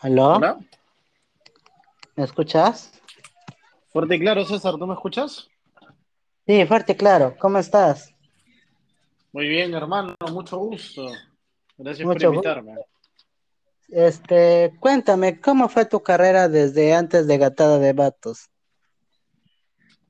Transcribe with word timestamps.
¿Aló? 0.00 0.36
Hola. 0.36 0.58
¿Me 2.16 2.24
escuchas? 2.24 2.92
Fuerte 3.92 4.16
y 4.16 4.20
claro, 4.20 4.44
César, 4.44 4.74
¿tú 4.78 4.86
me 4.86 4.94
escuchas? 4.94 5.48
Sí, 6.46 6.64
fuerte, 6.66 6.96
claro. 6.96 7.36
¿Cómo 7.38 7.58
estás? 7.58 8.14
Muy 9.32 9.48
bien, 9.48 9.74
hermano, 9.74 10.16
mucho 10.32 10.58
gusto. 10.58 11.06
Gracias 11.76 12.06
por 12.06 12.14
gusto. 12.14 12.28
invitarme. 12.32 12.74
Este, 13.88 14.72
cuéntame, 14.80 15.40
¿cómo 15.40 15.68
fue 15.68 15.84
tu 15.84 16.00
carrera 16.02 16.48
desde 16.48 16.94
antes 16.94 17.26
de 17.26 17.38
Gatada 17.38 17.78
de 17.78 17.92
Vatos? 17.92 18.48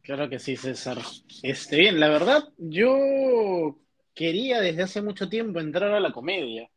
Claro 0.02 0.28
que 0.28 0.38
sí, 0.38 0.56
César. 0.56 0.98
Este, 1.42 1.76
bien, 1.76 1.98
la 2.00 2.08
verdad, 2.08 2.48
yo 2.58 3.78
quería 4.14 4.60
desde 4.60 4.82
hace 4.82 5.02
mucho 5.02 5.28
tiempo 5.28 5.60
entrar 5.60 5.92
a 5.92 6.00
la 6.00 6.12
comedia. 6.12 6.70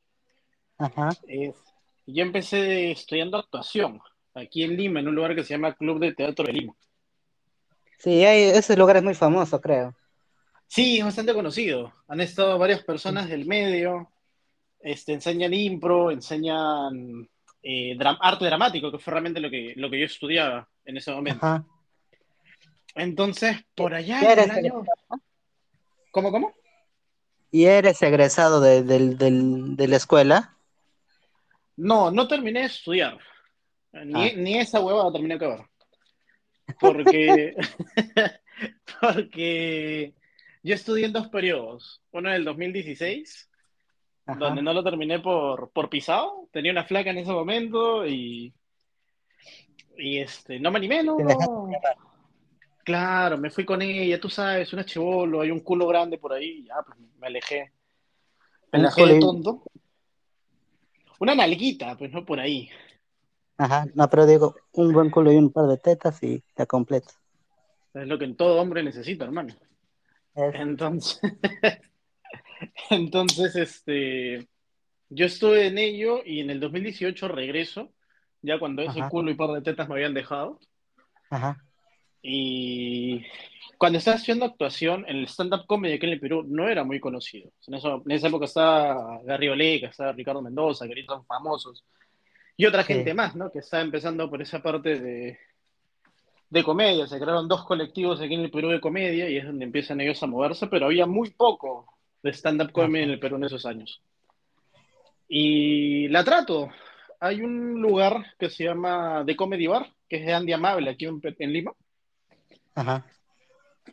Ajá. 0.77 1.09
Es- 1.27 1.72
yo 2.05 2.23
empecé 2.23 2.91
estudiando 2.91 3.37
actuación 3.37 4.01
aquí 4.33 4.63
en 4.63 4.75
Lima, 4.77 4.99
en 4.99 5.07
un 5.07 5.15
lugar 5.15 5.35
que 5.35 5.43
se 5.43 5.53
llama 5.53 5.73
Club 5.75 5.99
de 5.99 6.13
Teatro 6.13 6.45
de 6.45 6.53
Lima. 6.53 6.73
Sí, 7.99 8.25
hay, 8.25 8.43
ese 8.43 8.75
lugar 8.75 8.97
es 8.97 9.03
muy 9.03 9.13
famoso, 9.13 9.61
creo. 9.61 9.95
Sí, 10.67 10.97
es 10.99 11.05
bastante 11.05 11.33
conocido. 11.33 11.93
Han 12.07 12.19
estado 12.19 12.57
varias 12.57 12.83
personas 12.83 13.29
del 13.29 13.45
medio, 13.45 14.11
este, 14.79 15.13
enseñan 15.13 15.53
impro, 15.53 16.11
enseñan 16.11 17.29
eh, 17.61 17.97
arte 18.19 18.45
dramático, 18.45 18.91
que 18.91 18.97
fue 18.97 19.11
realmente 19.11 19.39
lo 19.39 19.49
que, 19.49 19.73
lo 19.77 19.89
que 19.89 19.99
yo 19.99 20.05
estudiaba 20.05 20.67
en 20.83 20.97
ese 20.97 21.11
momento. 21.11 21.45
Ajá. 21.45 21.63
Entonces, 22.95 23.57
por 23.75 23.93
allá 23.93 24.19
¿Y 24.21 24.25
en 24.25 24.31
eres, 24.31 24.45
el 24.45 24.51
año... 24.51 24.83
¿Cómo, 26.11 26.31
cómo? 26.31 26.53
y 27.51 27.65
eres 27.65 28.01
egresado 28.01 28.61
de, 28.61 28.81
del- 28.83 29.17
del- 29.17 29.75
de 29.75 29.87
la 29.87 29.97
escuela? 29.97 30.57
No, 31.75 32.11
no 32.11 32.27
terminé 32.27 32.61
de 32.61 32.65
estudiar. 32.67 33.17
Ni, 33.91 34.29
Ah. 34.29 34.31
ni 34.35 34.57
esa 34.57 34.79
huevada 34.79 35.11
terminé 35.11 35.37
de 35.37 35.45
acabar. 35.45 35.69
Porque, 36.79 37.55
porque 39.01 40.13
yo 40.63 40.73
estudié 40.75 41.05
en 41.05 41.13
dos 41.13 41.27
periodos. 41.29 42.01
Uno 42.11 42.29
en 42.29 42.35
el 42.35 42.45
2016, 42.45 43.49
Ajá. 44.25 44.39
donde 44.39 44.61
no 44.61 44.73
lo 44.73 44.83
terminé 44.83 45.19
por, 45.19 45.71
por 45.71 45.89
pisado. 45.89 46.47
Tenía 46.51 46.71
una 46.71 46.85
flaca 46.85 47.09
en 47.09 47.17
ese 47.19 47.31
momento 47.31 48.05
y, 48.07 48.53
y 49.97 50.19
este, 50.19 50.59
no 50.59 50.71
me 50.71 50.77
animé, 50.77 51.03
no. 51.03 51.17
Claro, 52.83 53.37
me 53.37 53.49
fui 53.49 53.63
con 53.63 53.81
ella, 53.81 54.19
tú 54.19 54.29
sabes, 54.29 54.73
una 54.73 54.83
chivolo, 54.85 55.39
hay 55.41 55.51
un 55.51 55.61
culo 55.61 55.87
grande 55.87 56.17
por 56.17 56.33
ahí, 56.33 56.65
ya, 56.65 56.75
pues 56.85 56.97
me 57.17 57.27
alejé. 57.27 57.71
Me 58.73 58.79
alejé 58.79 59.05
de 59.05 59.19
tonto. 59.19 59.63
Una 61.23 61.35
nalguita, 61.35 61.95
pues 61.97 62.11
no 62.11 62.25
por 62.25 62.37
ahí. 62.37 62.69
Ajá. 63.57 63.85
No, 63.95 64.09
pero 64.09 64.25
digo, 64.25 64.55
un 64.73 64.91
buen 64.91 65.09
culo 65.09 65.31
y 65.31 65.37
un 65.37 65.53
par 65.53 65.67
de 65.67 65.77
tetas 65.77 66.21
y 66.21 66.43
te 66.53 66.67
completo. 66.67 67.13
Es 67.93 68.05
lo 68.05 68.19
que 68.19 68.27
todo 68.33 68.61
hombre 68.61 68.83
necesita, 68.83 69.23
hermano. 69.23 69.53
Es- 70.35 70.55
Entonces, 70.55 71.21
entonces, 72.89 73.55
este, 73.55 74.49
yo 75.07 75.25
estuve 75.25 75.67
en 75.67 75.77
ello 75.77 76.19
y 76.25 76.41
en 76.41 76.49
el 76.49 76.59
2018 76.59 77.29
regreso, 77.29 77.93
ya 78.41 78.59
cuando 78.59 78.81
ese 78.81 78.99
Ajá. 78.99 79.09
culo 79.09 79.31
y 79.31 79.35
par 79.35 79.51
de 79.51 79.61
tetas 79.61 79.87
me 79.87 79.95
habían 79.95 80.13
dejado. 80.13 80.59
Ajá. 81.29 81.63
Y 82.25 83.21
cuando 83.77 83.97
estaba 83.99 84.15
haciendo 84.15 84.45
actuación, 84.45 85.05
en 85.09 85.17
el 85.17 85.27
stand-up 85.27 85.65
comedy 85.67 85.95
aquí 85.95 86.05
en 86.05 86.13
el 86.13 86.19
Perú 86.21 86.43
no 86.47 86.69
era 86.69 86.85
muy 86.85 86.99
conocido. 87.01 87.51
En, 87.67 87.73
eso- 87.75 88.01
en 88.05 88.11
esa 88.11 88.29
época 88.29 88.45
estaba 88.45 89.21
Gary 89.25 89.49
Oleca, 89.49 89.87
estaba 89.87 90.13
Ricardo 90.13 90.41
Mendoza, 90.41 90.87
que 90.87 91.03
son 91.05 91.25
famosos, 91.25 91.83
y 92.55 92.65
otra 92.65 92.83
Sí. 92.83 92.93
gente 92.93 93.13
más, 93.13 93.35
¿no? 93.35 93.51
Que 93.51 93.59
estaba 93.59 93.83
empezando 93.83 94.29
por 94.29 94.41
esa 94.41 94.61
parte 94.63 94.99
de, 94.99 95.37
de 96.49 96.63
comedia. 96.63 97.07
Se 97.07 97.19
crearon 97.19 97.47
dos 97.49 97.65
colectivos 97.65 98.21
aquí 98.21 98.35
en 98.35 98.41
el 98.41 98.51
Perú 98.51 98.69
de 98.69 98.79
comedia 98.79 99.29
y 99.29 99.35
es 99.37 99.45
donde 99.45 99.65
empiezan 99.65 99.99
ellos 99.99 100.21
a 100.23 100.27
moverse, 100.27 100.67
pero 100.67 100.85
había 100.85 101.05
muy 101.05 101.31
poco 101.31 101.85
de 102.21 102.31
stand-up 102.31 102.71
comedy 102.71 103.03
en 103.03 103.09
el 103.09 103.19
Perú 103.19 103.35
en 103.35 103.43
esos 103.43 103.65
años. 103.65 104.01
Y 105.27 106.07
la 106.09 106.23
trato. 106.23 106.69
Hay 107.19 107.41
un 107.41 107.81
lugar 107.81 108.33
que 108.37 108.49
se 108.49 108.65
llama 108.65 109.23
The 109.25 109.35
Comedy 109.35 109.67
Bar, 109.67 109.91
que 110.07 110.17
es 110.17 110.25
de 110.25 110.33
Andy 110.33 110.53
Amable, 110.53 110.89
aquí 110.91 111.05
en, 111.05 111.19
en 111.39 111.51
Lima 111.53 111.73
Ajá. 112.75 113.05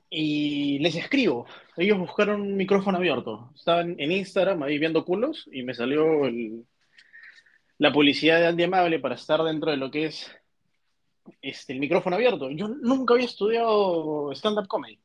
y 0.09 0.79
les 0.81 0.95
escribo. 0.97 1.47
Ellos 1.77 1.99
buscaron 1.99 2.41
un 2.41 2.57
micrófono 2.57 2.99
abierto. 2.99 3.51
Estaban 3.55 3.95
en 3.99 4.11
Instagram 4.13 4.63
ahí 4.63 4.79
viendo 4.79 5.05
culos 5.05 5.49
y 5.53 5.63
me 5.63 5.75
salió 5.75 6.25
el- 6.27 6.65
la 7.79 7.93
publicidad 7.93 8.41
de 8.41 8.47
Andy 8.49 8.65
Amable 8.65 8.99
para 8.99 9.15
estar 9.15 9.43
dentro 9.43 9.71
de 9.71 9.77
lo 9.77 9.91
que 9.91 10.07
es 10.07 10.31
este, 11.43 11.73
el 11.75 11.79
micrófono 11.81 12.17
abierto. 12.17 12.51
Yo 12.51 12.67
nunca 12.69 13.15
había 13.15 13.27
estudiado 13.27 14.33
stand-up 14.33 14.67
comedy. 14.67 14.99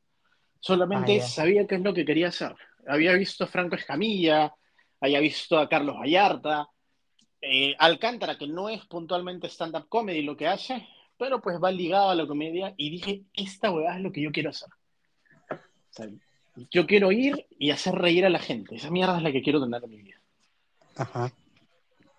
Solamente 0.60 1.18
Ah, 1.18 1.22
sabía 1.22 1.66
qué 1.66 1.76
es 1.76 1.82
lo 1.82 1.94
que 1.94 2.04
quería 2.04 2.28
hacer. 2.28 2.54
Había 2.88 3.12
visto 3.12 3.44
a 3.44 3.48
Franco 3.48 3.76
Escamilla, 3.76 4.52
había 5.00 5.20
visto 5.20 5.56
a 5.58 5.68
Carlos 5.68 5.96
Vallarta, 6.00 6.68
eh, 7.40 7.74
Alcántara, 7.78 8.36
que 8.38 8.48
no 8.48 8.68
es 8.68 8.84
puntualmente 8.86 9.46
stand-up 9.48 9.88
comedy 9.88 10.22
lo 10.22 10.36
que 10.36 10.48
hace, 10.48 10.86
pero 11.18 11.40
pues 11.40 11.56
va 11.62 11.70
ligado 11.70 12.10
a 12.10 12.14
la 12.14 12.26
comedia 12.26 12.74
y 12.76 12.90
dije, 12.90 13.22
esta 13.34 13.70
huevada 13.70 13.96
es 13.96 14.02
lo 14.02 14.12
que 14.12 14.22
yo 14.22 14.32
quiero 14.32 14.50
hacer. 14.50 14.68
O 15.50 15.56
sea, 15.90 16.08
yo 16.70 16.86
quiero 16.86 17.12
ir 17.12 17.46
y 17.58 17.70
hacer 17.70 17.94
reír 17.94 18.24
a 18.26 18.30
la 18.30 18.38
gente. 18.38 18.76
Esa 18.76 18.90
mierda 18.90 19.16
es 19.16 19.22
la 19.22 19.32
que 19.32 19.42
quiero 19.42 19.60
tener 19.62 19.82
en 19.84 19.90
mi 19.90 19.96
vida. 20.02 20.20
Ajá. 20.96 21.32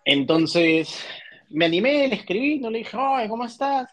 Entonces, 0.06 1.06
me 1.50 1.66
animé, 1.66 2.08
le 2.08 2.16
escribí, 2.16 2.60
no 2.60 2.70
le 2.70 2.80
dije, 2.80 2.98
ay, 3.00 3.28
¿cómo 3.28 3.46
estás? 3.46 3.90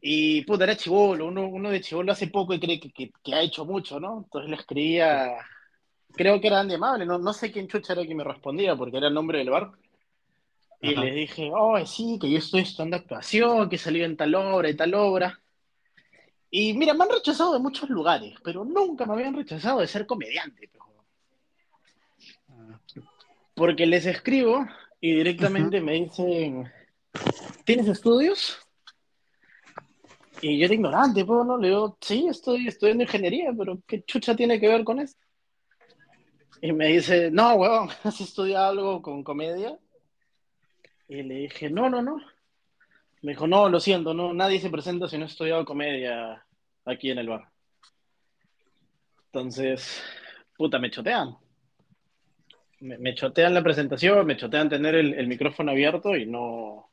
Y 0.00 0.42
puta, 0.42 0.64
era 0.64 0.76
chivolo, 0.76 1.26
uno, 1.26 1.48
uno 1.48 1.70
de 1.70 1.80
chivolo 1.80 2.12
hace 2.12 2.28
poco 2.28 2.54
y 2.54 2.60
cree 2.60 2.78
que, 2.78 2.90
que- 2.90 3.10
que 3.22 3.34
ha 3.34 3.40
hecho 3.40 3.64
mucho, 3.64 3.98
¿no? 3.98 4.18
Entonces 4.24 4.48
le 4.50 4.56
escribía, 4.56 5.34
creo 6.14 6.40
que 6.40 6.46
era 6.46 6.60
Andy 6.60 6.74
Amable, 6.74 7.04
no, 7.04 7.18
no 7.18 7.32
sé 7.32 7.50
quién 7.50 7.66
chucha 7.66 7.94
era 7.94 8.04
quien 8.04 8.16
me 8.16 8.24
respondía 8.24 8.76
porque 8.76 8.98
era 8.98 9.08
el 9.08 9.14
nombre 9.14 9.38
del 9.38 9.50
bar. 9.50 9.72
Y 10.80 10.92
Ajá. 10.92 11.04
les 11.04 11.14
dije, 11.14 11.50
oh, 11.52 11.84
sí, 11.84 12.18
que 12.20 12.30
yo 12.30 12.38
estoy 12.38 12.60
estudiando 12.60 12.96
actuación, 12.96 13.68
que 13.68 13.76
he 13.76 13.78
salido 13.78 14.06
en 14.06 14.16
tal 14.16 14.34
obra 14.34 14.70
y 14.70 14.76
tal 14.76 14.94
obra. 14.94 15.40
Y 16.50 16.72
mira, 16.72 16.94
me 16.94 17.04
han 17.04 17.10
rechazado 17.10 17.52
de 17.52 17.58
muchos 17.58 17.90
lugares, 17.90 18.34
pero 18.42 18.64
nunca 18.64 19.04
me 19.04 19.14
habían 19.14 19.34
rechazado 19.34 19.80
de 19.80 19.86
ser 19.86 20.06
comediante. 20.06 20.70
Porque 23.54 23.86
les 23.86 24.06
escribo 24.06 24.66
y 25.00 25.14
directamente 25.16 25.80
me 25.80 25.92
dicen, 25.92 26.72
¿tienes 27.64 27.88
estudios? 27.88 28.58
Y 30.40 30.58
yo 30.58 30.66
era 30.66 30.74
ignorante, 30.74 31.24
pues, 31.24 31.44
¿no? 31.44 31.58
Le 31.58 31.68
digo, 31.68 31.98
sí, 32.00 32.28
estoy 32.28 32.68
estudiando 32.68 33.02
ingeniería, 33.02 33.52
pero 33.56 33.80
¿qué 33.86 34.04
chucha 34.04 34.36
tiene 34.36 34.60
que 34.60 34.68
ver 34.68 34.84
con 34.84 35.00
eso? 35.00 35.16
Y 36.62 36.72
me 36.72 36.86
dice, 36.88 37.30
no, 37.30 37.54
huevón, 37.54 37.88
¿has 38.04 38.20
estudiado 38.20 38.70
algo 38.70 39.02
con 39.02 39.24
comedia? 39.24 39.76
Y 41.08 41.22
le 41.22 41.34
dije, 41.34 41.70
no, 41.70 41.88
no, 41.88 42.02
no. 42.02 42.20
Me 43.22 43.32
dijo, 43.32 43.46
no, 43.46 43.68
lo 43.68 43.80
siento, 43.80 44.14
no, 44.14 44.32
nadie 44.32 44.60
se 44.60 44.70
presenta 44.70 45.08
si 45.08 45.18
no 45.18 45.24
ha 45.24 45.28
estudiado 45.28 45.64
comedia 45.64 46.44
aquí 46.84 47.10
en 47.10 47.18
el 47.18 47.28
bar. 47.28 47.48
Entonces, 49.26 50.02
puta, 50.56 50.78
me 50.78 50.90
chotean. 50.90 51.36
Me, 52.80 52.98
me 52.98 53.14
chotean 53.14 53.54
la 53.54 53.62
presentación, 53.62 54.24
me 54.24 54.36
chotean 54.36 54.68
tener 54.68 54.94
el, 54.94 55.14
el 55.14 55.26
micrófono 55.26 55.72
abierto 55.72 56.14
y 56.14 56.26
no, 56.26 56.90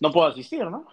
no 0.00 0.12
puedo 0.12 0.26
asistir, 0.26 0.64
¿no? 0.64 0.86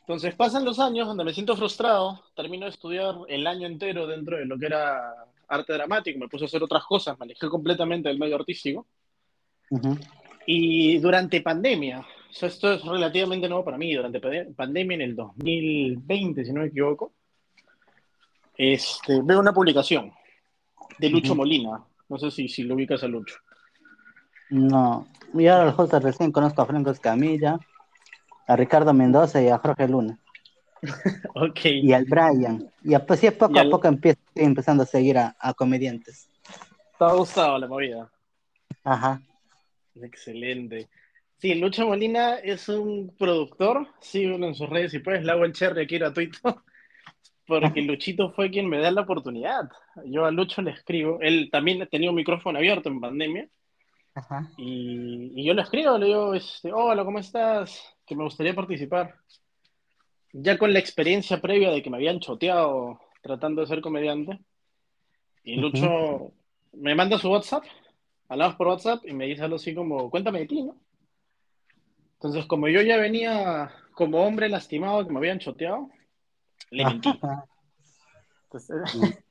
Entonces 0.00 0.34
pasan 0.34 0.64
los 0.64 0.78
años 0.78 1.06
donde 1.06 1.24
me 1.24 1.32
siento 1.32 1.56
frustrado, 1.56 2.24
termino 2.34 2.64
de 2.64 2.70
estudiar 2.70 3.14
el 3.28 3.46
año 3.46 3.66
entero 3.66 4.06
dentro 4.06 4.36
de 4.36 4.46
lo 4.46 4.58
que 4.58 4.66
era 4.66 5.26
arte 5.48 5.72
dramático, 5.72 6.18
me 6.18 6.28
puse 6.28 6.44
a 6.44 6.46
hacer 6.46 6.62
otras 6.62 6.84
cosas, 6.84 7.18
me 7.18 7.24
alejé 7.24 7.48
completamente 7.48 8.08
del 8.08 8.18
medio 8.18 8.36
artístico. 8.36 8.86
Y 10.46 10.98
durante 10.98 11.40
pandemia, 11.42 12.00
o 12.00 12.32
sea, 12.32 12.48
esto 12.48 12.72
es 12.72 12.82
relativamente 12.84 13.48
nuevo 13.48 13.64
para 13.64 13.76
mí, 13.78 13.92
durante 13.94 14.20
pande- 14.20 14.54
pandemia 14.54 14.94
en 14.96 15.00
el 15.02 15.16
2020, 15.16 16.44
si 16.44 16.52
no 16.52 16.60
me 16.62 16.66
equivoco, 16.68 17.12
este, 18.56 19.20
veo 19.22 19.38
una 19.40 19.52
publicación 19.52 20.12
de 20.98 21.10
Lucho. 21.10 21.34
Molina, 21.34 21.82
no 22.08 22.18
sé 22.18 22.30
si, 22.30 22.48
si 22.48 22.62
lo 22.64 22.74
ubicas 22.74 23.02
a 23.02 23.08
Lucho. 23.08 23.36
No, 24.50 25.06
yo 25.34 25.54
ahora 25.54 25.72
justo 25.72 26.00
recién 26.00 26.32
conozco 26.32 26.62
a 26.62 26.66
Franco 26.66 26.90
Escamilla, 26.90 27.58
a 28.46 28.56
Ricardo 28.56 28.92
Mendoza 28.94 29.42
y 29.42 29.48
a 29.48 29.58
Jorge 29.58 29.86
Luna. 29.88 30.18
Ok, 31.34 31.60
Y 31.66 31.92
al 31.92 32.04
Brian. 32.04 32.70
Y 32.84 32.94
a- 32.94 33.04
pues 33.04 33.20
sí, 33.20 33.30
poco 33.32 33.52
Y 33.54 33.58
al- 33.58 33.66
a 33.66 33.70
poco 33.70 33.88
empiezo, 33.88 34.18
estoy 34.28 34.44
empezando 34.44 34.84
a 34.84 34.86
seguir 34.86 35.18
a, 35.18 35.36
a 35.38 35.52
comediantes. 35.52 36.28
te 36.98 37.04
ha 37.04 37.12
gustado 37.12 37.58
la 37.58 37.66
movida. 37.66 38.10
Ajá. 38.84 39.20
Excelente. 40.02 40.88
Sí, 41.38 41.54
Lucho 41.54 41.86
Molina 41.86 42.36
es 42.36 42.68
un 42.68 43.14
productor, 43.16 43.86
síguelo 44.00 44.46
en 44.46 44.54
sus 44.54 44.68
redes 44.68 44.90
si 44.90 44.98
puedes, 44.98 45.24
le 45.24 45.30
hago 45.30 45.44
el 45.44 45.52
cherry 45.52 45.84
aquí 45.84 45.98
gratuito, 45.98 46.64
porque 47.46 47.80
Luchito 47.82 48.32
fue 48.32 48.50
quien 48.50 48.68
me 48.68 48.78
da 48.78 48.90
la 48.90 49.02
oportunidad. 49.02 49.68
Yo 50.06 50.24
a 50.24 50.30
Lucho 50.32 50.62
le 50.62 50.72
escribo, 50.72 51.18
él 51.20 51.48
también 51.52 51.86
tenía 51.90 52.10
un 52.10 52.16
micrófono 52.16 52.58
abierto 52.58 52.88
en 52.88 53.00
pandemia, 53.00 53.48
Ajá. 54.18 54.50
Y, 54.56 55.32
y 55.40 55.44
yo 55.44 55.54
le 55.54 55.62
escribo, 55.62 55.96
le 55.96 56.06
digo, 56.06 56.34
este, 56.34 56.72
hola, 56.72 57.04
¿cómo 57.04 57.20
estás? 57.20 57.80
Que 58.04 58.16
me 58.16 58.24
gustaría 58.24 58.52
participar. 58.52 59.14
Ya 60.32 60.58
con 60.58 60.72
la 60.72 60.80
experiencia 60.80 61.40
previa 61.40 61.70
de 61.70 61.82
que 61.82 61.90
me 61.90 61.98
habían 61.98 62.18
choteado 62.18 63.00
tratando 63.22 63.60
de 63.60 63.68
ser 63.68 63.80
comediante. 63.80 64.40
Y 65.44 65.56
Lucho 65.56 66.32
me 66.72 66.94
manda 66.94 67.18
su 67.18 67.30
WhatsApp, 67.30 67.64
hablamos 68.28 68.56
por 68.56 68.68
WhatsApp 68.68 69.04
y 69.06 69.12
me 69.12 69.26
dice 69.26 69.42
algo 69.42 69.56
así 69.56 69.74
como, 69.74 70.10
cuéntame 70.10 70.40
de 70.40 70.46
ti, 70.46 70.62
¿no? 70.62 70.76
Entonces, 72.14 72.46
como 72.46 72.68
yo 72.68 72.82
ya 72.82 72.96
venía 72.96 73.70
como 73.92 74.24
hombre 74.24 74.48
lastimado 74.48 75.06
que 75.06 75.12
me 75.12 75.18
habían 75.18 75.38
choteado, 75.38 75.88
le 76.70 76.84
mentí. 76.84 77.10
Entonces, 78.44 78.76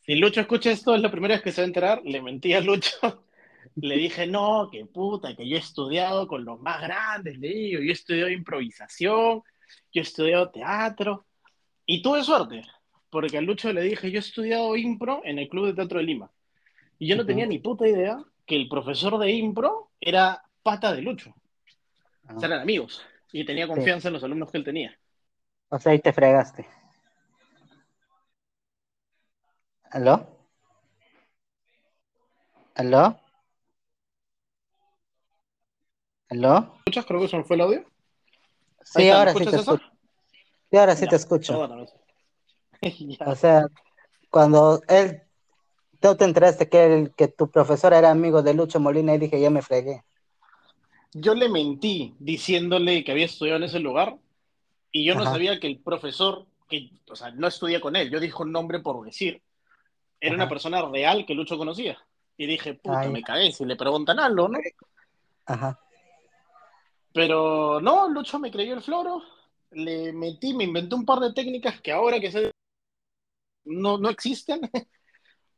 si 0.00 0.14
Lucho 0.16 0.40
escucha 0.40 0.70
esto, 0.70 0.94
es 0.94 1.02
la 1.02 1.10
primera 1.10 1.34
vez 1.34 1.42
que 1.42 1.52
se 1.52 1.60
va 1.60 1.64
a 1.64 1.68
enterar, 1.68 2.02
le 2.04 2.22
mentí 2.22 2.52
a 2.54 2.60
Lucho. 2.60 2.96
Le 3.76 3.96
dije, 3.96 4.26
no, 4.26 4.68
que 4.70 4.84
puta, 4.84 5.34
que 5.34 5.48
yo 5.48 5.56
he 5.56 5.58
estudiado 5.58 6.28
con 6.28 6.44
los 6.44 6.60
más 6.60 6.80
grandes, 6.82 7.38
le 7.38 7.48
digo, 7.48 7.80
yo 7.80 7.88
he 7.88 7.92
estudiado 7.92 8.30
improvisación, 8.30 9.42
yo 9.90 10.00
he 10.00 10.00
estudiado 10.00 10.50
teatro, 10.50 11.26
y 11.86 12.02
tuve 12.02 12.22
suerte, 12.22 12.62
porque 13.10 13.38
a 13.38 13.40
Lucho 13.40 13.72
le 13.72 13.80
dije, 13.80 14.10
yo 14.10 14.18
he 14.18 14.20
estudiado 14.20 14.76
impro 14.76 15.22
en 15.24 15.38
el 15.38 15.48
Club 15.48 15.66
de 15.66 15.74
Teatro 15.74 15.98
de 15.98 16.04
Lima, 16.04 16.30
y 17.04 17.06
yo 17.06 17.16
no 17.16 17.26
tenía 17.26 17.44
ni 17.44 17.58
puta 17.58 17.86
idea 17.86 18.24
que 18.46 18.56
el 18.56 18.66
profesor 18.66 19.18
de 19.18 19.30
impro 19.30 19.90
era 20.00 20.42
pata 20.62 20.90
de 20.94 21.02
Lucho, 21.02 21.34
o 22.34 22.40
sea, 22.40 22.46
Ah, 22.48 22.52
eran 22.52 22.60
amigos, 22.62 23.04
y 23.30 23.44
tenía 23.44 23.66
sí. 23.66 23.74
confianza 23.74 24.08
en 24.08 24.14
los 24.14 24.24
alumnos 24.24 24.50
que 24.50 24.56
él 24.56 24.64
tenía. 24.64 24.98
O 25.68 25.78
sea, 25.78 25.92
ahí 25.92 25.98
te 25.98 26.14
fregaste. 26.14 26.66
¿Aló? 29.90 30.26
¿Aló? 32.74 33.20
¿Aló? 36.30 36.72
¿Escuchas? 36.78 37.04
Creo 37.04 37.20
que 37.20 37.26
eso 37.26 37.36
no 37.36 37.44
fue 37.44 37.56
el 37.56 37.62
audio. 37.62 37.84
Sí, 38.82 39.02
está, 39.02 39.02
¿me 39.02 39.12
ahora 39.12 39.34
sí 39.34 39.44
te 39.44 39.56
escucho. 39.56 39.80
Sí, 40.70 40.76
ahora 40.78 40.96
sí 40.96 41.06
te 41.06 41.16
escucho. 41.16 41.68
O 43.26 43.34
sea, 43.34 43.66
cuando 44.30 44.80
él, 44.88 45.23
tú 46.04 46.16
te 46.16 46.24
enteraste 46.26 46.68
que, 46.68 46.84
él, 46.84 47.14
que 47.16 47.28
tu 47.28 47.50
profesor 47.50 47.94
era 47.94 48.10
amigo 48.10 48.42
de 48.42 48.52
Lucho 48.52 48.78
Molina 48.78 49.14
y 49.14 49.18
dije, 49.18 49.40
ya 49.40 49.48
me 49.48 49.62
fregué. 49.62 50.04
Yo 51.12 51.34
le 51.34 51.48
mentí 51.48 52.14
diciéndole 52.18 53.04
que 53.04 53.12
había 53.12 53.26
estudiado 53.26 53.58
en 53.58 53.64
ese 53.64 53.78
lugar 53.80 54.18
y 54.92 55.04
yo 55.06 55.14
no 55.16 55.26
Ajá, 55.26 55.26
sabía 55.26 55.60
que 55.60 55.66
el 55.68 55.80
profesor, 55.80 56.46
que, 56.68 56.90
o 57.10 57.16
sea, 57.16 57.30
no 57.32 57.46
estudié 57.48 57.80
con 57.80 57.96
él, 57.96 58.10
yo 58.10 58.20
dije 58.20 58.42
un 58.42 58.52
nombre 58.52 58.80
por 58.80 59.04
decir, 59.04 59.42
era 60.20 60.34
una 60.36 60.48
ajá. 60.48 60.48
persona 60.48 60.82
real 60.82 61.26
que 61.26 61.34
Lucho 61.34 61.58
conocía. 61.58 61.98
Y 62.36 62.46
dije, 62.46 62.74
puta, 62.74 63.08
Ay, 63.08 63.10
me 63.10 63.22
cagué 63.24 63.52
si 63.52 63.64
le 63.64 63.76
preguntan 63.76 64.20
algo, 64.20 64.48
¿no? 64.48 64.58
ajá, 65.46 65.78
Pero 67.12 67.80
no, 67.80 68.08
Lucho 68.08 68.38
me 68.38 68.50
creyó 68.50 68.74
el 68.74 68.82
floro, 68.82 69.22
le 69.70 70.12
metí, 70.12 70.52
me 70.54 70.64
inventé 70.64 70.94
un 70.94 71.04
par 71.06 71.20
de 71.20 71.32
técnicas 71.32 71.80
que 71.80 71.92
ahora 71.92 72.20
que 72.20 72.30
sé 72.30 72.50
no, 73.64 73.98
no 73.98 74.08
existen. 74.10 74.60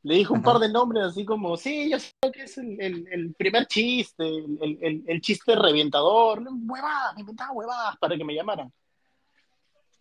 Le 0.07 0.15
dije 0.15 0.33
un 0.33 0.41
par 0.41 0.61
de 0.61 0.69
nombres 0.69 1.03
así 1.03 1.25
como, 1.25 1.57
sí, 1.57 1.91
yo 1.91 1.99
sé 1.99 2.13
que 2.33 2.45
es 2.45 2.57
el, 2.59 2.81
el, 2.81 3.09
el 3.11 3.35
primer 3.35 3.67
chiste, 3.67 4.25
el, 4.25 5.03
el, 5.05 5.21
chiste 5.21 5.57
revientador, 5.57 6.45
huevadas, 6.49 7.17
me 7.17 7.23
inventaba 7.23 7.51
huevadas 7.51 7.97
para 7.97 8.17
que 8.17 8.23
me 8.23 8.33
llamaran. 8.33 8.73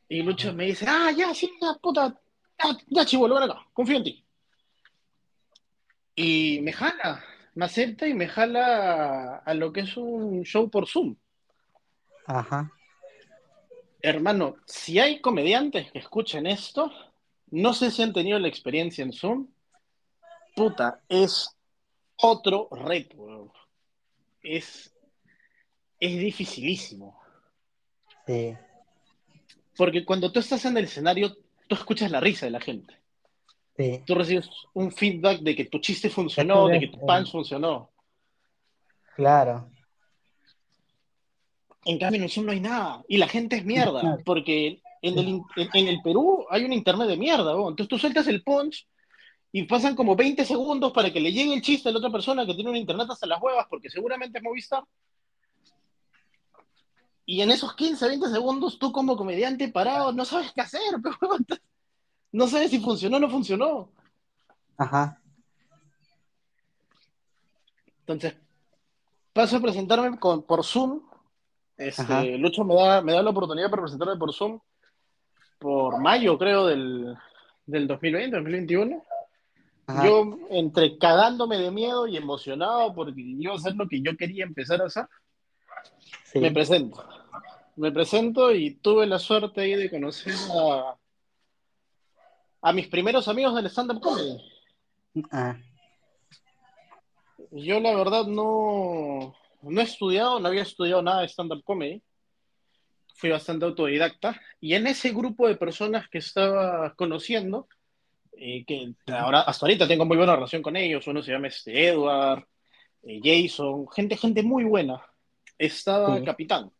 Y 0.07 0.21
Lucho 0.21 0.49
ajá. 0.49 0.57
me 0.57 0.65
dice, 0.65 0.85
ah, 0.87 1.09
ya, 1.09 1.33
sí, 1.33 1.49
ya, 1.59 1.73
puta, 1.81 2.15
ya, 2.63 2.77
ya 2.85 3.03
chivo, 3.03 3.27
ven 3.27 3.49
acá, 3.49 3.65
confío 3.73 3.97
en 3.97 4.03
ti. 4.03 4.23
Y 6.13 6.59
me 6.61 6.71
jala, 6.71 7.23
me 7.55 7.65
acepta 7.65 8.07
y 8.07 8.13
me 8.13 8.27
jala 8.27 9.37
a 9.37 9.53
lo 9.55 9.73
que 9.73 9.79
es 9.79 9.97
un 9.97 10.43
show 10.43 10.69
por 10.69 10.87
Zoom. 10.87 11.15
Ajá. 12.27 12.71
Hermano, 14.03 14.57
si 14.67 14.99
hay 14.99 15.19
comediantes 15.19 15.91
que 15.91 15.97
escuchen 15.97 16.45
esto, 16.45 16.91
no 17.49 17.73
sé 17.73 17.89
si 17.89 18.03
han 18.03 18.13
tenido 18.13 18.37
la 18.37 18.47
experiencia 18.47 19.03
en 19.03 19.11
Zoom, 19.11 19.47
puta, 20.55 21.01
es 21.07 21.55
otro 22.15 22.69
reto, 22.71 23.51
es, 24.41 24.95
es 25.99 26.19
dificilísimo. 26.19 27.19
Sí, 28.25 28.57
Porque 29.77 30.03
cuando 30.03 30.31
tú 30.31 30.39
estás 30.39 30.65
en 30.65 30.77
el 30.77 30.85
escenario, 30.85 31.35
tú 31.67 31.75
escuchas 31.75 32.09
la 32.09 32.19
risa 32.19 32.47
de 32.47 32.51
la 32.51 32.61
gente. 32.61 32.95
sí. 33.77 34.01
Tú 34.05 34.15
recibes 34.15 34.49
un 34.73 34.91
feedback 34.91 35.41
de 35.41 35.55
que 35.55 35.65
tu 35.65 35.79
chiste 35.79 36.09
funcionó, 36.09 36.67
de 36.67 36.79
que 36.79 36.87
tu 36.87 36.99
punch 36.99 37.31
funcionó. 37.31 37.91
claro. 39.15 39.69
En 41.87 41.99
cambio, 41.99 42.17
en 42.17 42.23
el 42.23 42.31
Zoom 42.31 42.47
no 42.47 42.51
hay 42.51 42.59
nada. 42.59 43.03
Y 43.07 43.17
la 43.17 43.27
gente 43.27 43.57
es 43.57 43.63
mierda. 43.63 44.17
Porque 44.25 44.81
en 45.03 45.19
el, 45.19 45.41
en, 45.55 45.87
el 45.87 46.01
Perú 46.01 46.47
hay 46.49 46.65
un 46.65 46.73
internet 46.73 47.07
de 47.07 47.15
mierda. 47.15 47.51
Entonces 47.51 47.87
tú 47.87 47.99
sueltas 47.99 48.25
el 48.25 48.41
punch 48.41 48.87
y 49.57 49.63
pasan 49.63 49.95
como 49.95 50.17
20 50.17 50.43
segundos 50.43 50.91
para 50.91 51.13
que 51.13 51.21
le 51.21 51.31
llegue 51.31 51.53
el 51.53 51.61
chiste 51.61 51.87
a 51.87 51.91
la 51.93 51.99
otra 51.99 52.11
persona 52.11 52.45
que 52.45 52.55
tiene 52.55 52.71
un 52.71 52.75
internet 52.75 53.07
hasta 53.09 53.25
las 53.25 53.41
huevas, 53.41 53.65
porque 53.69 53.89
seguramente 53.89 54.37
es 54.37 54.43
Movistar. 54.43 54.83
Y 57.25 57.39
en 57.39 57.51
esos 57.51 57.73
15, 57.73 58.05
20 58.05 58.27
segundos, 58.31 58.77
tú 58.77 58.91
como 58.91 59.15
comediante 59.15 59.69
parado 59.69 60.11
no 60.11 60.25
sabes 60.25 60.51
qué 60.51 60.59
hacer. 60.59 60.81
Pero, 61.21 61.37
no 62.33 62.47
sabes 62.47 62.69
si 62.69 62.81
funcionó 62.81 63.15
o 63.15 63.19
no 63.21 63.29
funcionó. 63.29 63.89
Ajá, 64.75 65.21
Entonces, 67.99 68.35
paso 69.31 69.55
a 69.55 69.61
presentarme 69.61 70.19
con, 70.19 70.43
por 70.43 70.65
Zoom. 70.65 71.01
ajá, 71.97 72.23
Este, 72.25 72.37
Lucho 72.37 72.65
me 72.65 72.75
da, 72.75 73.01
me 73.01 73.13
da 73.13 73.23
la 73.23 73.29
oportunidad 73.29 73.69
para 73.69 73.83
presentarme 73.83 74.17
por 74.17 74.33
Zoom 74.33 74.59
por 75.59 76.01
mayo, 76.01 76.37
creo, 76.37 76.67
del, 76.67 77.17
del 77.65 77.87
2020, 77.87 78.35
2021. 78.35 79.14
Ajá. 79.87 80.05
Yo, 80.05 80.37
entre 80.49 80.97
cagándome 80.97 81.57
de 81.57 81.71
miedo 81.71 82.07
y 82.07 82.17
emocionado 82.17 82.93
porque 82.93 83.13
iba 83.17 83.53
a 83.53 83.57
hacer 83.57 83.75
lo 83.75 83.87
que 83.87 84.01
yo 84.01 84.15
quería 84.17 84.43
empezar 84.43 84.81
a 84.81 84.85
hacer, 84.85 85.07
me 86.35 86.51
presento. 86.51 87.03
Me 87.75 87.91
presento 87.91 88.53
y 88.53 88.75
tuve 88.75 89.05
la 89.05 89.19
suerte 89.19 89.61
ahí 89.61 89.75
de 89.75 89.89
conocer 89.89 90.33
a, 90.53 90.95
a 92.61 92.73
mis 92.73 92.87
primeros 92.87 93.27
amigos 93.27 93.55
del 93.55 93.65
stand-up 93.65 93.99
comedy. 93.99 94.37
Ah, 95.31 95.57
Yo, 97.51 97.79
la 97.79 97.95
verdad, 97.95 98.25
no, 98.25 99.35
no 99.61 99.81
he 99.81 99.83
estudiado, 99.83 100.39
no 100.39 100.47
había 100.47 100.63
estudiado 100.63 101.01
nada 101.01 101.21
de 101.21 101.27
stand-up 101.27 101.63
comedy. 101.63 102.01
Fui 103.15 103.29
bastante 103.29 103.65
autodidacta. 103.65 104.41
Y 104.59 104.73
en 104.73 104.87
ese 104.87 105.11
grupo 105.11 105.47
de 105.47 105.55
personas 105.55 106.09
que 106.09 106.17
estaba 106.17 106.93
conociendo, 106.95 107.67
eh, 108.37 108.63
que 108.65 108.93
ahora, 109.07 109.41
hasta 109.41 109.65
ahorita 109.65 109.87
tengo 109.87 110.05
muy 110.05 110.17
buena 110.17 110.35
relación 110.35 110.61
con 110.61 110.75
ellos, 110.75 111.07
uno 111.07 111.21
se 111.21 111.31
llama 111.31 111.47
este 111.47 111.87
Edward, 111.87 112.45
eh, 113.03 113.19
Jason, 113.23 113.87
gente, 113.89 114.17
gente 114.17 114.43
muy 114.43 114.63
buena. 114.63 115.01
Estaba 115.57 116.17
Sí. 116.17 116.25
Capitán, 116.25 116.71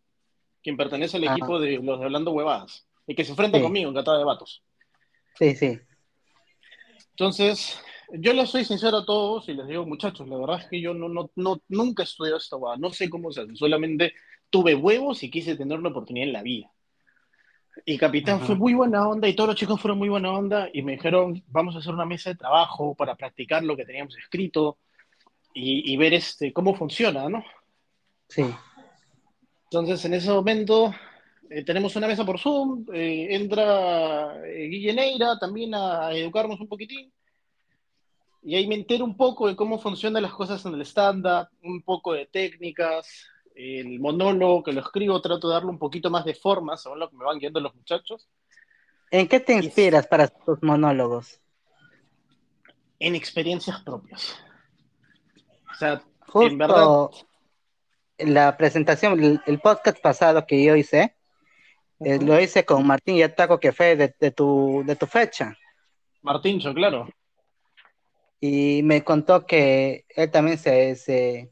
quien 0.61 0.75
pertenece 0.77 1.17
al 1.17 1.23
equipo 1.25 1.59
de 1.59 1.77
los 1.77 1.99
de 1.99 2.05
Hablando 2.05 2.31
Huevadas, 2.31 2.87
y 3.07 3.15
que 3.15 3.23
se 3.23 3.31
enfrenta 3.31 3.57
sí, 3.57 3.63
conmigo 3.63 3.89
en 3.89 3.95
Catada 3.95 4.17
de 4.17 4.25
Vatos. 4.25 4.63
sí, 5.37 5.55
sí. 5.55 5.79
Entonces, 7.11 7.79
yo 8.11 8.33
les 8.33 8.49
soy 8.49 8.65
sincero 8.65 8.97
a 8.97 9.05
todos 9.05 9.47
y 9.47 9.53
les 9.53 9.67
digo, 9.67 9.85
muchachos, 9.85 10.27
la 10.27 10.37
verdad 10.37 10.59
es 10.59 10.67
que 10.67 10.81
yo 10.81 10.93
no, 10.93 11.07
no, 11.07 11.31
no, 11.35 11.61
nunca 11.69 12.03
he 12.03 12.05
estudiado 12.05 12.37
esta 12.37 12.57
huevada, 12.57 12.77
no 12.77 12.91
sé 12.91 13.09
cómo 13.09 13.31
se 13.31 13.41
hace, 13.41 13.55
solamente 13.55 14.13
tuve 14.49 14.75
huevos 14.75 15.23
y 15.23 15.31
quise 15.31 15.55
tener 15.55 15.79
una 15.79 15.89
oportunidad 15.89 16.27
en 16.27 16.33
la 16.33 16.43
vida. 16.43 16.71
Y 17.83 17.97
Capitán 17.97 18.39
fue 18.39 18.55
Ajá, 18.55 18.55
muy 18.55 18.73
buena 18.73 19.07
onda 19.07 19.27
y 19.27 19.35
todos 19.35 19.49
los 19.49 19.55
chicos 19.57 19.81
fueron 19.81 19.97
muy 19.97 20.09
buena 20.09 20.31
onda 20.31 20.69
y 20.71 20.81
me 20.81 20.93
dijeron, 20.93 21.43
vamos 21.47 21.75
a 21.75 21.79
hacer 21.79 21.93
una 21.93 22.05
mesa 22.05 22.29
de 22.29 22.37
trabajo 22.37 22.95
para 22.95 23.15
practicar 23.15 23.63
lo 23.63 23.75
que 23.75 23.85
teníamos 23.85 24.17
escrito 24.17 24.77
y, 25.53 25.91
y 25.91 25.97
ver 25.97 26.13
este, 26.13 26.53
cómo 26.53 26.75
funciona, 26.75 27.29
¿no? 27.29 27.43
sí. 28.29 28.45
Entonces, 29.65 30.05
en 30.05 30.13
ese 30.13 30.29
momento 30.29 30.93
eh, 31.49 31.65
tenemos 31.65 31.95
una 31.95 32.07
mesa 32.07 32.25
por 32.25 32.39
Zoom, 32.39 32.85
eh, 32.93 33.27
entra 33.31 34.45
eh, 34.45 34.67
Guille 34.67 34.93
Neira 34.93 35.37
también 35.37 35.73
a, 35.73 36.07
a 36.07 36.13
educarnos 36.13 36.61
un 36.61 36.67
poquitín 36.67 37.11
y 38.45 38.55
ahí 38.55 38.67
me 38.67 38.75
entero 38.75 39.03
un 39.03 39.17
poco 39.17 39.47
de 39.47 39.55
cómo 39.55 39.79
funcionan 39.79 40.21
las 40.21 40.33
cosas 40.33 40.63
en 40.65 40.75
el 40.75 40.81
stand-up, 40.81 41.47
un 41.63 41.81
poco 41.81 42.13
de 42.13 42.27
técnicas, 42.27 43.27
el 43.55 43.99
monólogo 43.99 44.63
que 44.63 44.73
lo 44.73 44.81
escribo, 44.81 45.21
trato 45.21 45.47
de 45.47 45.55
darle 45.55 45.69
un 45.69 45.79
poquito 45.79 46.09
más 46.09 46.25
de 46.25 46.35
forma 46.35 46.77
según 46.77 46.99
lo 46.99 47.09
que 47.09 47.17
me 47.17 47.25
van 47.25 47.39
guiando 47.39 47.59
los 47.61 47.75
muchachos. 47.75 48.27
¿En 49.11 49.27
qué 49.27 49.39
te 49.39 49.55
Y 49.57 49.57
inspiras 49.57 50.07
para 50.07 50.27
tus 50.27 50.61
monólogos? 50.63 51.41
en 52.99 53.15
experiencias 53.15 53.81
propias. 53.83 54.35
O 55.71 55.75
sea, 55.75 56.03
en 56.39 56.57
verdad, 56.57 56.89
Justo 56.89 57.11
la 58.19 58.57
presentación, 58.57 59.21
el, 59.23 59.41
el 59.45 59.59
podcast 59.59 59.99
pasado 60.01 60.45
que 60.47 60.63
yo 60.63 60.75
hice, 60.75 61.15
eh, 61.99 62.19
lo 62.19 62.39
hice 62.39 62.65
con 62.65 62.85
Martín 62.87 63.17
Yataco, 63.17 63.59
que 63.59 63.71
fue 63.73 63.95
de, 63.95 64.15
de, 64.19 64.31
tu, 64.31 64.83
de 64.85 64.95
tu 64.95 65.05
fecha. 65.07 65.57
Martíncho, 66.21 66.73
claro. 66.73 67.07
Y 68.39 68.81
me 68.83 69.03
contó 69.03 69.45
que 69.45 70.05
él 70.09 70.29
también 70.31 70.57
se, 70.57 70.95
se, 70.95 71.51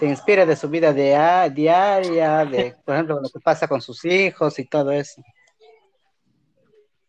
se 0.00 0.06
inspira 0.06 0.46
de 0.46 0.56
su 0.56 0.70
vida 0.70 0.94
diaria, 0.94 2.46
de, 2.46 2.74
por 2.86 2.94
ejemplo, 2.94 3.20
lo 3.20 3.28
que 3.28 3.38
pasa 3.38 3.68
con 3.68 3.82
sus 3.82 4.02
hijos 4.06 4.58
y 4.58 4.64
todo 4.64 4.90
eso. 4.92 5.22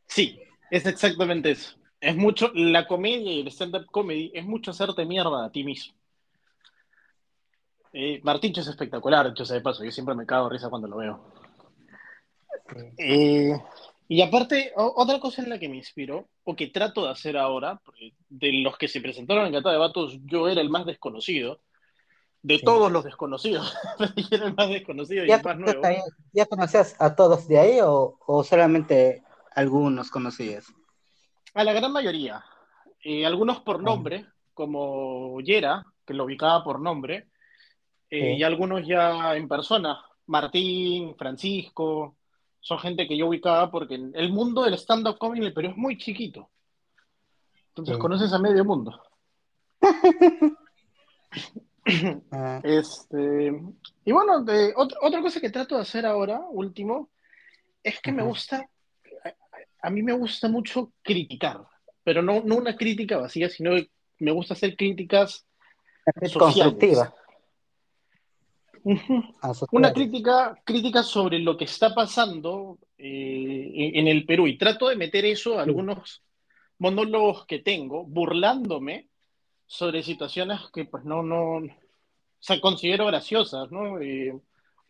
Sí, 0.08 0.38
es 0.70 0.86
exactamente 0.86 1.52
eso. 1.52 1.78
Es 2.02 2.18
mucho, 2.18 2.52
la 2.54 2.86
comedia 2.86 3.32
y 3.32 3.40
el 3.40 3.48
stand-up 3.48 3.86
comedy 3.86 4.30
es 4.34 4.44
mucho 4.44 4.72
hacerte 4.72 5.06
mierda 5.06 5.46
a 5.46 5.50
ti 5.50 5.64
mismo. 5.64 5.94
Eh, 7.94 8.20
Martincho 8.24 8.60
es 8.60 8.68
espectacular, 8.68 9.34
yo 9.34 9.46
sé 9.46 9.54
de 9.54 9.62
paso, 9.62 9.86
yo 9.86 9.92
siempre 9.92 10.14
me 10.14 10.26
cago 10.26 10.50
de 10.50 10.56
risa 10.56 10.70
cuando 10.70 10.90
lo 10.90 10.98
veo. 10.98 11.34
Eh, 12.98 13.54
y 14.10 14.22
aparte, 14.22 14.74
otra 14.76 15.22
cosa 15.22 15.44
en 15.44 15.50
la 15.50 15.60
que 15.60 15.70
me 15.70 15.78
inspiro, 15.78 16.28
o 16.44 16.58
que 16.58 16.68
trato 16.68 17.06
de 17.06 17.12
hacer 17.12 17.38
ahora, 17.38 17.80
porque 17.86 18.16
de 18.28 18.52
los 18.52 18.78
que 18.78 18.90
se 18.90 19.00
presentaron 19.00 19.46
en 19.46 19.54
Gata 19.54 19.72
de 19.72 19.78
Batos, 19.78 20.20
yo 20.26 20.50
era 20.50 20.60
el 20.60 20.70
más 20.70 20.86
desconocido, 20.86 21.62
de 22.44 22.60
todos 22.60 22.92
los 22.92 23.04
desconocidos, 23.04 23.76
era 24.32 24.48
el 24.48 24.56
más 24.56 24.70
desconocido 24.70 25.26
y 25.26 25.32
el 25.32 25.44
más 25.44 25.58
nuevo. 25.58 25.82
¿Ya 26.34 26.46
conocías 26.46 26.96
a 27.00 27.16
todos 27.16 27.48
de 27.48 27.60
ahí 27.60 27.80
o, 27.82 28.18
o 28.26 28.44
solamente 28.44 29.24
algunos 29.56 30.10
conocías? 30.10 30.74
A 31.54 31.64
la 31.64 31.74
gran 31.74 31.92
mayoría. 31.92 32.44
Eh, 33.04 33.26
algunos 33.26 33.62
por 33.62 33.78
ah. 33.78 33.84
nombre, 33.84 34.26
como 34.54 35.40
Yera, 35.42 35.84
que 36.06 36.14
lo 36.14 36.26
ubicaba 36.26 36.64
por 36.64 36.80
nombre, 36.80 37.30
eh, 38.10 38.36
y 38.38 38.44
algunos 38.44 38.86
ya 38.86 39.36
en 39.36 39.48
persona. 39.48 40.04
Martín, 40.28 41.16
Francisco, 41.16 42.18
son 42.60 42.80
gente 42.80 43.08
que 43.08 43.18
yo 43.18 43.28
ubicaba 43.28 43.72
porque 43.72 43.96
el 43.96 44.32
mundo 44.32 44.64
del 44.64 44.76
stand-up 44.76 45.18
comedy 45.18 45.52
pero 45.52 45.70
es 45.70 45.78
muy 45.78 45.98
chiquito. 45.98 46.50
Entonces 47.70 47.98
conoces 47.98 48.34
a 48.34 48.40
medio 48.40 48.66
mundo. 48.66 49.02
Ah. 52.32 52.62
este, 52.64 53.52
y 54.06 54.12
bueno, 54.12 54.46
otra 55.02 55.22
cosa 55.22 55.42
que 55.42 55.50
trato 55.50 55.76
de 55.76 55.82
hacer 55.82 56.06
ahora, 56.06 56.40
último, 56.52 57.10
es 57.84 58.00
que 58.00 58.12
me 58.12 58.24
gusta 58.24 58.70
a 59.82 59.90
mí 59.90 60.04
me 60.04 60.14
gusta 60.14 60.48
mucho 60.48 60.94
criticar, 61.02 61.62
pero 62.04 62.22
no, 62.22 62.42
no 62.42 62.56
una 62.58 62.76
crítica 62.76 63.18
vacía, 63.18 63.50
sino 63.50 63.76
que 63.76 63.90
me 64.20 64.32
gusta 64.32 64.54
hacer 64.54 64.76
críticas 64.76 65.46
constructivas. 66.38 67.12
Una 69.72 69.94
crítica, 69.94 70.60
crítica 70.64 71.04
sobre 71.04 71.40
lo 71.40 71.56
que 71.56 71.66
está 71.66 71.94
pasando 71.94 72.80
eh, 72.98 73.92
en 73.94 74.08
el 74.08 74.26
Perú 74.26 74.48
y 74.48 74.58
trato 74.58 74.90
de 74.90 74.96
meter 74.96 75.26
eso 75.26 75.60
a 75.60 75.64
algunos 75.64 76.24
monólogos 76.80 77.46
que 77.46 77.60
tengo, 77.60 78.06
burlándome 78.06 79.10
sobre 79.72 80.04
situaciones 80.04 80.60
que 80.74 80.84
pues 80.84 81.06
no, 81.06 81.24
no, 81.24 81.60
o 81.60 81.70
sea, 82.42 82.60
considero 82.60 83.06
graciosas, 83.06 83.72
¿no? 83.72 84.01
Eh, 84.01 84.38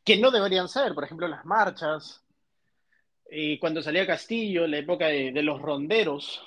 que 0.03 0.17
no 0.17 0.31
deberían 0.31 0.67
ser, 0.67 0.95
por 0.95 1.03
ejemplo, 1.03 1.27
las 1.27 1.45
marchas, 1.45 2.23
y 3.29 3.59
cuando 3.59 3.83
salía 3.83 4.07
Castillo, 4.07 4.65
la 4.65 4.79
época 4.79 5.05
de, 5.05 5.31
los 5.43 5.61
ronderos. 5.61 6.41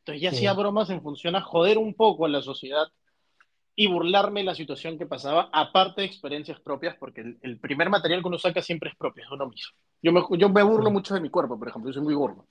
Entonces 0.00 0.20
ya 0.20 0.28
hacía 0.28 0.52
bromas 0.52 0.90
en 0.90 1.00
función 1.00 1.34
a 1.34 1.40
joder 1.40 1.78
un 1.78 1.94
poco 1.94 2.26
a 2.26 2.28
la 2.28 2.42
sociedad 2.42 2.88
y 3.74 3.86
burlarme 3.86 4.40
de 4.40 4.46
la 4.46 4.54
situación 4.54 4.98
que 4.98 5.06
pasaba, 5.06 5.48
aparte 5.50 6.02
de 6.02 6.08
experiencias 6.08 6.60
propias, 6.60 6.94
porque 6.98 7.38
el, 7.40 7.58
primer 7.58 7.88
material 7.88 8.20
que 8.20 8.28
uno 8.28 8.38
saca 8.38 8.60
siempre 8.60 8.90
es 8.90 8.96
propio, 8.96 9.24
es 9.24 9.30
uno 9.30 9.48
mismo. 9.48 9.74
Yo 10.02 10.12
me, 10.12 10.22
yo 10.38 10.50
me 10.50 10.62
burlo 10.62 10.90
mucho 10.90 11.14
de 11.14 11.22
mi 11.22 11.30
cuerpo, 11.30 11.58
por 11.58 11.68
ejemplo, 11.68 11.90
yo 11.90 11.94
soy 11.94 12.02
muy 12.02 12.14
gordo. 12.14 12.46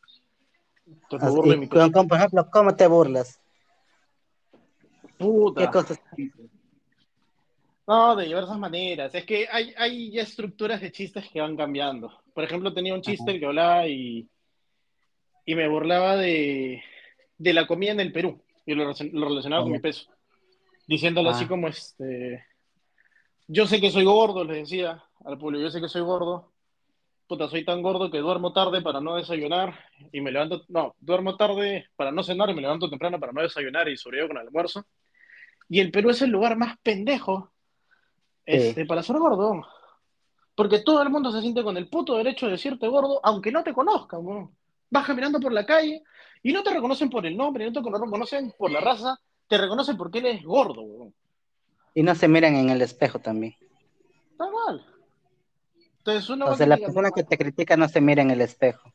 Entonces 0.87 1.29
me 1.29 1.35
burlo 1.35 1.51
de 1.51 1.57
mi 1.57 1.67
cuerpo. 1.67 2.07
Por 2.07 2.17
ejemplo, 2.17 2.49
¿cómo 2.51 2.75
te 2.75 2.87
burlas? 2.87 3.40
Puta. 5.21 5.61
¿Qué 5.61 5.71
cosas 5.71 6.01
no, 7.87 8.15
de 8.15 8.25
diversas 8.25 8.57
maneras. 8.57 9.13
Es 9.13 9.25
que 9.25 9.47
hay, 9.51 9.73
hay 9.77 10.11
ya 10.11 10.21
estructuras 10.21 10.79
de 10.79 10.91
chistes 10.91 11.27
que 11.29 11.41
van 11.41 11.57
cambiando. 11.57 12.21
Por 12.33 12.43
ejemplo, 12.43 12.73
tenía 12.73 12.93
un 12.93 13.01
chiste 13.01 13.37
que 13.39 13.45
hablaba 13.45 13.85
y, 13.87 14.29
y 15.45 15.55
me 15.55 15.67
burlaba 15.67 16.15
de, 16.15 16.81
de 17.37 17.53
la 17.53 17.67
comida 17.67 17.91
en 17.91 17.99
el 17.99 18.13
Perú 18.13 18.41
y 18.65 18.75
lo, 18.75 18.93
relacionaba 18.93 19.63
con 19.63 19.71
mi 19.71 19.79
peso. 19.79 20.09
Diciéndolo 20.87 21.31
así 21.31 21.45
ah. 21.45 21.47
como 21.47 21.67
este. 21.67 22.45
Yo 23.47 23.67
sé 23.67 23.81
que 23.81 23.91
soy 23.91 24.05
gordo, 24.05 24.45
le 24.45 24.59
decía 24.59 25.03
al 25.25 25.37
público, 25.37 25.63
yo 25.63 25.69
sé 25.69 25.81
que 25.81 25.89
soy 25.89 26.01
gordo. 26.01 26.53
Puta, 27.27 27.49
soy 27.49 27.65
tan 27.65 27.81
gordo 27.81 28.11
que 28.11 28.19
duermo 28.19 28.53
tarde 28.53 28.81
para 28.81 29.01
no 29.01 29.15
desayunar 29.15 29.77
y 30.11 30.21
me 30.21 30.31
levanto. 30.31 30.63
No, 30.69 30.95
duermo 30.99 31.35
tarde 31.35 31.87
para 31.95 32.11
no 32.11 32.23
cenar 32.23 32.49
y 32.49 32.53
me 32.53 32.61
levanto 32.61 32.89
temprano 32.89 33.19
para 33.19 33.33
no 33.33 33.41
desayunar 33.41 33.89
y 33.89 33.97
sobrevivo 33.97 34.29
con 34.29 34.37
el 34.37 34.47
almuerzo. 34.47 34.85
Y 35.71 35.79
el 35.79 35.89
Perú 35.89 36.09
es 36.09 36.21
el 36.21 36.29
lugar 36.29 36.57
más 36.57 36.77
pendejo 36.79 37.49
este, 38.45 38.85
para 38.85 39.01
ser 39.01 39.15
gordo. 39.15 39.65
Porque 40.53 40.79
todo 40.79 41.01
el 41.01 41.09
mundo 41.09 41.31
se 41.31 41.39
siente 41.39 41.63
con 41.63 41.77
el 41.77 41.87
puto 41.87 42.17
derecho 42.17 42.47
de 42.47 42.51
decirte 42.51 42.89
gordo, 42.89 43.21
aunque 43.23 43.53
no 43.53 43.63
te 43.63 43.71
conozcan. 43.71 44.51
Vas 44.89 45.07
caminando 45.07 45.39
por 45.39 45.53
la 45.53 45.65
calle 45.65 46.03
y 46.43 46.51
no 46.51 46.61
te 46.61 46.73
reconocen 46.73 47.09
por 47.09 47.25
el 47.25 47.37
nombre, 47.37 47.71
no 47.71 47.71
te 47.71 47.89
reconocen 47.89 48.53
por 48.57 48.69
la 48.69 48.81
raza, 48.81 49.17
te 49.47 49.57
reconocen 49.57 49.95
porque 49.95 50.19
eres 50.19 50.43
gordo. 50.43 51.13
Y 51.93 52.03
no 52.03 52.15
se 52.15 52.27
miran 52.27 52.55
en 52.55 52.69
el 52.69 52.81
espejo 52.81 53.19
también. 53.19 53.55
Está 54.29 54.51
mal. 54.51 54.85
Entonces 55.99 56.29
o 56.29 56.55
sea, 56.57 56.67
la 56.67 56.75
persona 56.75 57.11
que 57.11 57.23
te 57.23 57.37
critica 57.37 57.77
no 57.77 57.87
se 57.87 58.01
mira 58.01 58.21
en 58.21 58.31
el 58.31 58.41
espejo. 58.41 58.93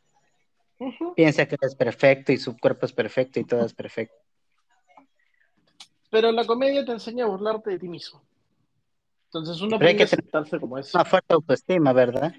Piensa 1.17 1.47
que 1.47 1.55
eres 1.55 1.75
perfecto 1.75 2.33
y 2.33 2.37
su 2.37 2.55
cuerpo 2.59 2.85
es 2.85 2.93
perfecto 2.93 3.41
y 3.41 3.45
todo 3.45 3.65
es 3.65 3.73
perfecto. 3.73 4.26
Pero 6.17 6.33
la 6.33 6.47
comedia 6.47 6.83
te 6.83 6.93
enseña 6.93 7.27
a 7.27 7.29
burlarte 7.29 7.73
de 7.73 7.79
ti 7.79 7.91
mismo. 7.91 8.23
Entonces 9.27 9.61
uno 9.61 9.79
que 9.79 10.03
aceptarse 10.03 10.59
como 10.59 10.79
es. 10.79 10.95
Una 10.95 11.05
fuerte 11.05 11.35
autoestima, 11.35 11.93
¿verdad? 11.93 12.35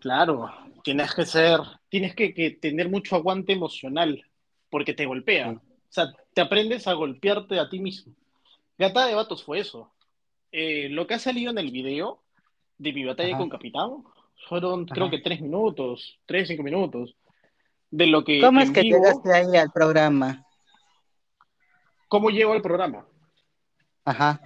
Claro, 0.00 0.50
tienes 0.82 1.14
que 1.14 1.26
ser, 1.26 1.60
tienes 1.90 2.14
que, 2.14 2.56
tener 2.58 2.88
mucho 2.88 3.16
aguante 3.16 3.52
emocional, 3.52 4.24
porque 4.70 4.94
te 4.94 5.04
golpea. 5.04 5.50
O 5.50 5.60
sea, 5.90 6.06
te 6.32 6.40
aprendes 6.40 6.86
a 6.86 6.94
golpearte 6.94 7.60
a 7.60 7.68
ti 7.68 7.80
mismo. 7.80 8.14
Gata 8.78 9.04
de 9.04 9.14
Vatos 9.14 9.44
fue 9.44 9.58
eso. 9.58 9.92
Eh, 10.52 10.88
lo 10.88 11.06
que 11.06 11.12
ha 11.12 11.18
salido 11.18 11.50
en 11.50 11.58
el 11.58 11.70
video 11.70 12.22
de 12.78 12.94
mi 12.94 13.04
batalla 13.04 13.36
con 13.36 13.50
Capitán 13.50 14.04
fueron, 14.48 14.86
creo 14.86 15.10
que 15.10 15.18
tres 15.18 15.42
minutos, 15.42 16.18
tres, 16.24 16.48
cinco 16.48 16.62
minutos. 16.62 17.14
De 17.90 18.06
lo 18.06 18.24
que. 18.24 18.40
¿Cómo 18.40 18.60
es 18.60 18.70
que 18.70 18.84
llegaste 18.84 19.34
ahí 19.34 19.54
al 19.54 19.70
programa? 19.70 20.46
¿Cómo 22.12 22.28
llego 22.28 22.52
al 22.52 22.60
programa? 22.60 23.06
Ajá. 24.04 24.38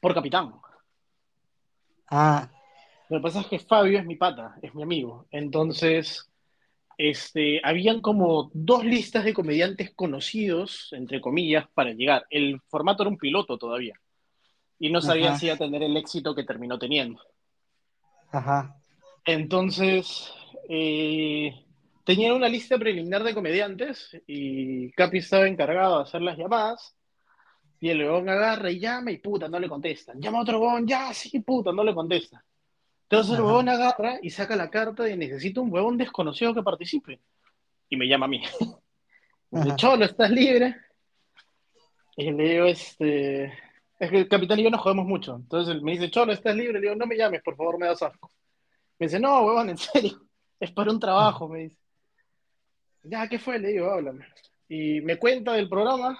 Por 0.00 0.12
capitán. 0.12 0.52
Ah. 2.10 2.50
Lo 3.08 3.18
que 3.18 3.22
pasa 3.22 3.40
es 3.42 3.46
que 3.46 3.60
Fabio 3.60 3.96
es 3.96 4.04
mi 4.04 4.16
pata, 4.16 4.56
es 4.60 4.74
mi 4.74 4.82
amigo. 4.82 5.28
Entonces, 5.30 6.28
este, 6.98 7.60
habían 7.62 8.00
como 8.00 8.50
dos 8.52 8.84
listas 8.84 9.24
de 9.24 9.32
comediantes 9.32 9.94
conocidos, 9.94 10.88
entre 10.90 11.20
comillas, 11.20 11.68
para 11.74 11.92
llegar. 11.92 12.26
El 12.28 12.60
formato 12.62 13.04
era 13.04 13.10
un 13.10 13.16
piloto 13.16 13.56
todavía. 13.56 13.94
Y 14.80 14.90
no 14.90 15.00
sabía 15.00 15.36
si 15.36 15.46
iba 15.46 15.54
a 15.54 15.58
tener 15.58 15.84
el 15.84 15.96
éxito 15.96 16.34
que 16.34 16.42
terminó 16.42 16.76
teniendo. 16.76 17.20
Ajá. 18.32 18.82
Entonces, 19.24 20.34
eh, 20.68 21.54
tenían 22.10 22.34
una 22.34 22.48
lista 22.48 22.76
preliminar 22.76 23.22
de 23.22 23.32
comediantes 23.32 24.20
y 24.26 24.90
Capi 24.94 25.18
estaba 25.18 25.46
encargado 25.46 25.98
de 25.98 26.02
hacer 26.02 26.20
las 26.20 26.36
llamadas. 26.36 26.96
Y 27.78 27.88
el 27.88 28.00
huevón 28.00 28.28
agarra 28.28 28.68
y 28.68 28.80
llama 28.80 29.12
y 29.12 29.18
puta, 29.18 29.48
no 29.48 29.60
le 29.60 29.68
contestan. 29.68 30.20
Llama 30.20 30.38
a 30.38 30.42
otro 30.42 30.58
huevón, 30.58 30.88
ya, 30.88 31.14
sí, 31.14 31.38
puta, 31.38 31.70
no 31.70 31.84
le 31.84 31.94
contesta. 31.94 32.44
Entonces 33.04 33.36
el 33.36 33.44
huevón 33.44 33.68
agarra 33.68 34.18
y 34.20 34.30
saca 34.30 34.56
la 34.56 34.68
carta 34.68 35.04
de 35.04 35.16
necesito 35.16 35.62
un 35.62 35.72
huevón 35.72 35.96
desconocido 35.96 36.52
que 36.52 36.64
participe. 36.64 37.20
Y 37.88 37.96
me 37.96 38.08
llama 38.08 38.26
a 38.26 38.28
mí. 38.28 38.42
Dice, 39.52 39.76
Cholo, 39.76 40.04
¿estás 40.04 40.32
libre? 40.32 40.78
Y 42.16 42.32
le 42.32 42.42
digo, 42.42 42.64
este. 42.66 43.44
Es 44.00 44.10
que 44.10 44.18
el 44.18 44.28
capitán 44.28 44.58
y 44.58 44.64
yo 44.64 44.70
nos 44.70 44.80
jodemos 44.80 45.06
mucho. 45.06 45.36
Entonces 45.36 45.72
él 45.76 45.82
me 45.82 45.92
dice, 45.92 46.10
Cholo, 46.10 46.32
¿estás 46.32 46.56
libre? 46.56 46.80
Le 46.80 46.88
digo, 46.88 46.96
no 46.96 47.06
me 47.06 47.16
llames, 47.16 47.40
por 47.40 47.54
favor, 47.54 47.78
me 47.78 47.86
das 47.86 48.02
asco. 48.02 48.32
Me 48.98 49.06
dice, 49.06 49.20
no, 49.20 49.42
huevón, 49.42 49.70
en 49.70 49.78
serio. 49.78 50.20
Es 50.58 50.72
para 50.72 50.90
un 50.90 50.98
trabajo, 50.98 51.48
me 51.48 51.60
dice. 51.60 51.80
Ya, 53.02 53.28
¿qué 53.28 53.38
fue? 53.38 53.58
Le 53.58 53.68
digo, 53.68 53.90
háblame. 53.90 54.26
Y 54.68 55.00
me 55.00 55.18
cuenta 55.18 55.54
del 55.54 55.68
programa 55.68 56.18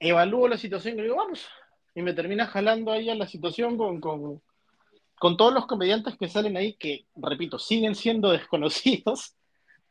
evalúo 0.00 0.48
la 0.48 0.58
situación 0.58 0.98
y 0.98 1.02
digo, 1.02 1.16
vamos. 1.16 1.46
Y 1.94 2.02
me 2.02 2.12
termina 2.12 2.46
jalando 2.46 2.92
ahí 2.92 3.10
a 3.10 3.14
la 3.14 3.26
situación 3.26 3.76
con, 3.76 4.00
con, 4.00 5.36
todos 5.36 5.52
los 5.52 5.66
comediantes 5.66 6.16
que 6.16 6.28
salen 6.28 6.56
ahí, 6.56 6.74
que, 6.74 7.06
repito, 7.16 7.58
siguen 7.58 7.94
siendo 7.94 8.30
desconocidos, 8.32 9.34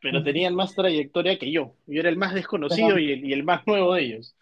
pero 0.00 0.22
tenían 0.22 0.54
más 0.54 0.74
trayectoria 0.74 1.38
que 1.38 1.50
yo. 1.50 1.74
Yo 1.86 2.00
era 2.00 2.08
el 2.08 2.16
más 2.16 2.34
desconocido 2.34 2.98
y, 2.98 3.32
el, 3.32 3.44
más 3.44 3.66
nuevo 3.66 3.94
de 3.94 4.02
ellos. 4.02 4.34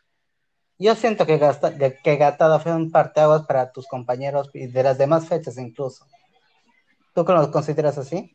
Yo 0.79 0.95
siento 0.95 1.25
que, 1.27 1.39
gasta, 1.39 1.75
que 1.77 2.17
Gatada 2.17 2.59
fue 2.61 2.75
un 2.75 2.91
parteaguas 2.91 3.47
para 3.47 3.73
tus 3.73 3.87
compañeros 3.87 4.51
y 4.53 4.67
de 4.67 4.83
las 4.83 4.99
demás 4.99 5.27
fechas 5.27 5.57
incluso. 5.57 6.07
¿Tú 7.15 7.25
lo 7.27 7.51
consideras 7.51 7.97
así? 7.97 8.35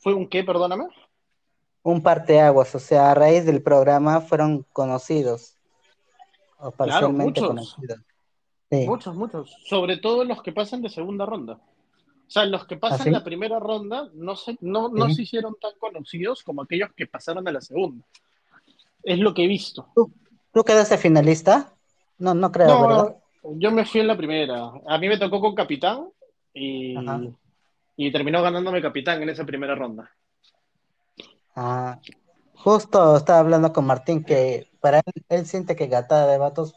¿Fue 0.00 0.14
un 0.14 0.26
qué, 0.26 0.42
perdóname? 0.42 0.86
Un 1.88 2.02
parteaguas, 2.02 2.74
o 2.74 2.78
sea, 2.78 3.10
a 3.10 3.14
raíz 3.14 3.46
del 3.46 3.62
programa 3.62 4.20
fueron 4.20 4.66
conocidos. 4.74 5.54
o 6.58 6.70
parcialmente 6.70 7.40
claro, 7.40 7.54
muchos, 7.54 7.70
conocidos. 7.80 7.98
Muchos, 8.70 9.16
muchos. 9.16 9.56
Sobre 9.64 9.96
todo 9.96 10.22
los 10.24 10.42
que 10.42 10.52
pasan 10.52 10.82
de 10.82 10.90
segunda 10.90 11.24
ronda. 11.24 11.54
O 11.54 12.30
sea, 12.30 12.44
los 12.44 12.66
que 12.66 12.76
pasan 12.76 13.08
¿Ah, 13.08 13.10
la 13.12 13.24
primera 13.24 13.58
ronda 13.58 14.10
no 14.12 14.36
se, 14.36 14.58
no, 14.60 14.90
no 14.90 15.08
se 15.08 15.22
hicieron 15.22 15.56
tan 15.58 15.70
conocidos 15.78 16.42
como 16.42 16.60
aquellos 16.60 16.90
que 16.94 17.06
pasaron 17.06 17.48
a 17.48 17.52
la 17.52 17.62
segunda. 17.62 18.04
Es 19.02 19.18
lo 19.18 19.32
que 19.32 19.44
he 19.44 19.48
visto. 19.48 19.88
¿Tú, 19.94 20.12
tú 20.52 20.64
quedaste 20.64 20.98
finalista? 20.98 21.72
No, 22.18 22.34
no 22.34 22.52
creo, 22.52 22.82
¿verdad? 22.82 23.16
Yo 23.44 23.70
me 23.70 23.86
fui 23.86 24.02
en 24.02 24.08
la 24.08 24.16
primera. 24.18 24.72
A 24.86 24.98
mí 24.98 25.08
me 25.08 25.16
tocó 25.16 25.40
con 25.40 25.54
Capitán 25.54 26.06
y, 26.52 26.94
y 27.96 28.12
terminó 28.12 28.42
ganándome 28.42 28.82
Capitán 28.82 29.22
en 29.22 29.30
esa 29.30 29.46
primera 29.46 29.74
ronda. 29.74 30.10
Ah, 31.60 32.00
justo 32.54 33.16
estaba 33.16 33.40
hablando 33.40 33.72
con 33.72 33.84
Martín 33.84 34.22
que 34.22 34.70
para 34.80 34.98
él, 34.98 35.24
él 35.28 35.44
siente 35.44 35.74
que 35.74 35.88
Gatada 35.88 36.30
de 36.30 36.38
Vatos 36.38 36.72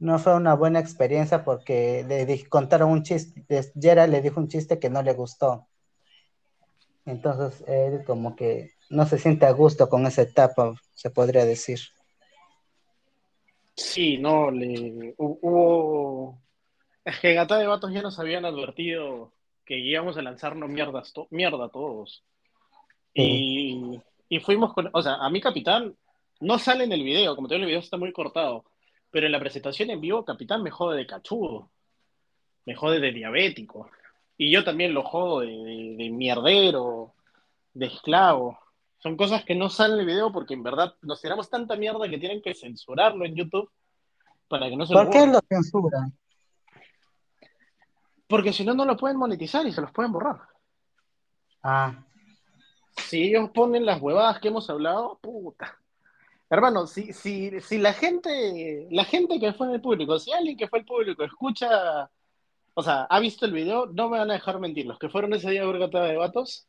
no 0.00 0.18
fue 0.18 0.36
una 0.36 0.52
buena 0.52 0.80
experiencia 0.80 1.44
porque 1.44 2.04
le 2.06 2.46
contaron 2.50 2.90
un 2.90 3.04
chiste, 3.04 3.42
Jera 3.74 4.06
le 4.06 4.20
dijo 4.20 4.38
un 4.38 4.48
chiste 4.48 4.78
que 4.78 4.90
no 4.90 5.02
le 5.02 5.14
gustó. 5.14 5.66
Entonces 7.06 7.64
él 7.66 8.04
como 8.04 8.36
que 8.36 8.72
no 8.90 9.06
se 9.06 9.16
siente 9.16 9.46
a 9.46 9.52
gusto 9.52 9.88
con 9.88 10.04
esa 10.04 10.20
etapa, 10.20 10.74
se 10.92 11.08
podría 11.08 11.46
decir. 11.46 11.78
Sí, 13.74 14.18
no, 14.18 14.50
le 14.50 15.14
hubo... 15.16 16.38
Es 17.02 17.18
que 17.18 17.32
Gata 17.32 17.56
de 17.56 17.66
Vatos 17.66 17.94
ya 17.94 18.02
nos 18.02 18.18
habían 18.18 18.44
advertido 18.44 19.32
que 19.64 19.78
íbamos 19.78 20.18
a 20.18 20.22
lanzarnos 20.22 20.68
mierdas 20.68 21.14
mierda 21.30 21.70
todos. 21.70 22.26
Y, 23.14 24.00
y, 24.28 24.40
fuimos 24.40 24.72
con... 24.72 24.90
O 24.92 25.02
sea, 25.02 25.14
a 25.16 25.28
mi 25.30 25.40
capitán 25.40 25.94
no 26.40 26.58
sale 26.58 26.84
en 26.84 26.92
el 26.92 27.02
video, 27.02 27.36
como 27.36 27.48
te 27.48 27.54
digo, 27.54 27.64
el 27.64 27.68
video 27.68 27.80
está 27.80 27.96
muy 27.96 28.12
cortado. 28.12 28.64
Pero 29.10 29.26
en 29.26 29.32
la 29.32 29.40
presentación 29.40 29.90
en 29.90 30.00
vivo, 30.00 30.24
Capitán 30.24 30.62
me 30.62 30.70
jode 30.70 30.96
de 30.96 31.06
cachudo. 31.06 31.70
Me 32.64 32.74
jode 32.74 32.98
de 32.98 33.12
diabético. 33.12 33.90
Y 34.38 34.50
yo 34.50 34.64
también 34.64 34.94
lo 34.94 35.02
jodo 35.02 35.40
de, 35.40 35.94
de 35.96 36.10
mierdero, 36.10 37.14
de 37.74 37.86
esclavo. 37.86 38.58
Son 38.98 39.16
cosas 39.16 39.44
que 39.44 39.54
no 39.54 39.68
salen 39.68 39.94
en 39.94 40.00
el 40.00 40.06
video 40.06 40.32
porque 40.32 40.54
en 40.54 40.62
verdad 40.62 40.94
nos 41.02 41.20
tiramos 41.20 41.50
tanta 41.50 41.76
mierda 41.76 42.08
que 42.08 42.18
tienen 42.18 42.40
que 42.40 42.54
censurarlo 42.54 43.24
en 43.24 43.34
YouTube 43.34 43.70
para 44.48 44.68
que 44.68 44.76
no 44.76 44.86
se 44.86 44.94
¿Por 44.94 45.10
qué 45.10 45.26
lo 45.26 45.40
censuran? 45.48 46.16
Porque 48.26 48.52
si 48.52 48.64
no, 48.64 48.74
no 48.74 48.84
lo 48.84 48.96
pueden 48.96 49.18
monetizar 49.18 49.66
y 49.66 49.72
se 49.72 49.80
los 49.80 49.92
pueden 49.92 50.12
borrar. 50.12 50.40
Ah. 51.62 52.04
Si 52.96 53.22
ellos 53.22 53.50
ponen 53.50 53.86
las 53.86 54.00
huevadas 54.00 54.40
que 54.40 54.48
hemos 54.48 54.68
hablado, 54.70 55.18
puta. 55.20 55.78
Hermano, 56.50 56.86
si, 56.86 57.12
si, 57.12 57.60
si 57.62 57.78
la 57.78 57.94
gente, 57.94 58.86
la 58.90 59.04
gente 59.04 59.40
que 59.40 59.54
fue 59.54 59.68
en 59.68 59.74
el 59.74 59.80
público, 59.80 60.18
si 60.18 60.32
alguien 60.32 60.56
que 60.56 60.68
fue 60.68 60.80
el 60.80 60.84
público 60.84 61.24
escucha, 61.24 62.10
o 62.74 62.82
sea, 62.82 63.04
ha 63.04 63.20
visto 63.20 63.46
el 63.46 63.52
video, 63.52 63.86
no 63.86 64.08
me 64.10 64.18
van 64.18 64.30
a 64.30 64.34
dejar 64.34 64.60
mentir. 64.60 64.86
Los 64.86 64.98
que 64.98 65.08
fueron 65.08 65.32
ese 65.32 65.50
día 65.50 65.62
a 65.62 65.66
Burgata 65.66 66.02
de 66.04 66.16
Vatos, 66.16 66.66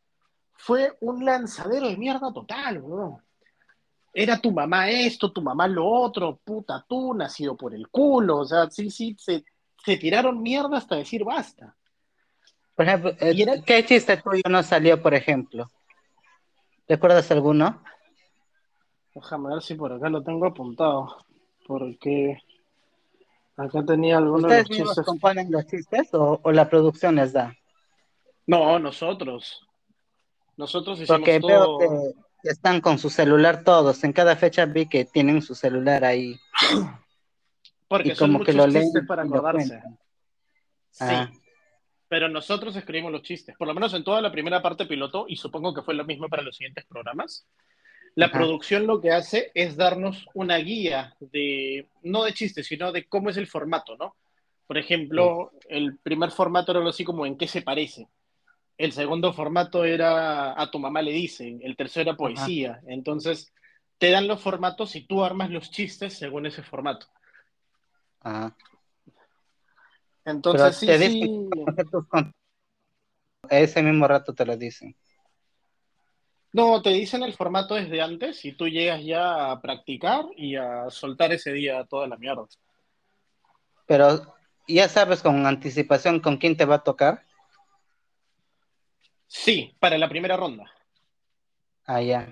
fue 0.53 0.95
un 1.01 1.25
lanzadero 1.25 1.89
de 1.89 1.97
mierda 1.97 2.31
total, 2.31 2.79
bro. 2.79 3.21
Era 4.13 4.39
tu 4.39 4.51
mamá 4.51 4.89
esto, 4.89 5.31
tu 5.31 5.41
mamá 5.41 5.67
lo 5.67 5.85
otro, 5.85 6.39
puta 6.43 6.85
tú, 6.87 7.13
nacido 7.13 7.57
por 7.57 7.73
el 7.73 7.89
culo. 7.89 8.39
O 8.39 8.45
sea, 8.45 8.69
sí, 8.69 8.89
sí, 8.89 9.17
se, 9.17 9.43
tiraron 9.97 10.41
mierda 10.41 10.77
hasta 10.77 10.95
decir 10.95 11.23
basta. 11.23 11.75
Por 12.75 12.85
ejemplo, 12.85 13.11
¿qué 13.65 13.85
chiste 13.85 14.17
tuyo 14.17 14.43
no 14.49 14.63
salió, 14.63 15.01
por 15.01 15.13
ejemplo? 15.13 15.69
¿Recuerdas 16.87 17.31
alguno? 17.31 17.83
Déjame 19.15 19.49
ver 19.49 19.61
si 19.61 19.75
por 19.75 19.93
acá 19.93 20.09
lo 20.09 20.23
tengo 20.23 20.47
apuntado. 20.47 21.17
Porque 21.65 22.37
acá 23.55 23.83
tenía 23.85 24.17
algunos 24.17 24.45
¿Ustedes 24.45 24.67
de 24.67 24.79
los 24.79 24.87
chistes. 24.87 25.05
componen 25.05 25.51
los 25.51 25.65
chistes 25.65 26.13
o, 26.13 26.39
o 26.43 26.51
la 26.51 26.69
producción 26.69 27.15
les 27.15 27.33
da? 27.33 27.55
No, 28.45 28.77
nosotros. 28.79 29.65
Nosotros 30.57 30.99
hicimos 30.99 31.19
Porque 31.19 31.39
veo 31.39 31.77
que 32.41 32.49
están 32.49 32.81
con 32.81 32.99
su 32.99 33.09
celular 33.09 33.63
todos. 33.63 34.03
En 34.03 34.13
cada 34.13 34.35
fecha 34.35 34.65
vi 34.65 34.87
que 34.87 35.05
tienen 35.05 35.41
su 35.41 35.55
celular 35.55 36.03
ahí. 36.03 36.37
Porque 37.87 38.09
y 38.09 38.15
son 38.15 38.33
como 38.33 38.43
que 38.43 38.53
lo 38.53 38.67
leen 38.67 38.91
para 39.07 39.23
acordarse. 39.23 39.81
Sí. 40.91 41.05
Ah. 41.05 41.31
Pero 42.13 42.29
nosotros 42.29 42.75
escribimos 42.75 43.11
los 43.11 43.23
chistes, 43.23 43.57
por 43.57 43.67
lo 43.67 43.73
menos 43.73 43.91
en 43.95 44.03
toda 44.03 44.21
la 44.21 44.31
primera 44.31 44.61
parte 44.61 44.85
piloto, 44.85 45.25
y 45.27 45.35
supongo 45.35 45.73
que 45.73 45.81
fue 45.81 45.95
lo 45.95 46.05
mismo 46.05 46.29
para 46.29 46.43
los 46.43 46.55
siguientes 46.55 46.85
programas. 46.85 47.47
La 48.13 48.31
producción 48.31 48.85
lo 48.85 49.01
que 49.01 49.09
hace 49.09 49.51
es 49.55 49.75
darnos 49.75 50.27
una 50.35 50.57
guía 50.57 51.15
de, 51.19 51.87
no 52.03 52.23
de 52.23 52.33
chistes, 52.33 52.67
sino 52.67 52.91
de 52.91 53.07
cómo 53.07 53.31
es 53.31 53.37
el 53.37 53.47
formato, 53.47 53.97
¿no? 53.97 54.15
Por 54.67 54.77
ejemplo, 54.77 55.53
el 55.67 55.97
primer 55.97 56.29
formato 56.29 56.71
era 56.71 56.81
algo 56.81 56.91
así 56.91 57.03
como 57.03 57.25
en 57.25 57.35
qué 57.35 57.47
se 57.47 57.63
parece. 57.63 58.07
El 58.77 58.91
segundo 58.91 59.33
formato 59.33 59.83
era 59.83 60.53
a 60.61 60.69
tu 60.69 60.77
mamá 60.77 61.01
le 61.01 61.13
dicen, 61.13 61.61
el 61.63 61.75
tercero 61.75 62.11
era 62.11 62.15
poesía. 62.15 62.79
Entonces, 62.85 63.51
te 63.97 64.11
dan 64.11 64.27
los 64.27 64.39
formatos 64.39 64.95
y 64.95 65.07
tú 65.07 65.23
armas 65.23 65.49
los 65.49 65.71
chistes 65.71 66.13
según 66.13 66.45
ese 66.45 66.61
formato. 66.61 67.07
Ajá. 68.19 68.55
Entonces, 70.25 70.77
sí, 70.77 70.87
sí. 71.09 71.47
Ese 73.49 73.83
mismo 73.83 74.07
rato 74.07 74.33
te 74.33 74.45
lo 74.45 74.55
dicen. 74.55 74.95
No, 76.53 76.81
te 76.81 76.91
dicen 76.91 77.23
el 77.23 77.33
formato 77.33 77.73
desde 77.73 77.99
antes 78.01 78.45
y 78.45 78.53
tú 78.53 78.67
llegas 78.67 79.03
ya 79.03 79.51
a 79.51 79.59
practicar 79.59 80.25
y 80.37 80.55
a 80.55 80.89
soltar 80.89 81.31
ese 81.33 81.51
día 81.51 81.83
toda 81.85 82.07
la 82.07 82.15
mierda. 82.15 82.45
Pero 83.87 84.35
ya 84.67 84.87
sabes 84.87 85.21
con 85.21 85.45
anticipación 85.45 86.19
con 86.19 86.37
quién 86.37 86.55
te 86.55 86.65
va 86.65 86.75
a 86.75 86.83
tocar. 86.83 87.23
Sí, 89.27 89.75
para 89.79 89.97
la 89.97 90.07
primera 90.07 90.37
ronda. 90.37 90.71
Ah, 91.85 92.01
ya. 92.01 92.31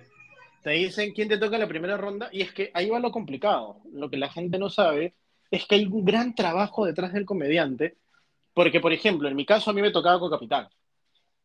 Te 0.61 0.69
dicen 0.69 1.13
quién 1.13 1.27
te 1.27 1.39
toca 1.39 1.55
en 1.55 1.61
la 1.61 1.67
primera 1.67 1.97
ronda 1.97 2.29
y 2.31 2.41
es 2.41 2.53
que 2.53 2.69
ahí 2.75 2.89
va 2.89 2.99
lo 2.99 3.11
complicado. 3.11 3.81
Lo 3.91 4.11
que 4.11 4.17
la 4.17 4.29
gente 4.29 4.59
no 4.59 4.69
sabe 4.69 5.15
es 5.51 5.65
que 5.65 5.75
hay 5.75 5.85
un 5.85 6.05
gran 6.05 6.33
trabajo 6.33 6.85
detrás 6.85 7.13
del 7.13 7.25
comediante, 7.25 7.97
porque, 8.53 8.79
por 8.79 8.93
ejemplo, 8.93 9.27
en 9.27 9.35
mi 9.35 9.45
caso 9.45 9.69
a 9.69 9.73
mí 9.73 9.81
me 9.81 9.91
tocaba 9.91 10.19
con 10.19 10.31
Capitán, 10.31 10.69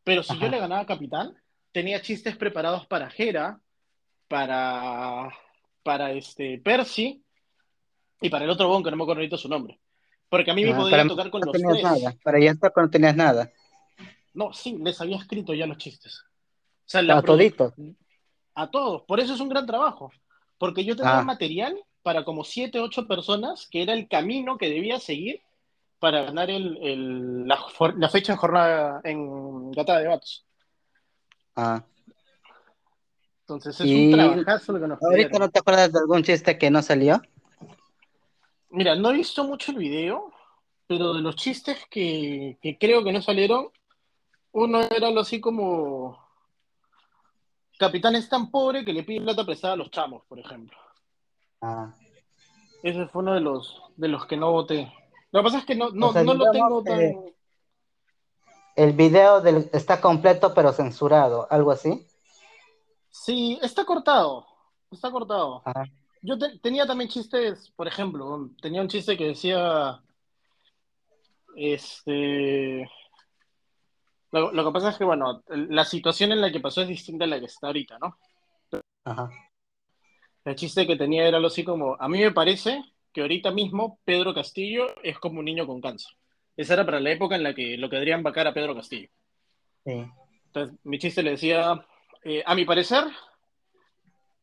pero 0.05 0.23
si 0.23 0.39
yo 0.39 0.49
le 0.49 0.61
ganaba 0.61 0.83
a 0.83 0.87
Capitán, 0.87 1.37
tenía 1.73 2.01
chistes 2.01 2.37
preparados 2.37 2.87
para 2.87 3.11
Jera, 3.11 3.61
para, 4.29 5.29
para 5.83 6.13
este 6.13 6.59
Percy 6.59 7.23
y 8.21 8.31
para 8.31 8.45
el 8.45 8.51
otro 8.51 8.69
bon 8.69 8.83
que 8.83 8.91
no 8.91 8.97
me 8.97 9.03
acuerdo 9.03 9.21
ahorita 9.21 9.37
su 9.37 9.49
nombre. 9.49 9.81
Porque 10.29 10.51
a 10.51 10.55
mí 10.55 10.65
me 10.65 10.73
ah, 10.73 10.77
podía 10.77 11.07
tocar 11.07 11.31
con 11.31 11.43
los 11.43 11.53
tres. 11.53 11.83
Nada. 11.83 12.15
Para 12.23 12.41
ya 12.41 12.53
estar 12.53 12.73
cuando 12.73 12.91
tenías 12.91 13.15
nada. 13.15 13.51
No, 14.35 14.53
sí, 14.53 14.77
les 14.83 15.01
había 15.01 15.17
escrito 15.17 15.55
ya 15.55 15.67
los 15.67 15.79
chistes. 15.79 16.23
O 16.23 16.89
sea, 16.89 17.01
a 17.01 17.23
toditos. 17.23 17.75
A 18.55 18.71
todos. 18.71 19.03
Por 19.03 19.21
eso 19.21 19.35
es 19.35 19.41
un 19.41 19.49
gran 19.49 19.67
trabajo. 19.67 20.13
Porque 20.59 20.85
yo 20.85 20.97
tenía 20.97 21.19
ah. 21.19 21.25
material 21.25 21.77
para 22.07 22.25
como 22.25 22.45
siete, 22.45 22.79
ocho 22.79 23.09
personas, 23.09 23.67
que 23.69 23.83
era 23.83 23.93
el 23.93 24.07
camino 24.07 24.59
que 24.59 24.69
debía 24.69 25.01
seguir 25.01 25.43
para 25.99 26.23
ganar 26.23 26.51
el, 26.51 27.49
la, 27.49 28.09
fecha 28.09 28.35
de 28.35 28.39
jornada 28.39 29.01
en 29.03 29.73
Gata 29.73 29.99
de 29.99 30.07
Vatos. 30.07 30.47
Ah. 31.57 31.83
Entonces 33.41 33.81
es 33.81 33.91
un 33.91 34.13
trabajazo 34.13 34.73
lo 34.75 34.81
que 34.81 34.87
nos 34.87 35.03
¿Ahorita 35.03 35.39
no 35.41 35.51
te 35.51 35.59
acuerdas 35.59 35.93
de 35.93 35.99
algún 35.99 36.23
chiste 36.23 36.57
que 36.57 36.71
no 36.71 36.81
salió? 36.81 37.21
Mira, 38.71 38.95
no 38.95 39.11
he 39.11 39.15
visto 39.15 39.43
mucho 39.43 39.73
el 39.73 39.79
video, 39.79 40.33
pero 40.87 41.13
de 41.13 41.23
los 41.23 41.35
chistes 41.35 41.87
que, 41.91 42.57
que 42.63 42.79
creo 42.79 43.03
que 43.03 43.13
no 43.13 43.21
salieron, 43.21 43.71
uno 44.53 44.81
era 44.83 45.09
algo 45.09 45.19
así 45.19 45.41
como. 45.41 46.25
Capitán 47.77 48.15
es 48.15 48.29
tan 48.29 48.49
pobre 48.53 48.85
que 48.85 48.93
le 48.93 49.03
pide 49.03 49.23
plata 49.23 49.45
prestada 49.45 49.75
a 49.75 49.77
los 49.77 49.91
chamos, 49.91 50.23
por 50.29 50.39
ejemplo. 50.39 50.86
Ah. 51.61 51.95
Ese 52.83 53.07
fue 53.07 53.23
uno 53.23 53.35
de 53.35 53.41
los, 53.41 53.83
de 53.97 54.09
los 54.09 54.27
que 54.27 54.37
no 54.37 54.53
voté. 54.53 54.93
Lo 55.33 55.41
que 55.41 55.45
pasa 55.45 55.59
es 55.59 55.65
que 55.65 55.75
no, 55.75 55.91
no, 55.91 56.13
no 56.13 56.35
lo 56.35 56.51
tengo 56.51 56.83
tan. 56.83 57.15
El 58.77 58.93
video 58.93 59.41
del, 59.41 59.71
está 59.73 60.01
completo 60.01 60.53
pero 60.55 60.73
censurado, 60.73 61.47
algo 61.51 61.71
así. 61.71 62.07
Sí, 63.11 63.59
está 63.63 63.85
cortado. 63.85 64.47
Está 64.91 65.11
cortado. 65.11 65.63
Yo 66.23 66.37
tenía 66.61 66.87
también 66.87 67.11
chistes, 67.11 67.71
por 67.75 67.89
ejemplo, 67.89 68.51
tenía 68.61 68.83
un 68.83 68.89
chiste 68.89 69.17
que 69.17 69.29
decía. 69.29 70.01
Este. 71.57 72.89
Lo, 74.31 74.65
que 74.65 74.73
pasa 74.73 74.91
es 74.91 74.99
que, 74.99 75.05
bueno, 75.05 75.43
la 75.49 75.85
situación 75.85 76.33
en 76.33 76.43
la 76.43 76.53
que 76.53 76.61
pasó 76.61 76.83
es 76.83 76.89
distinta 76.89 77.25
a 77.25 77.29
la 77.29 77.41
que 77.41 77.47
está 77.47 77.69
ahorita, 77.69 77.99
¿no? 77.99 78.19
Ajá. 79.05 79.31
El 80.47 80.55
chiste 80.55 80.87
que 80.87 80.97
tenía 80.97 81.27
era 81.27 81.37
algo 81.39 81.49
así 81.49 81.65
como, 81.65 81.97
a 81.99 82.09
mí 82.09 82.21
me 82.21 82.31
parece 82.31 82.83
que 83.13 83.21
ahorita 83.21 83.51
mismo 83.51 83.99
Pedro 84.05 84.33
Castillo 84.33 84.87
es 85.03 85.19
como 85.19 85.41
un 85.41 85.45
niño 85.45 85.67
con 85.67 85.81
cáncer. 85.81 86.13
Esa 86.57 86.75
era 86.75 86.87
para 86.87 87.01
la 87.01 87.11
época 87.11 87.35
en 87.35 87.43
la 87.43 87.53
que 87.55 87.77
lo 87.77 87.91
querían 87.91 88.23
vacar 88.23 88.47
a 88.47 88.55
Pedro 88.55 88.75
Castillo. 88.75 89.09
Sí. 89.85 90.05
Entonces, 90.47 90.79
mi 90.85 90.99
chiste 90.99 91.23
le 91.23 91.33
decía, 91.33 91.85
eh, 92.23 92.43
a 92.47 92.55
mi 92.55 92.65
parecer, 92.65 93.05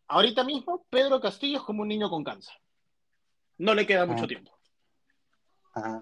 ahorita 0.08 0.44
mismo 0.44 0.86
Pedro 0.89 1.22
Castillo 1.22 1.58
es 1.58 1.63
como 1.63 1.82
un 1.84 1.88
niño 1.88 2.10
con 2.10 2.24
cáncer. 2.24 2.54
No 3.58 3.74
le 3.74 3.88
queda 3.88 4.06
mucho 4.06 4.26
Ah. 4.26 4.28
tiempo. 4.28 4.52
Ajá. 5.74 6.02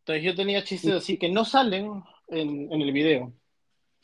Entonces 0.00 0.24
yo 0.24 0.34
tenía 0.34 0.62
chistes 0.64 0.92
así 0.92 1.16
que 1.18 1.28
no 1.28 1.44
salen 1.44 2.02
en, 2.28 2.70
en 2.72 2.80
el 2.82 2.92
video. 2.92 3.32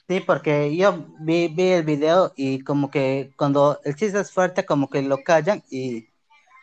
Sí, 0.08 0.20
porque 0.20 0.76
yo 0.76 1.04
vi, 1.18 1.48
vi 1.48 1.68
el 1.70 1.84
video 1.84 2.32
y 2.36 2.60
como 2.62 2.90
que 2.90 3.32
cuando 3.36 3.80
el 3.84 3.96
chiste 3.96 4.20
es 4.20 4.30
fuerte, 4.32 4.64
como 4.64 4.88
que 4.88 5.02
lo 5.02 5.18
callan 5.24 5.62
y 5.70 6.06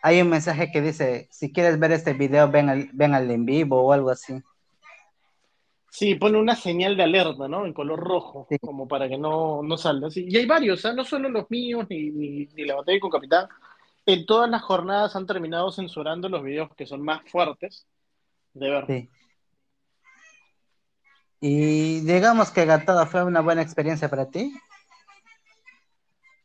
hay 0.01 0.21
un 0.21 0.29
mensaje 0.29 0.71
que 0.71 0.81
dice, 0.81 1.27
si 1.29 1.51
quieres 1.51 1.77
ver 1.79 1.91
este 1.91 2.13
video, 2.13 2.49
ven 2.49 2.69
al, 2.69 2.89
ven 2.93 3.13
al 3.13 3.29
en 3.31 3.45
vivo 3.45 3.81
o 3.81 3.91
algo 3.91 4.09
así. 4.11 4.41
Sí, 5.89 6.15
pone 6.15 6.39
una 6.39 6.55
señal 6.55 6.97
de 6.97 7.03
alerta, 7.03 7.47
¿no? 7.47 7.65
En 7.65 7.73
color 7.73 7.99
rojo, 7.99 8.47
Sí. 8.49 8.57
como 8.59 8.87
para 8.87 9.07
que 9.07 9.17
no, 9.17 9.61
no 9.61 9.77
salga. 9.77 10.09
Sí, 10.09 10.25
Y 10.27 10.37
hay 10.37 10.45
varios, 10.45 10.83
¿ah? 10.85 10.93
No 10.93 11.03
solo 11.05 11.29
los 11.29 11.49
míos, 11.51 11.85
ni, 11.89 12.09
ni, 12.09 12.45
ni 12.47 12.65
la 12.65 12.75
batalla 12.75 12.99
con 12.99 13.11
Capitán. 13.11 13.47
En 14.05 14.25
todas 14.25 14.49
las 14.49 14.61
jornadas 14.63 15.15
han 15.15 15.27
terminado 15.27 15.71
censurando 15.71 16.27
los 16.29 16.41
videos 16.43 16.69
que 16.75 16.85
son 16.87 17.01
más 17.03 17.21
fuertes 17.29 17.85
de 18.53 18.69
ver. 18.69 18.85
Sí. 18.87 19.09
Y 21.45 21.99
digamos 21.99 22.51
que 22.51 22.63
Gatada 22.63 23.05
fue 23.05 23.21
una 23.21 23.41
buena 23.41 23.61
experiencia 23.61 24.07
para 24.09 24.29
ti. 24.29 24.57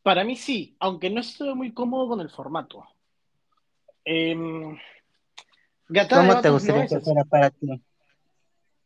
Para 0.03 0.25
mí 0.25 0.35
sí, 0.35 0.77
aunque 0.81 1.09
no 1.09 1.21
estoy 1.21 1.55
muy 1.55 1.73
cómodo 1.73 2.09
con 2.09 2.21
el 2.21 2.29
formato. 2.29 2.85
Eh, 4.05 4.37
Gatada 5.87 6.23
de 6.23 6.29
¿Cómo 6.31 6.41
te 6.41 6.51
gustaría 6.51 6.83
no 6.83 6.89
que 6.89 6.99
fuera 6.99 7.23
para 7.23 7.51
ti? 7.51 7.81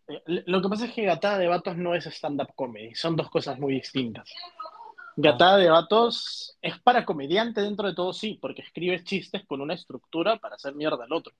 eh, 0.08 0.22
Lo 0.26 0.60
que 0.60 0.68
pasa 0.68 0.84
es 0.84 0.92
que 0.92 1.06
Gatada 1.06 1.38
de 1.38 1.48
Vatos 1.48 1.78
no 1.78 1.94
es 1.94 2.04
stand-up 2.04 2.52
comedy, 2.54 2.94
son 2.94 3.16
dos 3.16 3.30
cosas 3.30 3.58
muy 3.58 3.72
distintas. 3.72 4.28
Gatada 5.16 5.56
de 5.56 5.70
Vatos 5.70 6.58
es 6.60 6.78
para 6.82 7.06
comediante 7.06 7.62
dentro 7.62 7.88
de 7.88 7.94
todo, 7.94 8.12
sí, 8.12 8.38
porque 8.38 8.60
escribes 8.60 9.04
chistes 9.04 9.46
con 9.46 9.62
una 9.62 9.72
estructura 9.72 10.36
para 10.36 10.56
hacer 10.56 10.74
mierda 10.74 11.04
al 11.04 11.12
otro. 11.14 11.32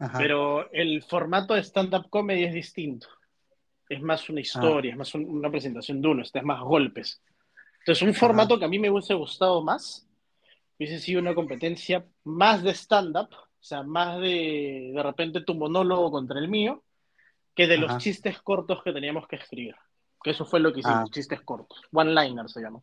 Ajá. 0.00 0.18
Pero 0.18 0.68
el 0.72 1.00
formato 1.04 1.54
de 1.54 1.62
stand-up 1.62 2.10
comedy 2.10 2.42
es 2.42 2.54
distinto. 2.54 3.06
Es 3.88 4.02
más 4.02 4.28
una 4.28 4.40
historia, 4.40 4.90
es 4.92 4.96
más 4.96 5.14
un- 5.14 5.28
una 5.28 5.50
presentación 5.50 6.00
de 6.02 6.08
uno, 6.08 6.22
este 6.22 6.38
es 6.40 6.44
más 6.44 6.60
golpes. 6.60 7.22
Entonces, 7.80 8.02
un 8.06 8.14
formato 8.14 8.58
que 8.58 8.64
a 8.66 8.68
mí 8.68 8.78
me 8.78 8.90
hubiese 8.90 9.14
gustado 9.14 9.62
más 9.62 10.04
hubiese 10.78 11.00
sido 11.00 11.20
una 11.20 11.34
competencia 11.34 12.06
más 12.22 12.62
de 12.62 12.70
stand-up, 12.72 13.30
o 13.32 13.62
sea, 13.64 13.82
más 13.82 14.20
de 14.20 14.92
de 14.94 15.02
repente 15.02 15.40
tu 15.40 15.54
monólogo 15.56 16.10
contra 16.12 16.38
el 16.38 16.48
mío, 16.48 16.84
que 17.54 17.66
de 17.66 17.78
los 17.78 17.98
chistes 17.98 18.40
cortos 18.42 18.82
que 18.84 18.92
teníamos 18.92 19.26
que 19.26 19.34
escribir. 19.36 19.74
Que 20.22 20.30
eso 20.30 20.44
fue 20.44 20.60
lo 20.60 20.72
que 20.72 20.80
hicimos, 20.80 20.98
Ah. 21.00 21.10
chistes 21.10 21.40
cortos. 21.40 21.80
One-liner 21.92 22.48
se 22.48 22.60
llama. 22.60 22.80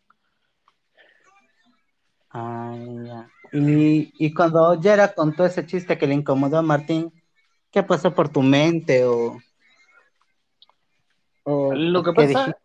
Ah, 2.32 2.76
ya. 3.06 3.30
Y, 3.54 4.12
y 4.18 4.34
cuando 4.34 4.80
Yera 4.82 5.14
contó 5.14 5.46
ese 5.46 5.66
chiste 5.66 5.98
que 5.98 6.08
le 6.08 6.16
incomodó 6.16 6.58
a 6.58 6.62
Martín, 6.62 7.14
¿qué 7.72 7.82
pasó 7.84 8.14
por 8.14 8.28
tu 8.30 8.42
mente 8.42 9.06
o, 9.06 9.38
o 11.46 11.74
Lo 11.74 12.04
que 12.04 12.12
pasa, 12.14 12.58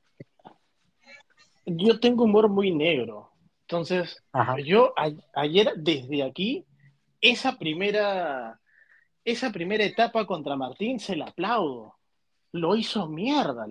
yo 1.66 2.00
tengo 2.00 2.24
humor 2.24 2.48
muy 2.48 2.70
negro. 2.72 3.30
Entonces, 3.62 4.22
Ajá. 4.32 4.56
yo 4.64 4.92
a- 4.96 5.10
ayer, 5.40 5.72
desde 5.76 6.22
aquí, 6.24 6.64
esa 7.20 7.56
primera, 7.58 8.58
esa 9.24 9.50
primera 9.52 9.84
etapa 9.84 10.26
contra 10.26 10.56
Martín 10.56 10.98
se 10.98 11.14
la 11.14 11.26
aplaudo. 11.26 11.94
Lo 12.52 12.74
hizo 12.74 13.06
mierda. 13.06 13.68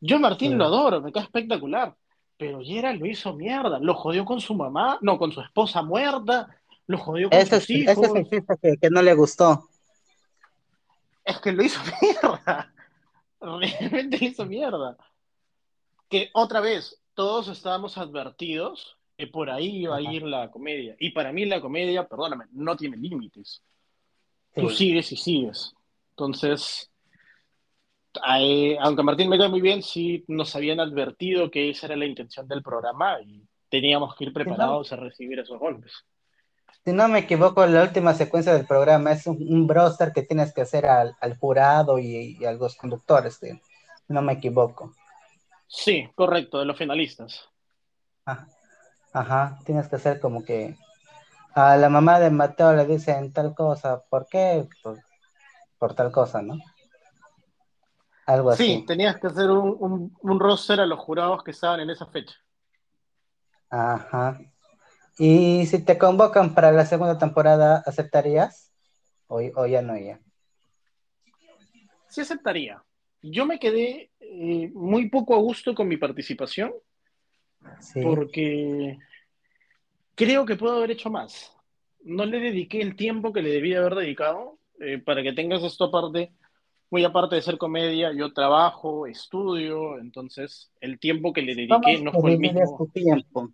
Yo 0.00 0.18
Martín 0.20 0.50
Sí. 0.52 0.56
lo 0.56 0.64
adoro, 0.66 1.00
me 1.00 1.10
cae 1.12 1.22
espectacular. 1.22 1.94
Pero 2.36 2.60
Yera 2.60 2.92
lo 2.92 3.06
hizo 3.06 3.32
mierda. 3.34 3.78
Lo 3.78 3.94
jodió 3.94 4.24
con 4.24 4.40
su 4.40 4.54
mamá, 4.54 4.98
no, 5.00 5.16
con 5.16 5.30
su 5.32 5.40
esposa 5.40 5.80
muerta. 5.82 6.48
Lo 6.88 6.98
jodió 6.98 7.30
con 7.30 7.38
Ese 7.38 7.60
sus 7.60 7.70
es, 7.70 7.70
hijos. 7.70 7.96
ese 7.98 8.06
es 8.18 8.44
el 8.48 8.58
que, 8.60 8.76
que 8.78 8.90
no 8.90 9.00
le 9.00 9.14
gustó. 9.14 9.68
Es 11.24 11.38
que 11.38 11.52
lo 11.52 11.62
hizo 11.62 11.80
mierda. 12.02 12.72
Realmente 13.42 14.18
hizo 14.24 14.46
mierda. 14.46 14.96
Que 16.08 16.30
otra 16.34 16.60
vez, 16.60 17.02
todos 17.14 17.48
estábamos 17.48 17.98
advertidos 17.98 18.96
que 19.16 19.26
por 19.26 19.50
ahí 19.50 19.82
iba 19.82 19.96
a 19.96 20.00
Ajá. 20.00 20.12
ir 20.12 20.22
la 20.22 20.50
comedia. 20.50 20.96
Y 20.98 21.10
para 21.10 21.32
mí 21.32 21.44
la 21.44 21.60
comedia, 21.60 22.06
perdóname, 22.08 22.46
no 22.52 22.76
tiene 22.76 22.96
límites. 22.96 23.62
Tú 24.54 24.68
Sí. 24.70 24.76
sigues 24.76 25.12
y 25.12 25.16
sigues. 25.16 25.74
Entonces, 26.10 26.90
eh, 28.28 28.76
aunque 28.80 29.00
a 29.00 29.04
Martín 29.04 29.28
me 29.28 29.38
cae 29.38 29.48
muy 29.48 29.60
bien, 29.60 29.82
sí 29.82 30.24
nos 30.28 30.54
habían 30.54 30.80
advertido 30.80 31.50
que 31.50 31.70
esa 31.70 31.86
era 31.86 31.96
la 31.96 32.06
intención 32.06 32.46
del 32.46 32.62
programa 32.62 33.20
y 33.22 33.42
teníamos 33.68 34.14
que 34.14 34.24
ir 34.24 34.32
preparados 34.32 34.92
a 34.92 34.96
recibir 34.96 35.38
esos 35.38 35.58
golpes. 35.58 35.92
Si 36.84 36.92
no 36.92 37.08
me 37.08 37.18
equivoco, 37.20 37.66
la 37.66 37.82
última 37.82 38.14
secuencia 38.14 38.52
del 38.54 38.66
programa 38.68 39.10
es 39.10 39.26
un, 39.26 39.36
un 39.48 39.66
browser 39.66 40.12
que 40.12 40.22
tienes 40.22 40.52
que 40.54 40.60
hacer 40.60 40.86
al, 40.86 41.16
al 41.20 41.36
jurado 41.36 41.98
y, 41.98 42.36
y 42.38 42.44
a 42.44 42.52
los 42.52 42.76
conductores, 42.76 43.34
sí. 43.40 43.48
Si 44.06 44.12
no 44.12 44.22
me 44.22 44.34
equivoco. 44.34 44.92
Sí, 45.66 46.08
correcto, 46.14 46.60
de 46.60 46.66
los 46.66 46.78
finalistas. 46.78 47.50
Ajá. 48.24 48.48
Ajá, 49.12 49.58
tienes 49.66 49.88
que 49.88 49.96
hacer 49.96 50.20
como 50.20 50.44
que 50.44 50.76
a 51.54 51.76
la 51.78 51.88
mamá 51.90 52.20
de 52.20 52.30
Mateo 52.30 52.74
le 52.74 52.86
dicen 52.86 53.32
tal 53.32 53.54
cosa, 53.54 54.02
¿por 54.10 54.26
qué? 54.28 54.68
Por, 54.82 55.00
por 55.78 55.94
tal 55.94 56.12
cosa, 56.12 56.42
¿no? 56.42 56.56
Algo 58.26 58.50
Sí, 58.50 58.84
así. 58.84 58.86
tenías 58.86 59.18
que 59.18 59.26
hacer 59.26 59.50
un, 59.50 59.76
un, 59.80 60.16
un 60.20 60.38
roster 60.40 60.78
a 60.80 60.86
los 60.86 61.00
jurados 61.00 61.42
que 61.42 61.50
estaban 61.50 61.80
en 61.80 61.90
esa 61.90 62.06
fecha. 62.06 62.36
Ajá. 63.70 64.22
Y 65.18 65.66
si 65.66 65.84
te 65.84 65.98
convocan 65.98 66.54
para 66.54 66.72
la 66.72 66.86
segunda 66.86 67.18
temporada, 67.18 67.82
¿aceptarías? 67.86 68.72
O, 69.28 69.40
o 69.56 69.66
ya 69.66 69.82
no 69.82 69.96
ya. 69.98 70.20
Sí 72.08 72.20
aceptaría. 72.20 72.82
Yo 73.22 73.46
me 73.46 73.58
quedé 73.58 74.10
eh, 74.20 74.70
muy 74.74 75.08
poco 75.08 75.34
a 75.34 75.38
gusto 75.38 75.74
con 75.74 75.88
mi 75.88 75.96
participación 75.96 76.72
Sí. 77.80 78.00
porque 78.02 78.98
creo 80.16 80.44
que 80.44 80.56
puedo 80.56 80.76
haber 80.78 80.90
hecho 80.90 81.10
más. 81.10 81.52
No 82.02 82.24
le 82.26 82.40
dediqué 82.40 82.80
el 82.82 82.96
tiempo 82.96 83.32
que 83.32 83.42
le 83.42 83.50
debía 83.50 83.78
haber 83.78 83.94
dedicado. 83.94 84.58
eh, 84.80 84.98
para 84.98 85.22
que 85.22 85.32
tengas 85.32 85.62
esto 85.62 85.84
aparte, 85.84 86.32
muy 86.90 87.04
aparte 87.04 87.36
de 87.36 87.42
ser 87.42 87.56
comedia, 87.56 88.12
yo 88.12 88.32
trabajo, 88.32 89.06
estudio, 89.06 89.96
entonces 90.00 90.72
el 90.80 90.98
tiempo 90.98 91.32
que 91.32 91.42
le 91.42 91.68
¿Cómo 91.68 91.80
dediqué 91.86 92.02
no 92.02 92.10
fue 92.12 92.32
el 92.32 92.38
mismo. 92.40 92.76
tu 92.76 92.88
tiempo? 92.88 93.48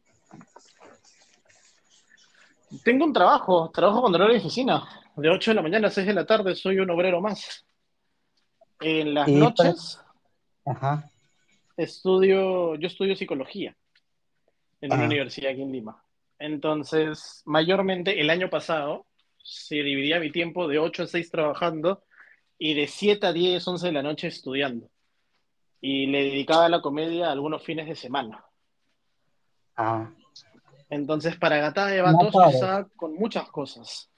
Tengo 2.85 3.04
un 3.04 3.12
trabajo, 3.12 3.70
trabajo 3.72 4.02
con 4.02 4.14
horario 4.14 4.35
de 4.35 4.40
oficina, 4.40 4.87
de 5.16 5.31
8 5.31 5.50
de 5.50 5.54
la 5.57 5.62
mañana 5.62 5.88
a 5.88 5.90
6 5.90 6.07
de 6.07 6.14
la 6.14 6.26
tarde, 6.26 6.54
soy 6.54 6.78
un 6.78 6.90
obrero 6.90 7.20
más. 7.20 7.66
En 8.81 9.14
las 9.14 9.28
por- 9.28 9.38
noches 9.38 10.00
Ajá. 10.64 11.11
estudio, 11.76 12.74
yo 12.76 12.87
estudio 12.87 13.16
psicología 13.16 13.74
en 14.81 14.92
una 14.92 15.02
Ah. 15.02 15.07
universidad 15.07 15.52
aquí 15.52 15.62
en 15.62 15.72
Lima. 15.72 16.02
Entonces, 16.38 17.42
mayormente 17.46 18.20
el 18.20 18.31
año 18.31 18.48
pasado 18.50 19.07
se 19.42 19.76
dividía 19.76 20.20
mi 20.20 20.31
tiempo 20.31 20.68
de 20.68 20.78
8 20.78 21.04
a 21.04 21.07
6 21.07 21.31
trabajando 21.31 22.04
y 22.59 22.74
de 22.74 22.87
7 22.87 23.26
a 23.26 23.33
10, 23.33 23.66
11 23.66 23.87
de 23.87 23.92
la 23.92 24.02
noche 24.02 24.28
estudiando. 24.28 24.88
Y 25.81 26.07
le 26.07 26.24
dedicaba 26.24 26.66
a 26.66 26.68
la 26.68 26.81
comedia 26.83 27.31
algunos 27.33 27.62
fines 27.62 27.87
de 27.88 27.96
semana. 27.96 28.44
Ah, 29.76 30.11
Entonces, 30.90 31.37
para 31.37 31.59
Gatada 31.59 31.88
de 31.88 32.03
No 32.03 32.31
pares. 32.31 32.55
estaba 32.55 32.88
con 32.96 33.14
muchas 33.14 33.48
cosas. 33.51 34.11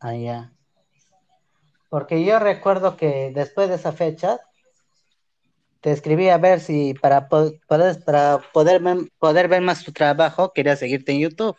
ah, 0.00 0.14
ya. 0.14 0.52
Porque 1.88 2.24
yo 2.24 2.38
recuerdo 2.38 2.96
que 2.96 3.32
después 3.34 3.68
de 3.68 3.76
esa 3.76 3.92
fecha 3.92 4.40
te 5.80 5.92
escribí 5.92 6.28
a 6.28 6.38
ver 6.38 6.60
si 6.60 6.94
para, 6.94 7.28
po- 7.28 7.52
poder, 7.66 8.04
para 8.04 8.40
poder, 8.52 8.82
ver- 8.82 9.08
poder 9.18 9.48
ver 9.48 9.62
más 9.62 9.84
tu 9.84 9.92
trabajo 9.92 10.52
quería 10.52 10.76
seguirte 10.76 11.12
en 11.12 11.20
YouTube. 11.20 11.56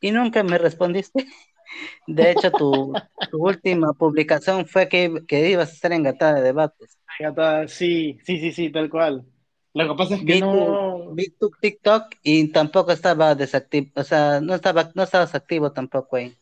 Y 0.00 0.10
nunca 0.10 0.42
me 0.42 0.58
respondiste. 0.58 1.26
De 2.06 2.30
hecho, 2.30 2.52
tu, 2.52 2.94
tu 3.30 3.38
última 3.46 3.92
publicación 3.94 4.66
fue 4.66 4.88
que, 4.88 5.22
que 5.26 5.48
ibas 5.50 5.70
a 5.70 5.72
estar 5.72 5.92
engatada 5.92 6.34
de 6.34 6.42
debates. 6.42 6.98
Gatada, 7.18 7.68
sí, 7.68 8.18
sí, 8.24 8.38
sí, 8.40 8.52
sí, 8.52 8.70
tal 8.70 8.90
cual. 8.90 9.24
Lo 9.74 9.88
que 9.88 9.94
pasa 9.96 10.14
es 10.16 10.20
que 10.20 10.34
Vi 10.34 10.40
tu, 10.40 10.46
no, 10.46 11.10
vi 11.14 11.30
tu 11.30 11.50
TikTok 11.50 12.14
y 12.22 12.48
tampoco 12.52 12.92
estaba 12.92 13.34
desactivo, 13.34 13.90
o 13.96 14.02
sea, 14.04 14.40
no 14.40 14.54
estaba, 14.54 14.90
no 14.94 15.02
estabas 15.02 15.34
activo 15.34 15.72
tampoco 15.72 16.16
ahí. 16.16 16.34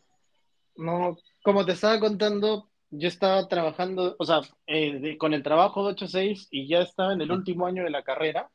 No, 0.75 1.17
como 1.43 1.65
te 1.65 1.73
estaba 1.73 1.99
contando, 1.99 2.69
yo 2.89 3.07
estaba 3.07 3.47
trabajando, 3.47 4.15
o 4.19 4.25
sea, 4.25 4.41
eh, 4.67 4.99
de- 4.99 5.17
con 5.17 5.33
el 5.33 5.43
trabajo 5.43 5.85
de 5.85 5.93
8 5.93 6.05
a 6.05 6.07
6 6.09 6.47
y 6.51 6.67
ya 6.67 6.79
estaba 6.81 7.13
en 7.13 7.21
el 7.21 7.31
último 7.31 7.65
año 7.65 7.83
de 7.83 7.89
la 7.89 8.03
carrera, 8.03 8.49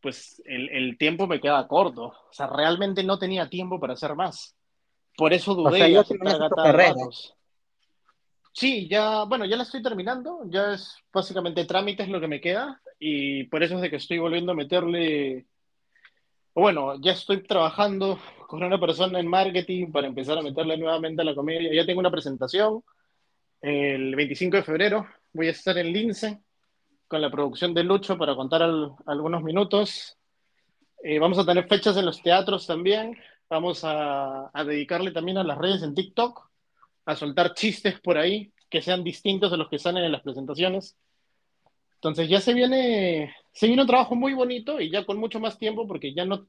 pues 0.00 0.40
el, 0.44 0.68
el 0.70 0.98
tiempo 0.98 1.26
me 1.26 1.40
quedaba 1.40 1.66
corto. 1.66 2.04
O 2.08 2.32
sea, 2.32 2.46
realmente 2.46 3.02
no 3.02 3.18
tenía 3.18 3.48
tiempo 3.48 3.80
para 3.80 3.94
hacer 3.94 4.14
más. 4.14 4.54
Por 5.16 5.32
eso 5.32 5.52
O 5.52 5.70
dudé 5.70 5.78
sea, 5.78 5.86
de 5.88 6.48
carrera. 6.54 6.94
Vatos. 6.94 7.34
Sí, 8.52 8.88
ya, 8.88 9.24
bueno, 9.24 9.44
ya 9.44 9.56
la 9.56 9.62
estoy 9.62 9.82
terminando, 9.82 10.40
ya 10.46 10.74
es 10.74 10.96
básicamente 11.12 11.64
trámites 11.64 12.08
lo 12.08 12.20
que 12.20 12.28
me 12.28 12.40
queda 12.40 12.80
y 12.98 13.44
por 13.44 13.62
eso 13.62 13.76
es 13.76 13.82
de 13.82 13.90
que 13.90 13.96
estoy 13.96 14.18
volviendo 14.18 14.52
a 14.52 14.56
meterle 14.56 15.46
bueno, 16.58 17.00
ya 17.00 17.12
estoy 17.12 17.44
trabajando 17.44 18.18
con 18.48 18.64
una 18.64 18.80
persona 18.80 19.20
en 19.20 19.28
marketing 19.28 19.92
para 19.92 20.08
empezar 20.08 20.36
a 20.36 20.42
meterle 20.42 20.76
nuevamente 20.76 21.22
a 21.22 21.24
la 21.24 21.34
comedia. 21.34 21.72
Ya 21.72 21.86
tengo 21.86 22.00
una 22.00 22.10
presentación 22.10 22.82
el 23.60 24.16
25 24.16 24.56
de 24.56 24.62
febrero. 24.64 25.06
Voy 25.32 25.46
a 25.46 25.52
estar 25.52 25.78
en 25.78 25.92
Lince 25.92 26.42
con 27.06 27.22
la 27.22 27.30
producción 27.30 27.74
de 27.74 27.84
Lucho 27.84 28.18
para 28.18 28.34
contar 28.34 28.62
algunos 29.06 29.44
minutos. 29.44 30.16
Eh, 31.04 31.20
vamos 31.20 31.38
a 31.38 31.46
tener 31.46 31.68
fechas 31.68 31.96
en 31.96 32.06
los 32.06 32.20
teatros 32.22 32.66
también. 32.66 33.16
Vamos 33.48 33.84
a, 33.84 34.50
a, 34.52 34.64
dedicarle 34.64 35.12
también 35.12 35.38
a 35.38 35.44
las 35.44 35.58
redes 35.58 35.84
en 35.84 35.94
TikTok, 35.94 36.47
a 37.08 37.16
soltar 37.16 37.54
chistes 37.54 37.98
por 38.00 38.18
ahí 38.18 38.52
que 38.68 38.82
sean 38.82 39.02
distintos 39.02 39.50
de 39.50 39.56
los 39.56 39.70
que 39.70 39.78
salen 39.78 40.04
en 40.04 40.12
las 40.12 40.20
presentaciones. 40.20 40.94
Entonces 41.94 42.28
ya 42.28 42.38
se 42.38 42.52
viene, 42.52 43.34
se 43.50 43.66
viene 43.66 43.80
un 43.80 43.88
trabajo 43.88 44.14
muy 44.14 44.34
bonito 44.34 44.78
y 44.78 44.90
ya 44.90 45.06
con 45.06 45.18
mucho 45.18 45.40
más 45.40 45.56
tiempo 45.56 45.88
porque 45.88 46.12
ya 46.12 46.26
no, 46.26 46.46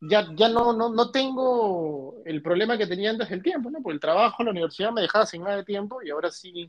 ya, 0.00 0.28
ya 0.34 0.48
no, 0.48 0.72
no, 0.72 0.88
no 0.88 1.12
tengo 1.12 2.16
el 2.24 2.42
problema 2.42 2.76
que 2.76 2.88
tenía 2.88 3.10
antes 3.10 3.28
del 3.28 3.44
tiempo, 3.44 3.70
¿no? 3.70 3.80
Porque 3.80 3.94
el 3.94 4.00
trabajo, 4.00 4.42
la 4.42 4.50
universidad 4.50 4.90
me 4.90 5.02
dejaba 5.02 5.24
sin 5.24 5.42
nada 5.42 5.58
de 5.58 5.64
tiempo 5.64 6.02
y 6.02 6.10
ahora 6.10 6.32
sí, 6.32 6.68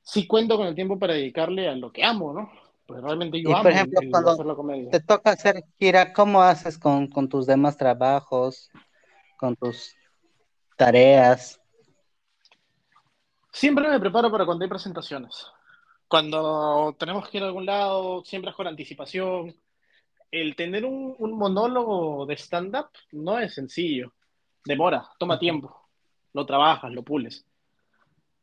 sí 0.00 0.26
cuento 0.26 0.56
con 0.56 0.68
el 0.68 0.74
tiempo 0.74 0.98
para 0.98 1.12
dedicarle 1.12 1.68
a 1.68 1.76
lo 1.76 1.92
que 1.92 2.02
amo, 2.02 2.32
¿no? 2.32 2.50
Pues 2.86 3.02
realmente 3.02 3.42
yo 3.42 3.50
y 3.50 3.52
amo 3.52 3.62
por 3.62 3.72
ejemplo, 3.72 4.00
el, 4.00 4.06
el 4.06 4.10
cuando 4.10 4.30
hacer 4.30 4.46
la 4.46 4.54
comedia. 4.54 4.90
te 4.90 5.00
toca 5.00 5.32
hacer 5.32 5.64
gira, 5.78 6.14
¿cómo 6.14 6.40
haces 6.40 6.78
con, 6.78 7.08
con 7.08 7.28
tus 7.28 7.44
demás 7.44 7.76
trabajos, 7.76 8.70
con 9.36 9.54
tus 9.54 9.94
tareas? 10.76 11.60
Siempre 13.56 13.88
me 13.88 13.98
preparo 13.98 14.30
para 14.30 14.44
cuando 14.44 14.64
hay 14.64 14.68
presentaciones. 14.68 15.46
Cuando 16.08 16.94
tenemos 16.98 17.26
que 17.26 17.38
ir 17.38 17.42
a 17.42 17.46
algún 17.46 17.64
lado, 17.64 18.22
siempre 18.22 18.50
es 18.50 18.54
con 18.56 18.66
anticipación. 18.66 19.56
El 20.30 20.54
tener 20.54 20.84
un, 20.84 21.14
un 21.18 21.38
monólogo 21.38 22.26
de 22.26 22.34
stand-up 22.36 22.88
no 23.12 23.38
es 23.38 23.54
sencillo. 23.54 24.12
Demora, 24.62 25.08
toma 25.18 25.38
tiempo. 25.38 25.74
Lo 26.34 26.44
trabajas, 26.44 26.92
lo 26.92 27.02
pules. 27.02 27.46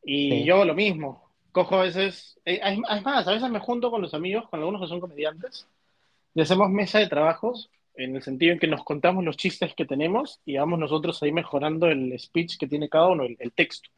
Y 0.03 0.31
Sí. 0.31 0.43
yo 0.45 0.65
lo 0.65 0.73
mismo. 0.73 1.29
Cojo 1.51 1.75
a 1.75 1.83
veces, 1.83 2.39
eh, 2.43 2.59
es 2.63 2.79
es 2.97 3.03
más, 3.03 3.27
a 3.27 3.33
veces 3.33 3.51
me 3.51 3.59
junto 3.59 3.91
con 3.91 4.01
los 4.01 4.15
amigos, 4.15 4.49
con 4.49 4.61
algunos 4.61 4.81
que 4.81 4.87
son 4.87 4.99
comediantes, 4.99 5.67
y 6.33 6.41
hacemos 6.41 6.71
mesa 6.71 6.97
de 6.97 7.07
trabajos 7.07 7.69
en 7.93 8.15
el 8.15 8.23
sentido 8.23 8.51
en 8.53 8.59
que 8.59 8.65
nos 8.65 8.83
contamos 8.83 9.23
los 9.23 9.37
chistes 9.37 9.75
que 9.75 9.85
tenemos 9.85 10.41
y 10.43 10.57
vamos 10.57 10.79
nosotros 10.79 11.21
ahí 11.21 11.31
mejorando 11.31 11.85
el 11.85 12.19
speech 12.19 12.57
que 12.57 12.65
tiene 12.65 12.89
cada 12.89 13.09
uno, 13.09 13.25
el, 13.25 13.37
el 13.39 13.51
texto. 13.51 13.91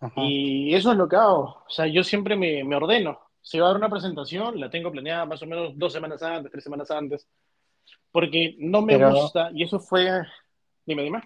Ajá. 0.00 0.20
Y 0.22 0.74
eso 0.74 0.92
es 0.92 0.98
lo 0.98 1.08
que 1.08 1.16
hago. 1.16 1.62
O 1.66 1.70
sea, 1.70 1.86
yo 1.86 2.04
siempre 2.04 2.36
me, 2.36 2.62
me 2.64 2.76
ordeno. 2.76 3.18
Si 3.40 3.58
va 3.58 3.66
a 3.66 3.70
haber 3.70 3.80
una 3.80 3.90
presentación, 3.90 4.60
la 4.60 4.68
tengo 4.70 4.90
planeada 4.92 5.24
más 5.24 5.42
o 5.42 5.46
menos 5.46 5.72
dos 5.76 5.92
semanas 5.92 6.22
antes, 6.22 6.50
tres 6.52 6.64
semanas 6.64 6.90
antes, 6.90 7.26
porque 8.12 8.56
no 8.58 8.82
me 8.82 8.94
Pero- 8.98 9.12
gusta, 9.12 9.50
y 9.54 9.62
eso 9.62 9.80
fue, 9.80 10.22
dime, 10.84 11.02
dime. 11.02 11.22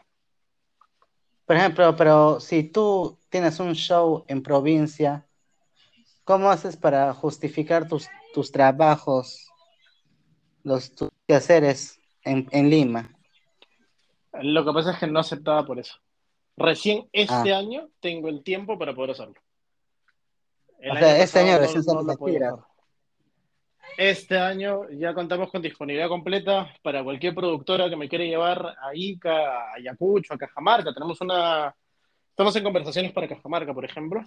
Por 1.44 1.56
ejemplo, 1.56 1.94
pero 1.96 2.38
si 2.40 2.62
tú 2.64 3.18
tienes 3.28 3.58
un 3.61 3.74
show 3.74 4.24
en 4.28 4.42
provincia, 4.42 5.26
¿cómo 6.24 6.48
haces 6.50 6.76
para 6.76 7.12
justificar 7.12 7.88
tus, 7.88 8.08
tus 8.32 8.52
trabajos, 8.52 9.48
los 10.62 10.94
tus 10.94 11.11
quehaceres 11.26 12.00
en, 12.24 12.46
en 12.52 12.70
Lima? 12.70 13.11
Lo 14.40 14.64
que 14.64 14.72
pasa 14.72 14.92
es 14.92 14.98
que 14.98 15.08
no 15.08 15.18
aceptaba 15.18 15.66
por 15.66 15.78
eso. 15.80 15.96
Recién 16.56 17.08
este 17.12 17.52
Ah. 17.52 17.58
año 17.58 17.88
tengo 18.00 18.28
el 18.28 18.42
tiempo 18.42 18.78
para 18.78 18.94
poder 18.94 19.12
hacerlo. 19.12 19.34
El 20.78 20.92
O 20.92 20.96
sea, 20.96 21.22
este 21.22 21.38
año 21.40 21.58
recién 21.58 21.82
se 21.82 21.94
no 21.94 22.02
lo. 22.02 22.66
Este 23.98 24.38
año 24.38 24.88
ya 24.90 25.12
contamos 25.12 25.50
con 25.50 25.60
disponibilidad 25.60 26.08
completa 26.08 26.74
para 26.82 27.04
cualquier 27.04 27.34
productora 27.34 27.90
que 27.90 27.96
me 27.96 28.08
quiera 28.08 28.24
llevar 28.24 28.74
a 28.80 28.94
Ica, 28.94 29.32
a 29.70 29.74
Ayacucho, 29.74 30.34
a 30.34 30.38
Cajamarca. 30.38 30.94
Tenemos 30.94 31.20
una. 31.20 31.74
Estamos 32.30 32.56
en 32.56 32.64
conversaciones 32.64 33.12
para 33.12 33.28
Cajamarca, 33.28 33.74
por 33.74 33.84
ejemplo. 33.84 34.26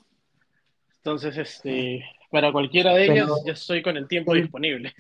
Entonces, 0.98 1.38
este, 1.38 2.04
para 2.32 2.52
cualquiera 2.52 2.94
de 2.94 3.06
ellas 3.06 3.26
Pero- 3.26 3.46
ya 3.46 3.54
estoy 3.54 3.82
con 3.82 3.98
el 3.98 4.08
tiempo 4.08 4.34
disponible. 4.34 4.94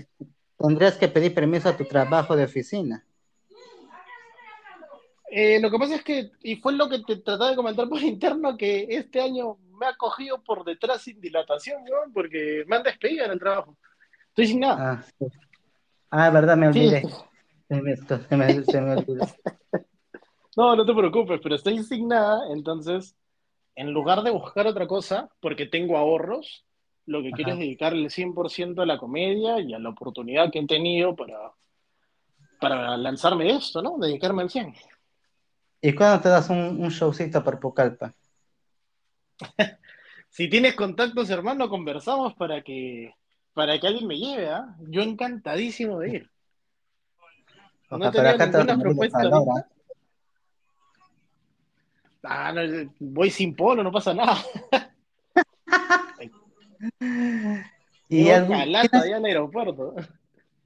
Tendrías 0.57 0.97
que 0.97 1.07
pedir 1.07 1.33
permiso 1.33 1.69
a 1.69 1.77
tu 1.77 1.85
trabajo 1.85 2.35
de 2.35 2.45
oficina. 2.45 3.05
Eh, 5.37 5.59
lo 5.59 5.69
que 5.69 5.77
pasa 5.77 5.95
es 5.95 6.01
que, 6.05 6.31
y 6.43 6.55
fue 6.55 6.71
lo 6.71 6.87
que 6.87 6.99
te 6.99 7.17
trataba 7.17 7.49
de 7.49 7.57
comentar 7.57 7.89
por 7.89 7.99
interno, 8.01 8.55
que 8.55 8.87
este 8.89 9.19
año 9.19 9.57
me 9.77 9.85
ha 9.85 9.97
cogido 9.97 10.41
por 10.41 10.63
detrás 10.63 11.01
sin 11.01 11.19
dilatación, 11.19 11.83
weón, 11.83 12.13
porque 12.13 12.63
me 12.67 12.77
han 12.77 12.83
despedido 12.83 13.25
en 13.25 13.31
el 13.31 13.39
trabajo. 13.39 13.75
Estoy 14.29 14.47
sin 14.47 14.61
nada. 14.61 14.91
Ah, 14.93 15.03
sí. 15.19 15.25
Ah, 16.09 16.29
verdad, 16.29 16.55
me 16.55 16.71
Sí, 16.71 16.79
olvidé. 16.79 17.01
Se 17.67 17.81
me, 17.81 17.97
se 17.97 18.37
me- 18.37 18.63
se 18.63 18.79
me 18.79 18.93
olvidó. 18.93 19.25
no, 20.55 20.73
no 20.73 20.85
te 20.85 20.93
preocupes, 20.93 21.41
pero 21.43 21.55
estoy 21.55 21.83
sin 21.83 22.07
nada, 22.07 22.53
entonces, 22.53 23.13
en 23.75 23.91
lugar 23.91 24.23
de 24.23 24.31
buscar 24.31 24.67
otra 24.67 24.87
cosa, 24.87 25.27
porque 25.41 25.65
tengo 25.65 25.97
ahorros, 25.97 26.63
lo 27.07 27.21
que 27.21 27.33
quiero 27.33 27.51
es 27.51 27.59
dedicarle 27.59 28.03
el 28.03 28.09
100% 28.09 28.83
a 28.83 28.85
la 28.85 28.97
comedia 28.97 29.59
y 29.59 29.73
a 29.73 29.79
la 29.79 29.89
oportunidad 29.89 30.49
que 30.49 30.59
he 30.59 30.65
tenido 30.65 31.13
para, 31.13 31.51
para 32.61 32.95
lanzarme 32.95 33.49
esto, 33.49 33.81
¿no? 33.81 33.97
Dedicarme 33.97 34.41
al 34.43 34.49
100. 34.49 34.73
¿Y 35.85 35.93
cuándo 35.93 36.19
te 36.19 36.29
das 36.29 36.49
un, 36.49 36.81
un 36.81 36.89
showcito 36.89 37.43
por 37.43 37.59
Pucallpa? 37.59 38.15
Si 40.29 40.49
tienes 40.49 40.75
contactos, 40.75 41.29
hermano, 41.29 41.69
conversamos 41.69 42.33
para 42.33 42.61
que, 42.61 43.13
para 43.53 43.79
que 43.79 43.87
alguien 43.87 44.05
me 44.05 44.17
lleve, 44.17 44.49
¿ah? 44.49 44.75
Yo 44.89 45.01
encantadísimo 45.01 45.99
de 45.99 46.09
ir. 46.09 46.29
No 47.89 48.11
tenía 48.11 48.11
pero 48.11 48.29
acá 48.31 48.51
te 48.51 48.57
ninguna 48.57 48.79
propuesta 48.79 49.21
ahorita. 49.21 49.69
Ah, 52.23 52.51
no, 52.51 52.91
voy 52.99 53.29
sin 53.29 53.55
polo, 53.55 53.81
no 53.81 53.93
pasa 53.93 54.13
nada. 54.13 54.37
¿Y 58.09 58.29
algún 58.29 58.55
allá 58.55 58.81
en 58.81 59.15
el 59.15 59.25
aeropuerto. 59.25 59.95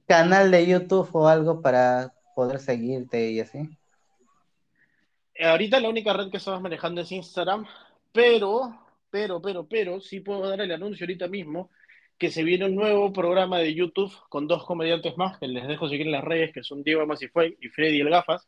canal 0.08 0.50
de 0.50 0.66
YouTube 0.66 1.08
o 1.12 1.28
algo 1.28 1.60
para 1.62 2.12
poder 2.34 2.58
seguirte 2.58 3.30
y 3.30 3.38
así? 3.38 3.68
Ahorita 5.42 5.80
la 5.80 5.88
única 5.88 6.12
red 6.12 6.30
que 6.30 6.36
estamos 6.36 6.60
manejando 6.60 7.00
es 7.00 7.12
Instagram, 7.12 7.66
pero, 8.12 8.78
pero, 9.10 9.40
pero, 9.40 9.66
pero, 9.66 10.00
sí 10.00 10.20
puedo 10.20 10.48
dar 10.48 10.60
el 10.60 10.72
anuncio 10.72 11.04
ahorita 11.04 11.28
mismo 11.28 11.70
que 12.18 12.30
se 12.30 12.44
viene 12.44 12.66
un 12.66 12.74
nuevo 12.74 13.12
programa 13.12 13.58
de 13.58 13.74
YouTube 13.74 14.12
con 14.28 14.46
dos 14.46 14.64
comediantes 14.66 15.16
más, 15.16 15.38
que 15.38 15.48
les 15.48 15.66
dejo 15.66 15.88
seguir 15.88 16.06
en 16.06 16.12
las 16.12 16.24
redes, 16.24 16.52
que 16.52 16.62
son 16.62 16.82
Diego 16.82 17.06
Masifue 17.06 17.56
y 17.60 17.68
Freddy 17.68 18.00
El 18.00 18.10
Gafas, 18.10 18.46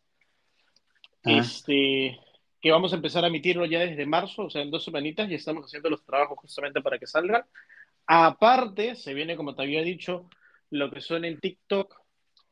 Ah. 1.25 1.39
este, 1.39 2.19
que 2.61 2.71
vamos 2.71 2.93
a 2.93 2.97
empezar 2.97 3.25
a 3.25 3.29
emitirlo 3.29 3.65
ya 3.65 3.81
desde 3.81 4.07
marzo, 4.07 4.45
o 4.45 4.51
sea, 4.51 4.63
en 4.63 4.71
dos 4.71 4.85
semanitas, 4.85 5.31
y 5.31 5.35
estamos 5.35 5.67
haciendo 5.67 5.89
los 5.91 6.05
trabajos 6.05 6.39
justamente 6.39 6.81
para 6.81 6.99
que 6.99 7.07
salgan. 7.07 7.45
Aparte, 8.07 8.97
se 8.97 9.15
viene, 9.15 9.37
como 9.37 9.55
te 9.55 9.63
había 9.63 9.83
dicho, 9.83 10.29
lo 10.71 10.91
que 10.91 11.01
son 11.01 11.25
en 11.25 11.39
TikTok. 11.39 11.95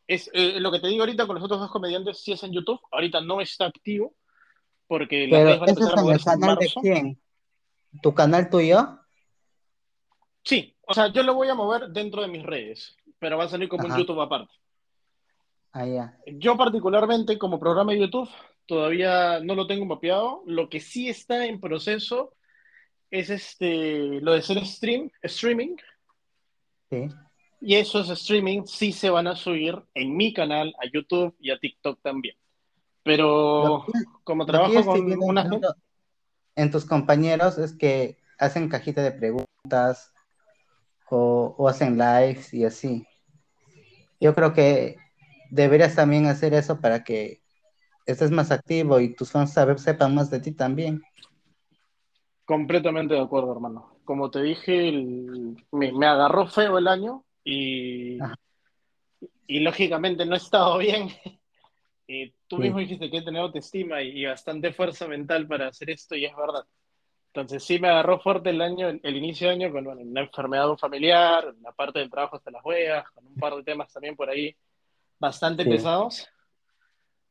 Es, 0.07 0.31
eh, 0.33 0.61
lo 0.61 0.71
que 0.71 0.81
te 0.81 0.89
digo 0.89 1.03
ahorita 1.03 1.27
con 1.27 1.37
los 1.37 1.45
otros 1.45 1.61
dos 1.61 1.71
comediantes, 1.71 2.23
sí 2.23 2.33
es 2.33 2.43
en 2.43 2.53
YouTube, 2.53 2.81
ahorita 2.91 3.21
no 3.21 3.41
está 3.41 3.67
activo, 3.67 4.15
porque 4.91 5.29
redes 5.31 5.31
Pero 5.31 5.61
van 5.61 5.69
a 5.69 5.73
¿ese 5.73 5.85
empezar 5.85 5.93
es 5.93 5.99
a 5.99 6.01
en 6.01 6.11
el 6.11 6.25
canal 6.25 6.57
de 6.57 6.73
quién? 6.83 7.21
¿Tu 8.03 8.13
canal 8.13 8.51
tuyo? 8.51 8.99
Sí, 10.43 10.77
o 10.85 10.93
sea, 10.93 11.13
yo 11.13 11.23
lo 11.23 11.35
voy 11.35 11.47
a 11.47 11.55
mover 11.55 11.91
dentro 11.91 12.23
de 12.23 12.27
mis 12.27 12.43
redes, 12.43 12.97
pero 13.21 13.39
va 13.39 13.45
a 13.45 13.49
salir 13.49 13.69
como 13.69 13.87
un. 13.87 13.97
YouTube 13.97 14.21
aparte. 14.21 14.53
Ah, 15.71 15.87
ya. 15.87 16.19
Yo 16.27 16.57
particularmente 16.57 17.39
como 17.39 17.61
programa 17.61 17.93
de 17.93 18.01
YouTube 18.01 18.29
todavía 18.67 19.39
no 19.39 19.55
lo 19.55 19.69
tengo 19.69 19.87
mapeado. 19.87 20.43
Lo 20.45 20.69
que 20.69 20.81
sí 20.81 21.09
está 21.09 21.47
en 21.47 21.61
proceso 21.61 22.35
es 23.13 23.31
este, 23.31 24.21
lo 24.21 24.33
de 24.33 24.43
ser 24.43 24.67
stream, 24.67 25.09
streaming. 25.23 25.77
Sí. 26.91 27.09
Y 27.61 27.77
esos 27.77 28.11
streaming 28.11 28.65
sí 28.65 28.91
se 28.91 29.09
van 29.09 29.29
a 29.29 29.37
subir 29.37 29.81
en 29.95 30.17
mi 30.17 30.33
canal, 30.33 30.75
a 30.81 30.91
YouTube 30.93 31.37
y 31.39 31.53
a 31.53 31.61
TikTok 31.61 32.03
también. 32.03 32.35
Pero 33.03 33.85
como 34.25 34.47
trabajo 34.47 34.85
con 34.85 35.01
una 35.23 35.49
en, 36.57 36.71
tus 36.71 36.85
compañeros 36.85 37.59
es 37.59 37.73
que 37.77 38.19
hacen 38.39 38.69
cajita 38.69 39.03
de 39.03 39.13
preguntas 39.13 40.13
o, 41.11 41.55
o 41.59 41.69
hacen 41.69 41.99
lives 41.99 42.55
y 42.55 42.65
así. 42.65 43.07
Yo 44.21 44.35
creo 44.35 44.53
que 44.53 44.97
deberías 45.51 45.95
también 45.95 46.27
hacer 46.27 46.55
eso 46.55 46.81
para 46.81 47.03
que 47.05 47.43
estés 48.07 48.31
más 48.31 48.51
activo 48.51 49.01
y 49.01 49.15
tus 49.15 49.31
fans 49.33 49.53
saber, 49.53 49.79
sepan 49.79 50.15
más 50.15 50.31
de 50.31 50.41
ti 50.41 50.53
también. 50.53 51.03
Completamente 52.45 53.15
de 53.15 53.21
acuerdo, 53.21 53.53
hermano. 53.53 53.97
Como 54.05 54.31
te 54.31 54.43
dije, 54.43 54.89
el- 54.89 55.57
me, 55.71 55.93
me 55.93 56.07
agarró 56.07 56.47
feo 56.49 56.79
el 56.79 56.89
año 56.89 57.25
y, 57.45 58.19
Ajá. 58.21 58.35
y 59.47 59.61
lógicamente 59.61 60.25
no 60.25 60.35
he 60.35 60.39
estado 60.39 60.79
bien. 60.79 61.09
Eh, 62.13 62.35
tú 62.49 62.57
Sí. 62.57 62.63
mismo 62.63 62.79
dijiste 62.81 63.09
que 63.09 63.19
he 63.19 63.23
tenido 63.23 63.45
autoestima 63.45 64.03
y, 64.03 64.09
y 64.23 64.27
bastante 64.27 64.73
fuerza 64.73 65.07
mental 65.07 65.47
para 65.47 65.69
hacer 65.69 65.91
esto 65.91 66.17
y 66.17 66.25
es 66.25 66.35
verdad. 66.35 66.65
Entonces 67.29 67.63
sí 67.63 67.79
me 67.79 67.89
agarró 67.89 68.19
fuerte 68.19 68.51
el 68.51 68.61
año, 68.61 68.89
el, 68.89 69.17
inicio 69.17 69.47
de 69.47 69.55
año 69.55 69.71
con 69.71 69.85
bueno, 69.85 70.01
una 70.01 70.23
enfermedad 70.23 70.65
de 70.65 70.71
un 70.73 70.79
familiar, 70.79 71.55
una 71.57 71.71
parte 71.71 72.01
del 72.01 72.11
trabajo 72.11 72.35
hasta 72.37 72.51
las 72.51 72.65
huevas, 72.65 73.09
con 73.13 73.25
un 73.29 73.37
par 73.37 73.55
de 73.55 73.63
temas 73.63 73.93
también 73.93 74.17
por 74.17 74.29
ahí 74.29 74.57
bastante 75.21 75.63
Sí. 75.63 75.71
pesados. 75.71 76.29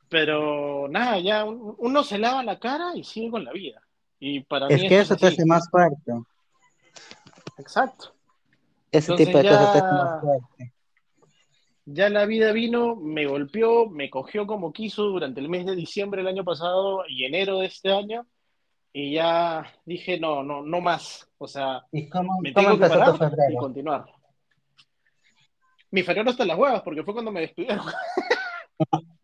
Pero 0.08 0.88
nada, 0.88 1.20
ya 1.20 1.44
un- 1.44 1.76
uno 1.78 2.04
se 2.04 2.18
lava 2.18 2.42
la 2.44 2.58
cara 2.58 2.96
y 2.96 3.04
sigue 3.04 3.30
con 3.32 3.44
la 3.44 3.52
vida. 3.52 3.82
Y 4.20 4.40
para 4.42 4.68
Es 4.68 4.82
mí 4.82 4.88
que 4.88 5.00
eso 5.00 5.16
te 5.18 5.26
es 5.28 5.34
así. 5.34 5.36
hace 5.42 5.46
más 5.46 5.70
fuerte. 5.70 6.14
Exacto. 7.58 8.14
Ese 8.92 9.12
Entonces 9.12 9.28
tipo 9.28 9.38
de 9.40 9.44
cosas 9.50 9.72
te 9.74 9.78
hace 9.80 9.88
ya- 9.88 9.94
más 10.04 10.22
fuerte. 10.22 10.74
Ya 11.92 12.08
la 12.10 12.28
vida 12.28 12.52
vino, 12.52 12.96
me 12.96 13.26
golpeó, 13.26 13.90
me 13.90 14.12
cogió 14.12 14.46
como 14.46 14.72
quiso 14.72 15.06
durante 15.06 15.40
el 15.40 15.50
mes 15.50 15.66
de 15.66 15.76
diciembre 15.76 16.22
del 16.22 16.28
año 16.28 16.44
pasado 16.44 17.04
y 17.08 17.26
enero 17.26 17.60
de 17.60 17.66
este 17.66 17.92
año. 17.92 18.28
Y 18.94 19.14
ya 19.14 19.66
dije, 19.86 20.20
no, 20.20 20.44
no, 20.44 20.62
no 20.62 20.82
más. 20.82 21.28
O 21.40 21.48
sea, 21.48 21.84
¿Y 21.92 22.08
cómo, 22.08 22.40
me 22.42 22.54
cómo 22.54 22.78
tengo 22.78 22.80
que 22.80 22.90
parar 22.90 23.16
y 23.52 23.56
continuar. 23.56 24.06
Mi 25.90 26.04
febrero 26.04 26.30
está 26.30 26.44
en 26.44 26.50
las 26.50 26.60
huevas 26.60 26.84
porque 26.84 27.04
fue 27.04 27.14
cuando 27.14 27.32
me 27.32 27.42
despidieron. 27.42 27.86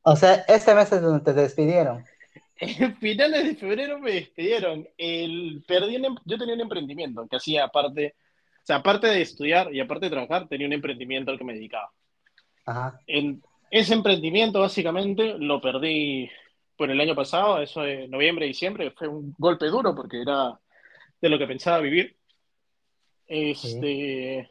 O 0.01 0.15
sea, 0.15 0.45
este 0.47 0.73
mes 0.73 0.91
es 0.91 1.01
donde 1.01 1.23
te 1.23 1.33
despidieron. 1.33 2.03
En 2.57 2.95
finales 2.95 3.43
de 3.43 3.55
febrero 3.55 3.99
me 3.99 4.13
despidieron. 4.13 4.87
El, 4.97 5.63
perdí 5.67 5.97
un 5.97 6.05
em- 6.05 6.17
yo 6.23 6.37
tenía 6.37 6.55
un 6.55 6.61
emprendimiento 6.61 7.27
que 7.27 7.35
hacía 7.35 7.65
aparte, 7.65 8.15
o 8.17 8.65
sea, 8.65 8.77
aparte 8.77 9.07
de 9.07 9.21
estudiar 9.21 9.75
y 9.75 9.81
aparte 9.81 10.05
de 10.05 10.11
trabajar, 10.11 10.47
tenía 10.47 10.65
un 10.65 10.71
emprendimiento 10.71 11.31
al 11.31 11.37
que 11.37 11.43
me 11.43 11.53
dedicaba. 11.53 11.91
Ajá. 12.65 12.99
Ese 13.71 13.93
emprendimiento 13.93 14.59
básicamente 14.61 15.37
lo 15.37 15.59
perdí 15.61 16.29
por 16.77 16.89
el 16.91 16.99
año 16.99 17.15
pasado, 17.15 17.61
eso 17.61 17.81
de 17.81 18.07
noviembre, 18.07 18.45
diciembre, 18.45 18.91
fue 18.91 19.07
un 19.07 19.33
golpe 19.37 19.67
duro 19.67 19.95
porque 19.95 20.21
era 20.21 20.59
de 21.21 21.29
lo 21.29 21.37
que 21.37 21.47
pensaba 21.47 21.79
vivir. 21.79 22.15
Este, 23.27 24.49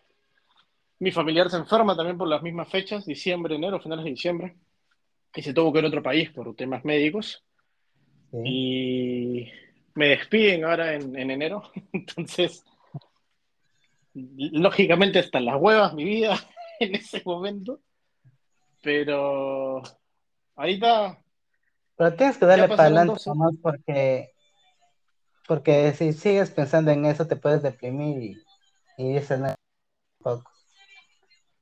Mi 0.98 1.12
familiar 1.12 1.50
se 1.50 1.56
enferma 1.56 1.96
también 1.96 2.18
por 2.18 2.28
las 2.28 2.42
mismas 2.42 2.68
fechas, 2.68 3.06
diciembre, 3.06 3.54
enero, 3.54 3.80
finales 3.80 4.04
de 4.04 4.10
diciembre, 4.10 4.56
y 5.34 5.42
se 5.42 5.52
tuvo 5.52 5.72
que 5.72 5.80
ir 5.80 5.84
a 5.84 5.88
otro 5.88 6.02
país 6.02 6.30
por 6.30 6.54
temas 6.56 6.84
médicos. 6.84 7.44
Sí. 8.30 8.38
Y 8.44 9.52
me 9.94 10.08
despiden 10.08 10.64
ahora 10.64 10.94
en, 10.94 11.16
en 11.16 11.30
enero. 11.30 11.70
Entonces, 11.92 12.64
lógicamente 14.14 15.18
están 15.18 15.44
las 15.44 15.60
huevas 15.60 15.94
mi 15.94 16.04
vida 16.04 16.38
en 16.80 16.94
ese 16.94 17.22
momento. 17.24 17.80
Pero 18.84 19.82
ahorita, 20.56 21.18
Pero 21.96 22.14
tienes 22.16 22.38
que 22.38 22.46
darle 22.46 22.68
para 22.68 22.84
adelante 22.84 23.20
nomás 23.26 23.54
porque, 23.62 24.30
porque 25.46 25.92
si 25.92 26.12
sigues 26.12 26.50
pensando 26.50 26.90
en 26.90 27.04
eso 27.06 27.26
te 27.26 27.36
puedes 27.36 27.62
deprimir 27.62 28.22
y, 28.22 28.42
y 28.98 29.14
dices, 29.14 29.38
no, 29.40 29.54
poco. 30.22 30.50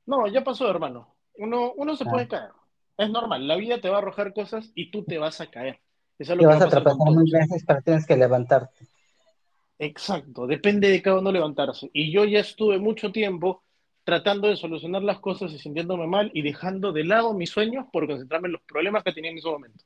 no, 0.05 0.27
ya 0.27 0.43
pasó, 0.43 0.69
hermano. 0.69 1.15
Uno, 1.37 1.73
uno 1.75 1.95
se 1.95 2.05
Ah. 2.05 2.09
puede 2.11 2.27
caer. 2.27 2.51
Es 2.97 3.09
normal, 3.09 3.47
la 3.47 3.55
vida 3.55 3.81
te 3.81 3.89
va 3.89 3.95
a 3.95 3.99
arrojar 3.99 4.33
cosas 4.33 4.71
y 4.75 4.91
tú 4.91 5.03
te 5.03 5.17
vas 5.17 5.41
a 5.41 5.47
caer. 5.49 5.79
Eso 6.19 6.33
es 6.33 6.37
lo 6.37 6.43
Te 6.43 6.47
que 6.47 6.53
vas 6.53 6.61
va 6.61 6.65
a 6.65 6.69
tropezar 6.69 6.97
mil 7.11 7.31
veces, 7.31 7.63
pero 7.65 7.81
tienes 7.81 8.05
que 8.05 8.15
levantarte. 8.15 8.87
Exacto, 9.79 10.47
depende 10.47 10.89
de 10.89 11.01
cada 11.01 11.19
uno 11.19 11.31
levantarse. 11.31 11.89
Y 11.93 12.11
yo 12.13 12.25
ya 12.25 12.39
estuve 12.39 12.77
mucho 12.79 13.11
tiempo 13.11 13.63
tratando 14.03 14.49
de 14.49 14.57
solucionar 14.57 15.03
las 15.03 15.19
cosas 15.19 15.51
y 15.53 15.59
sintiéndome 15.59 16.07
mal 16.07 16.31
y 16.33 16.41
dejando 16.41 16.91
de 16.91 17.05
lado 17.05 17.33
mis 17.33 17.49
sueños 17.49 17.85
por 17.91 18.07
concentrarme 18.07 18.47
en 18.47 18.53
los 18.53 18.61
problemas 18.61 19.03
que 19.03 19.13
tenía 19.13 19.31
en 19.31 19.37
ese 19.37 19.49
momento. 19.49 19.83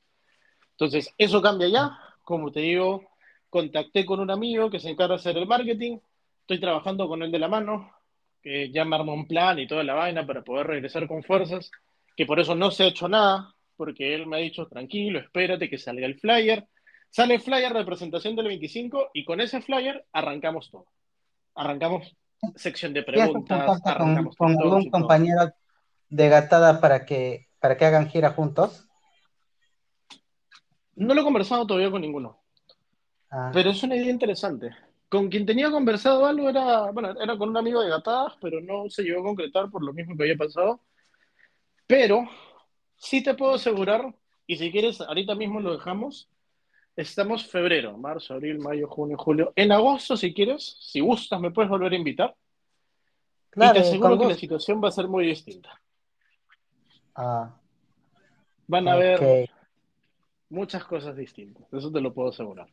Entonces, 0.72 1.14
eso 1.18 1.40
cambia 1.40 1.68
ya. 1.68 1.98
Como 2.24 2.50
te 2.52 2.60
digo, 2.60 3.08
contacté 3.48 4.04
con 4.04 4.20
un 4.20 4.30
amigo 4.30 4.70
que 4.70 4.80
se 4.80 4.90
encarga 4.90 5.14
de 5.14 5.20
hacer 5.20 5.36
el 5.36 5.46
marketing. 5.46 5.98
Estoy 6.40 6.60
trabajando 6.60 7.08
con 7.08 7.22
él 7.22 7.30
de 7.30 7.38
la 7.38 7.48
mano, 7.48 7.92
que 8.42 8.70
ya 8.70 8.84
me 8.84 8.96
armó 8.96 9.14
un 9.14 9.26
plan 9.26 9.58
y 9.58 9.66
toda 9.66 9.84
la 9.84 9.94
vaina 9.94 10.26
para 10.26 10.42
poder 10.42 10.66
regresar 10.66 11.06
con 11.06 11.22
fuerzas, 11.22 11.70
que 12.16 12.26
por 12.26 12.40
eso 12.40 12.54
no 12.54 12.70
se 12.70 12.84
ha 12.84 12.88
hecho 12.88 13.08
nada, 13.08 13.54
porque 13.76 14.14
él 14.14 14.26
me 14.26 14.36
ha 14.36 14.40
dicho, 14.40 14.66
tranquilo, 14.66 15.20
espérate 15.20 15.68
que 15.68 15.78
salga 15.78 16.06
el 16.06 16.18
flyer. 16.18 16.66
Sale 17.10 17.34
el 17.34 17.40
flyer 17.40 17.72
de 17.72 17.84
presentación 17.84 18.36
del 18.36 18.48
25 18.48 19.10
y 19.14 19.24
con 19.24 19.40
ese 19.40 19.62
flyer 19.62 20.04
arrancamos 20.12 20.70
todo. 20.70 20.86
Arrancamos 21.54 22.14
sección 22.56 22.92
de 22.92 23.02
¿Tienes 23.02 23.30
preguntas, 23.30 23.80
con, 23.96 24.26
con 24.34 24.50
algún 24.60 24.90
compañero 24.90 25.52
de 26.08 26.28
gatada 26.28 26.80
para 26.80 27.04
que, 27.04 27.48
para 27.60 27.76
que 27.76 27.84
hagan 27.84 28.08
gira 28.08 28.30
juntos? 28.30 28.88
No 30.94 31.14
lo 31.14 31.20
he 31.20 31.24
conversado 31.24 31.66
todavía 31.66 31.90
con 31.90 32.00
ninguno, 32.00 32.40
Ah, 33.30 33.50
pero 33.52 33.70
es 33.70 33.82
una 33.82 33.96
idea 33.96 34.10
interesante. 34.10 34.70
Con 35.08 35.28
quien 35.28 35.46
tenía 35.46 35.70
conversado 35.70 36.26
algo 36.26 36.48
era, 36.48 36.90
bueno, 36.90 37.14
era 37.20 37.36
con 37.36 37.50
un 37.50 37.56
amigo 37.56 37.82
de 37.82 37.90
gatadas, 37.90 38.34
pero 38.40 38.60
no 38.60 38.88
se 38.90 39.02
llegó 39.02 39.20
a 39.20 39.24
concretar 39.24 39.70
por 39.70 39.82
lo 39.84 39.92
mismo 39.92 40.16
que 40.16 40.24
había 40.24 40.36
pasado. 40.36 40.80
Pero 41.86 42.24
sí 42.96 43.22
te 43.22 43.34
puedo 43.34 43.54
asegurar, 43.54 44.14
y 44.46 44.56
si 44.56 44.70
quieres, 44.70 45.00
ahorita 45.00 45.34
mismo 45.34 45.60
lo 45.60 45.76
dejamos. 45.76 46.28
Estamos 46.98 47.46
febrero, 47.46 47.96
marzo, 47.96 48.34
abril, 48.34 48.58
mayo, 48.58 48.88
junio, 48.88 49.16
julio. 49.16 49.52
En 49.54 49.70
agosto, 49.70 50.16
si 50.16 50.34
quieres, 50.34 50.78
si 50.80 50.98
gustas, 50.98 51.40
me 51.40 51.52
puedes 51.52 51.70
volver 51.70 51.92
a 51.92 51.96
invitar. 51.96 52.34
y 52.34 53.50
claro, 53.52 53.74
te 53.74 53.78
aseguro 53.78 54.18
que 54.18 54.26
la 54.26 54.34
situación 54.34 54.82
va 54.82 54.88
a 54.88 54.90
ser 54.90 55.06
muy 55.06 55.24
distinta. 55.24 55.80
Ah, 57.14 57.56
Van 58.66 58.88
a 58.88 58.94
haber 58.94 59.48
muchas 60.48 60.82
cosas 60.82 61.14
distintas, 61.16 61.72
eso 61.72 61.92
te 61.92 62.00
lo 62.00 62.12
puedo 62.12 62.30
asegurar. 62.30 62.68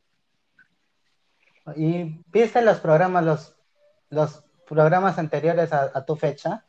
¿Y 1.76 2.20
viste 2.32 2.64
los 2.64 2.80
programas, 2.80 3.24
los, 3.24 3.56
los 4.10 4.44
programas 4.66 5.20
anteriores 5.20 5.72
a, 5.72 5.92
a 5.94 6.04
tu 6.04 6.16
fecha? 6.16 6.66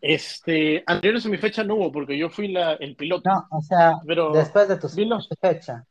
Este, 0.00 0.82
anteriores 0.86 1.26
a 1.26 1.28
mi 1.28 1.36
fecha 1.36 1.62
no 1.62 1.74
hubo, 1.76 1.92
porque 1.92 2.16
yo 2.16 2.30
fui 2.30 2.48
la, 2.48 2.74
el 2.74 2.96
piloto. 2.96 3.28
No, 3.28 3.46
o 3.50 3.60
sea, 3.60 4.00
Pero 4.06 4.32
después 4.32 4.68
de 4.68 4.76
tu, 4.76 4.88
los- 5.04 5.28
tu 5.28 5.34
fecha. 5.40 5.84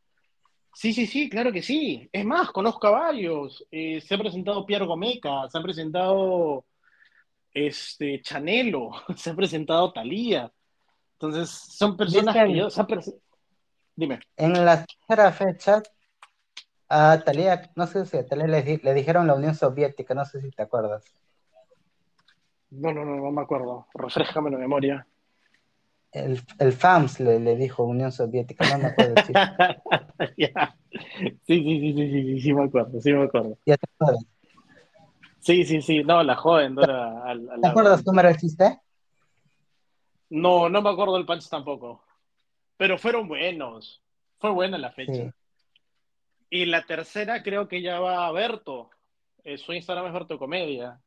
Sí, 0.74 0.92
sí, 0.92 1.06
sí, 1.06 1.28
claro 1.28 1.52
que 1.52 1.62
sí. 1.62 2.08
Es 2.12 2.24
más, 2.24 2.50
conozco 2.50 2.86
a 2.86 2.90
varios. 2.90 3.66
Eh, 3.70 4.00
se 4.00 4.14
ha 4.14 4.18
presentado 4.18 4.64
Pierre 4.64 4.86
Gomeca, 4.86 5.48
se 5.48 5.58
ha 5.58 5.62
presentado 5.62 6.64
este, 7.52 8.20
Chanelo, 8.22 8.90
se 9.16 9.30
ha 9.30 9.34
presentado 9.34 9.92
Thalía. 9.92 10.50
Entonces, 11.14 11.50
son 11.50 11.96
personas 11.96 12.34
¿Viste 12.34 12.48
que 12.52 12.58
yo... 12.58 12.70
se 12.70 12.80
ha 12.80 12.86
prese- 12.86 13.20
Dime. 13.94 14.20
En 14.36 14.64
la 14.64 14.84
tercera 14.86 15.32
fecha, 15.32 15.82
a 16.88 17.20
Talía, 17.24 17.70
no 17.76 17.86
sé 17.86 18.04
si 18.06 18.16
a 18.18 18.26
Talía 18.26 18.46
le, 18.46 18.80
le 18.82 18.94
dijeron 18.94 19.26
la 19.26 19.34
Unión 19.34 19.54
Soviética, 19.54 20.14
no 20.14 20.24
sé 20.24 20.40
si 20.40 20.50
te 20.50 20.62
acuerdas. 20.62 21.04
No, 22.70 22.92
no, 22.92 23.04
no, 23.04 23.16
no 23.16 23.30
me 23.30 23.42
acuerdo. 23.42 23.86
Refrescame 23.94 24.50
la 24.50 24.58
memoria. 24.58 25.06
El, 26.12 26.40
el 26.58 26.72
FAMS 26.72 27.20
le, 27.20 27.38
le 27.38 27.56
dijo 27.56 27.84
Unión 27.84 28.10
Soviética, 28.10 28.68
no 28.68 28.78
me 28.78 28.86
acuerdo. 28.86 29.14
Sí. 29.26 29.32
Sí, 31.46 31.62
sí, 31.62 31.62
sí, 31.62 31.92
sí, 31.94 32.10
sí, 32.10 32.22
sí, 32.22 32.40
sí, 32.40 32.52
me 32.52 32.64
acuerdo, 32.64 33.00
sí 33.00 33.12
me 33.12 33.24
acuerdo. 33.24 33.56
ya 33.64 33.76
te 33.76 33.86
acuerdas. 33.94 34.24
Sí, 35.38 35.64
sí, 35.64 35.80
sí, 35.80 36.02
no, 36.04 36.22
la 36.22 36.36
joven, 36.36 36.74
no 36.74 36.82
¿Te 36.82 37.68
acuerdas 37.68 38.02
cómo 38.02 38.20
era 38.20 38.30
el 38.30 38.36
chiste? 38.36 38.78
No, 40.28 40.68
no 40.68 40.82
me 40.82 40.90
acuerdo 40.90 41.14
del 41.14 41.26
punch 41.26 41.48
tampoco. 41.48 42.04
Pero 42.76 42.98
fueron 42.98 43.28
buenos. 43.28 44.02
Fue 44.38 44.50
buena 44.50 44.78
la 44.78 44.90
fecha. 44.90 45.12
Sí. 45.12 45.30
Y 46.50 46.66
la 46.66 46.84
tercera 46.84 47.42
creo 47.42 47.68
que 47.68 47.82
ya 47.82 48.00
va 48.00 48.26
a 48.26 48.32
Berto. 48.32 48.90
Eh, 49.44 49.58
su 49.58 49.72
Instagram 49.72 50.06
es 50.06 50.12
Berto 50.12 50.38
Comedia. 50.38 51.00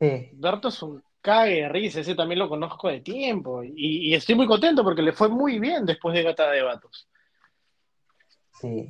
Sí, 0.00 0.30
Berto 0.32 0.68
es 0.68 0.82
un 0.82 1.02
cague 1.20 1.62
de 1.62 1.68
risa, 1.68 2.00
ese 2.00 2.14
también 2.14 2.38
lo 2.38 2.48
conozco 2.48 2.88
de 2.88 3.00
tiempo. 3.00 3.62
Y, 3.62 4.08
y 4.08 4.14
estoy 4.14 4.34
muy 4.34 4.46
contento 4.46 4.82
porque 4.82 5.02
le 5.02 5.12
fue 5.12 5.28
muy 5.28 5.58
bien 5.60 5.84
después 5.84 6.14
de 6.14 6.22
Gata 6.22 6.50
de 6.50 6.62
Vatos. 6.62 7.06
sí. 8.60 8.88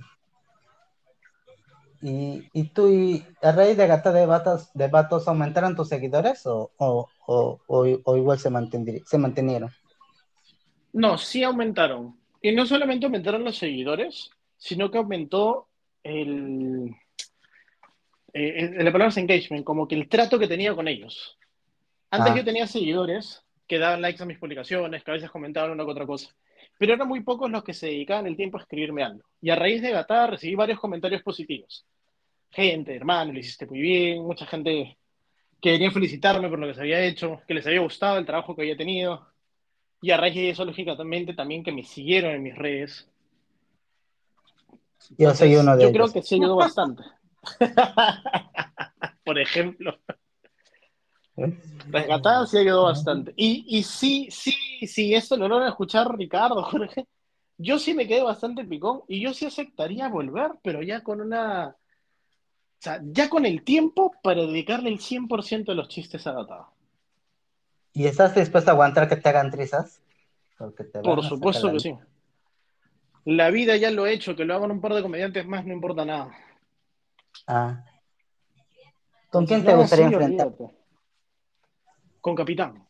¿Y, 2.02 2.48
y 2.54 2.64
tú, 2.72 2.88
y 2.88 3.22
a 3.42 3.52
raíz 3.52 3.76
de 3.76 3.86
Gata 3.86 4.10
de 4.10 4.24
Vatos, 4.24 4.70
de 4.72 4.88
Vatos 4.88 5.28
aumentaron 5.28 5.76
tus 5.76 5.88
seguidores 5.88 6.46
o, 6.46 6.70
o, 6.78 7.08
o, 7.26 7.56
o- 8.04 8.16
igual 8.16 8.38
se, 8.38 8.48
se 9.04 9.18
mantenieron? 9.18 9.70
No, 10.92 11.18
sí 11.18 11.42
aumentaron. 11.42 12.18
Y 12.40 12.52
no 12.52 12.64
solamente 12.64 13.04
aumentaron 13.04 13.44
los 13.44 13.58
seguidores, 13.58 14.30
sino 14.56 14.90
que 14.90 14.96
aumentó 14.98 15.68
el, 16.02 16.90
eh, 18.32 18.70
la 18.84 18.92
palabra 18.92 19.08
es 19.08 19.16
engagement, 19.16 19.64
como 19.64 19.86
que 19.88 19.94
el 19.94 20.08
trato 20.08 20.38
que 20.38 20.46
tenía 20.48 20.74
con 20.74 20.88
ellos. 20.88 21.36
Antes 22.10 22.32
Ah. 22.32 22.36
yo 22.36 22.44
tenía 22.44 22.66
seguidores 22.66 23.42
que 23.66 23.78
daban 23.78 24.00
likes 24.02 24.22
a 24.22 24.26
mis 24.26 24.38
publicaciones, 24.38 25.02
que 25.04 25.10
a 25.10 25.14
veces 25.14 25.30
comentaban 25.30 25.70
una 25.70 25.84
que 25.84 25.90
otra 25.90 26.06
cosa, 26.06 26.34
pero 26.78 26.94
eran 26.94 27.06
muy 27.08 27.20
pocos 27.22 27.50
los 27.50 27.62
que 27.62 27.72
se 27.74 27.86
dedicaban 27.86 28.26
el 28.26 28.36
tiempo 28.36 28.58
a 28.58 28.62
escribirme 28.62 29.02
algo. 29.04 29.22
Y 29.40 29.50
a 29.50 29.56
raíz 29.56 29.80
de 29.82 29.90
Gatada 29.90 30.26
recibí 30.28 30.54
varios 30.54 30.80
comentarios 30.80 31.22
positivos. 31.22 31.84
Gente, 32.50 32.96
hermano, 32.96 33.32
lo 33.32 33.38
hiciste 33.38 33.66
muy 33.66 33.80
bien, 33.80 34.22
mucha 34.24 34.44
gente 34.46 34.96
que 35.60 35.70
venía 35.72 35.88
a 35.88 35.92
felicitarme 35.92 36.48
por 36.48 36.58
lo 36.58 36.66
que 36.66 36.74
se 36.74 36.80
había 36.80 37.00
hecho, 37.04 37.40
que 37.46 37.54
les 37.54 37.66
había 37.66 37.80
gustado 37.80 38.18
el 38.18 38.26
trabajo 38.26 38.56
que 38.56 38.62
había 38.62 38.76
tenido. 38.76 39.26
Y 40.02 40.10
a 40.10 40.16
raíz 40.16 40.34
de 40.34 40.50
eso, 40.50 40.64
lógicamente, 40.64 41.34
también 41.34 41.62
que 41.62 41.70
me 41.70 41.84
siguieron 41.84 42.32
en 42.34 42.42
mis 42.42 42.56
redes. 42.56 43.06
Yo 45.18 45.34
soy 45.34 45.52
Entonces, 45.52 45.60
uno 45.60 45.76
de 45.76 45.82
Yo 45.82 45.88
ellos. 45.90 45.92
creo 46.10 46.12
que 46.12 46.26
sí 46.26 46.34
ayudó 46.36 46.56
bastante. 46.56 47.02
Por 49.24 49.38
ejemplo. 49.38 49.98
Rescatada 51.88 52.46
sí 52.46 52.58
ayudó 52.58 52.84
bastante. 52.84 53.32
Y, 53.36 53.64
y 53.66 53.82
sí, 53.82 54.28
sí, 54.30 54.54
sí, 54.86 55.14
esto 55.14 55.36
lo 55.36 55.48
van 55.48 55.64
a 55.64 55.68
escuchar 55.70 56.16
Ricardo, 56.16 56.62
Jorge. 56.64 57.06
Yo 57.56 57.78
sí 57.78 57.94
me 57.94 58.06
quedé 58.06 58.22
bastante 58.22 58.64
picón 58.64 59.02
y 59.06 59.20
yo 59.20 59.34
sí 59.34 59.46
aceptaría 59.46 60.08
volver, 60.08 60.52
pero 60.62 60.82
ya 60.82 61.02
con 61.02 61.20
una. 61.20 61.68
O 61.68 62.82
sea, 62.82 63.00
ya 63.02 63.28
con 63.28 63.44
el 63.44 63.62
tiempo 63.62 64.12
para 64.22 64.40
dedicarle 64.42 64.88
el 64.88 65.00
100% 65.00 65.66
de 65.66 65.74
los 65.74 65.88
chistes 65.88 66.26
a 66.26 66.32
Gatado. 66.32 66.68
¿Y 67.92 68.06
estás 68.06 68.34
dispuesto 68.34 68.70
a 68.70 68.74
aguantar 68.74 69.08
que 69.08 69.16
te 69.16 69.28
hagan 69.28 69.50
trizas? 69.50 70.00
Por 71.02 71.22
supuesto 71.24 71.72
que 71.72 71.80
sí. 71.80 71.94
La 73.24 73.50
vida 73.50 73.76
ya 73.76 73.90
lo 73.90 74.06
he 74.06 74.14
hecho, 74.14 74.34
que 74.34 74.44
lo 74.46 74.54
hagan 74.54 74.70
un 74.70 74.80
par 74.80 74.94
de 74.94 75.02
comediantes 75.02 75.46
más, 75.46 75.66
no 75.66 75.74
importa 75.74 76.04
nada. 76.04 76.30
Ah. 77.46 77.84
¿Con 79.30 79.46
quién 79.46 79.64
te 79.64 79.74
gustaría 79.74 80.06
enfrentar? 80.06 80.52
Con 82.20 82.34
Capitán. 82.34 82.86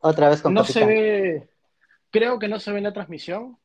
Otra 0.00 0.28
vez 0.28 0.42
con 0.42 0.52
no 0.52 0.62
Capitán. 0.62 0.82
se 0.82 0.86
ve, 0.86 1.48
creo 2.10 2.38
que 2.38 2.48
no 2.48 2.58
se 2.58 2.70
ve 2.72 2.78
en 2.78 2.84
la 2.84 2.92
transmisión, 2.92 3.58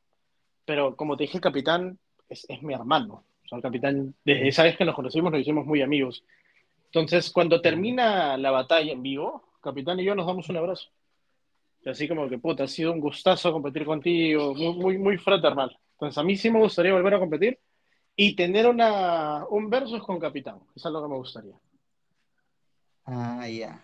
pero 0.66 0.96
como 0.96 1.18
te 1.18 1.24
dije, 1.24 1.38
el 1.38 1.42
Capitán 1.42 2.00
es, 2.30 2.46
mi 2.62 2.74
hermano. 2.74 3.26
O 3.44 3.48
sea, 3.48 3.58
el 3.58 3.62
Capitán, 3.62 4.16
desde 4.24 4.48
esa 4.48 4.64
vez 4.64 4.78
que 4.78 4.86
nos 4.86 4.96
conocimos, 4.96 5.32
nos 5.32 5.42
hicimos 5.42 5.66
muy 5.66 5.82
amigos. 5.82 6.24
Entonces, 6.86 7.30
cuando 7.30 7.62
termina 7.62 8.38
la 8.38 8.52
batalla 8.52 8.92
en 8.92 9.04
vivo, 9.04 9.44
Capitán 9.62 10.00
y 10.00 10.06
yo 10.06 10.16
nos 10.16 10.26
damos 10.26 10.48
un 10.50 10.58
abrazo. 10.58 10.90
Así 11.86 12.08
como 12.08 12.30
que, 12.30 12.38
puta, 12.38 12.64
ha 12.64 12.68
sido 12.68 12.92
un 12.92 13.00
gustazo 13.00 13.52
competir 13.52 13.86
contigo, 13.86 14.54
muy, 14.54 14.76
muy, 14.76 14.98
muy 14.98 15.18
fraternal. 15.18 15.78
Entonces, 15.94 16.18
a 16.18 16.24
mí 16.24 16.36
sí 16.36 16.50
me 16.50 16.60
gustaría 16.60 16.94
volver 16.94 17.16
a 17.16 17.20
competir 17.20 17.60
y 18.22 18.36
tener 18.36 18.68
una, 18.68 19.46
un 19.46 19.70
versus 19.70 20.04
con 20.04 20.20
Capitán. 20.20 20.60
Eso 20.76 20.90
es 20.90 20.94
lo 20.94 21.02
que 21.02 21.08
me 21.08 21.16
gustaría. 21.16 21.58
Ah, 23.06 23.48
ya. 23.48 23.82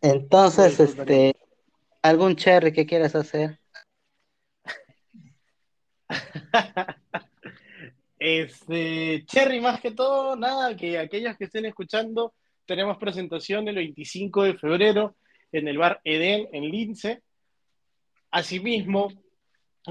Entonces, 0.00 0.78
este, 0.78 1.34
¿algún 2.02 2.36
cherry 2.36 2.72
que 2.72 2.86
quieras 2.86 3.16
hacer? 3.16 3.58
este, 8.20 9.24
cherry 9.26 9.60
más 9.60 9.80
que 9.80 9.90
todo, 9.90 10.36
nada, 10.36 10.76
que 10.76 11.00
aquellos 11.00 11.36
que 11.36 11.46
estén 11.46 11.66
escuchando, 11.66 12.32
tenemos 12.64 12.96
presentación 12.98 13.66
el 13.66 13.74
25 13.74 14.44
de 14.44 14.54
febrero 14.54 15.16
en 15.50 15.66
el 15.66 15.78
bar 15.78 16.00
Eden 16.04 16.48
en 16.52 16.70
Lince. 16.70 17.24
Asimismo, 18.30 19.08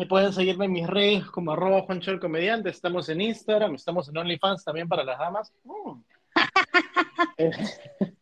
pueden 0.04 0.34
seguirme 0.34 0.66
en 0.66 0.74
mis 0.74 0.88
redes 0.88 1.26
como 1.28 1.54
arroba 1.54 1.84
Juancho 1.84 2.12
el 2.12 2.20
Comediante. 2.20 2.70
Estamos 2.70 3.08
en 3.08 3.22
Instagram, 3.22 3.76
estamos 3.76 4.10
en 4.10 4.18
OnlyFans 4.18 4.66
también 4.66 4.90
para 4.90 5.06
las 5.06 5.18
damas. 5.18 5.54
Mm. 5.64 6.02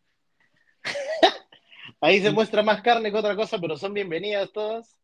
Ahí 1.99 2.21
se 2.21 2.31
muestra 2.31 2.61
más 2.61 2.81
carne 2.81 3.11
que 3.11 3.17
otra 3.17 3.35
cosa, 3.35 3.57
pero 3.59 3.75
son 3.75 3.93
bienvenidas 3.93 4.51
todas. 4.51 4.99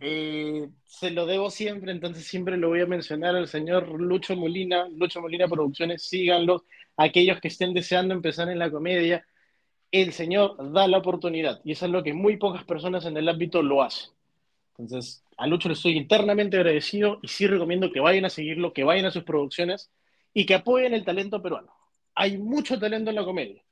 Eh, 0.00 0.68
se 0.84 1.10
lo 1.10 1.26
debo 1.26 1.50
siempre, 1.50 1.92
entonces 1.92 2.24
siempre 2.26 2.56
lo 2.56 2.68
voy 2.68 2.80
a 2.80 2.86
mencionar 2.86 3.36
al 3.36 3.46
señor 3.46 4.00
Lucho 4.00 4.34
Molina, 4.34 4.88
Lucho 4.88 5.20
Molina 5.20 5.46
Producciones, 5.46 6.02
síganlo. 6.04 6.64
Aquellos 6.96 7.40
que 7.40 7.48
estén 7.48 7.74
deseando 7.74 8.14
empezar 8.14 8.48
en 8.48 8.58
la 8.58 8.70
comedia, 8.70 9.24
el 9.92 10.12
señor 10.12 10.72
da 10.72 10.88
la 10.88 10.98
oportunidad 10.98 11.60
y 11.64 11.72
eso 11.72 11.86
es 11.86 11.92
lo 11.92 12.02
que 12.02 12.14
muy 12.14 12.36
pocas 12.36 12.64
personas 12.64 13.04
en 13.04 13.16
el 13.16 13.28
ámbito 13.28 13.62
lo 13.62 13.82
hacen. 13.82 14.10
Entonces, 14.78 15.24
a 15.40 15.46
Lucho 15.46 15.68
le 15.68 15.74
estoy 15.74 15.96
internamente 15.96 16.56
agradecido 16.56 17.18
y 17.22 17.28
sí 17.28 17.46
recomiendo 17.46 17.90
que 17.90 18.00
vayan 18.00 18.24
a 18.26 18.30
seguirlo, 18.30 18.72
que 18.72 18.84
vayan 18.84 19.06
a 19.06 19.10
sus 19.10 19.24
producciones 19.24 19.90
y 20.32 20.46
que 20.46 20.54
apoyen 20.54 20.94
el 20.94 21.04
talento 21.04 21.42
peruano. 21.42 21.72
Hay 22.14 22.38
mucho 22.38 22.78
talento 22.78 23.10
en 23.10 23.16
la 23.16 23.24
comedia 23.24 23.62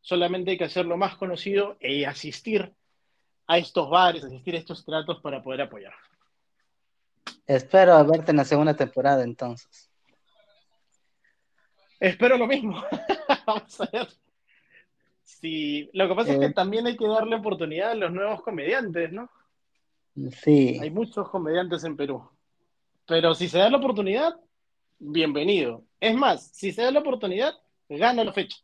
solamente 0.00 0.52
hay 0.52 0.58
que 0.58 0.64
hacerlo 0.64 0.96
más 0.96 1.16
conocido 1.16 1.76
e 1.80 2.06
asistir 2.06 2.72
a 3.46 3.58
estos 3.58 3.88
bares, 3.88 4.24
asistir 4.24 4.54
a 4.54 4.58
estos 4.58 4.84
tratos 4.84 5.20
para 5.20 5.42
poder 5.42 5.62
apoyar. 5.62 5.92
Espero 7.46 8.04
verte 8.06 8.30
en 8.30 8.38
la 8.38 8.44
segunda 8.44 8.74
temporada 8.74 9.22
entonces. 9.22 9.90
Espero 12.00 12.36
lo 12.36 12.46
mismo. 12.46 12.82
Vamos 13.46 13.80
a 13.80 13.88
ver. 13.92 14.08
Sí, 15.24 15.90
lo 15.92 16.08
que 16.08 16.14
pasa 16.14 16.32
es 16.32 16.38
que 16.38 16.46
eh. 16.46 16.52
también 16.52 16.86
hay 16.86 16.96
que 16.96 17.06
darle 17.06 17.36
oportunidad 17.36 17.90
a 17.90 17.94
los 17.94 18.12
nuevos 18.12 18.42
comediantes, 18.42 19.12
¿no? 19.12 19.30
Sí. 20.42 20.78
Hay 20.80 20.90
muchos 20.90 21.28
comediantes 21.28 21.84
en 21.84 21.96
Perú. 21.96 22.28
Pero 23.06 23.34
si 23.34 23.48
se 23.48 23.58
da 23.58 23.70
la 23.70 23.78
oportunidad, 23.78 24.34
bienvenido. 24.98 25.84
Es 26.00 26.14
más, 26.14 26.50
si 26.52 26.72
se 26.72 26.82
da 26.82 26.90
la 26.90 27.00
oportunidad, 27.00 27.54
gana 27.88 28.24
la 28.24 28.32
fecha. 28.32 28.56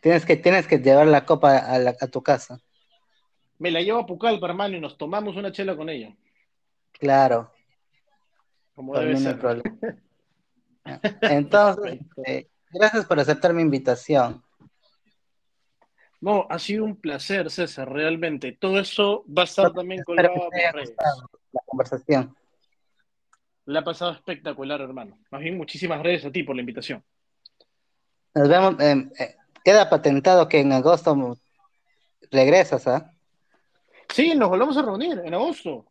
Tienes 0.00 0.24
que, 0.24 0.36
tienes 0.36 0.66
que 0.66 0.78
llevar 0.78 1.06
la 1.06 1.24
copa 1.24 1.56
a, 1.56 2.06
tu 2.08 2.22
casa. 2.22 2.60
Me 3.58 3.70
la 3.70 3.80
llevo 3.80 4.00
a 4.00 4.06
Pucallpa, 4.06 4.46
hermano, 4.46 4.76
y 4.76 4.80
nos 4.80 4.96
tomamos 4.96 5.36
una 5.36 5.52
chela 5.52 5.76
con 5.76 5.88
ella. 5.88 6.14
Claro. 6.92 7.50
Como 8.74 8.96
debe 8.98 9.16
ser. 9.16 9.38
Entonces, 11.22 12.00
este, 12.16 12.50
gracias 12.70 13.04
por 13.06 13.18
aceptar 13.18 13.52
mi 13.52 13.62
invitación. 13.62 14.44
No, 16.26 16.44
ha 16.50 16.58
sido 16.58 16.84
un 16.84 16.96
placer, 16.96 17.48
César, 17.52 17.88
realmente. 17.88 18.50
Todo 18.50 18.80
eso 18.80 19.24
va 19.28 19.42
a 19.42 19.44
estar 19.44 19.72
también 19.72 20.02
colgado 20.02 20.48
en 20.52 20.72
redes. 20.72 20.92
La 21.52 21.60
conversación. 21.64 22.34
La 23.66 23.78
ha 23.78 23.84
pasado 23.84 24.10
espectacular, 24.10 24.80
hermano. 24.80 25.16
Más 25.30 25.40
bien, 25.40 25.56
muchísimas 25.56 26.00
gracias 26.00 26.24
a 26.24 26.32
ti 26.32 26.42
por 26.42 26.56
la 26.56 26.62
invitación. 26.62 27.04
Nos 28.34 28.48
vemos. 28.48 28.74
Eh, 28.80 29.36
queda 29.64 29.88
patentado 29.88 30.48
que 30.48 30.58
en 30.58 30.72
agosto 30.72 31.38
regresas, 32.32 32.88
¿ah? 32.88 33.08
Sí, 34.08 34.34
nos 34.34 34.48
volvemos 34.48 34.76
a 34.76 34.82
reunir 34.82 35.22
en 35.24 35.32
agosto. 35.32 35.86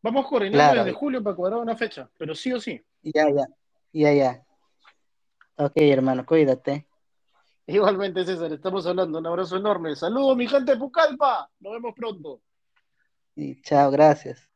Vamos 0.00 0.28
coordinando 0.28 0.84
desde 0.84 0.96
julio 0.96 1.24
para 1.24 1.34
cuadrar 1.34 1.58
una 1.58 1.76
fecha, 1.76 2.08
pero 2.16 2.36
sí 2.36 2.52
o 2.52 2.60
sí. 2.60 2.80
Ya, 3.02 3.28
ya, 3.30 3.48
ya, 3.92 4.12
ya. 4.12 4.42
Ok, 5.56 5.72
hermano, 5.76 6.24
cuídate. 6.24 6.86
Igualmente, 7.66 8.24
César, 8.24 8.52
estamos 8.52 8.86
hablando. 8.86 9.18
Un 9.18 9.26
abrazo 9.26 9.56
enorme. 9.56 9.94
Saludos, 9.96 10.36
mi 10.36 10.46
gente 10.48 10.72
de 10.72 10.78
Pucallpa. 10.78 11.50
Nos 11.60 11.72
vemos 11.72 11.94
pronto. 11.94 12.42
Y 13.34 13.60
chao, 13.62 13.90
gracias. 13.90 14.51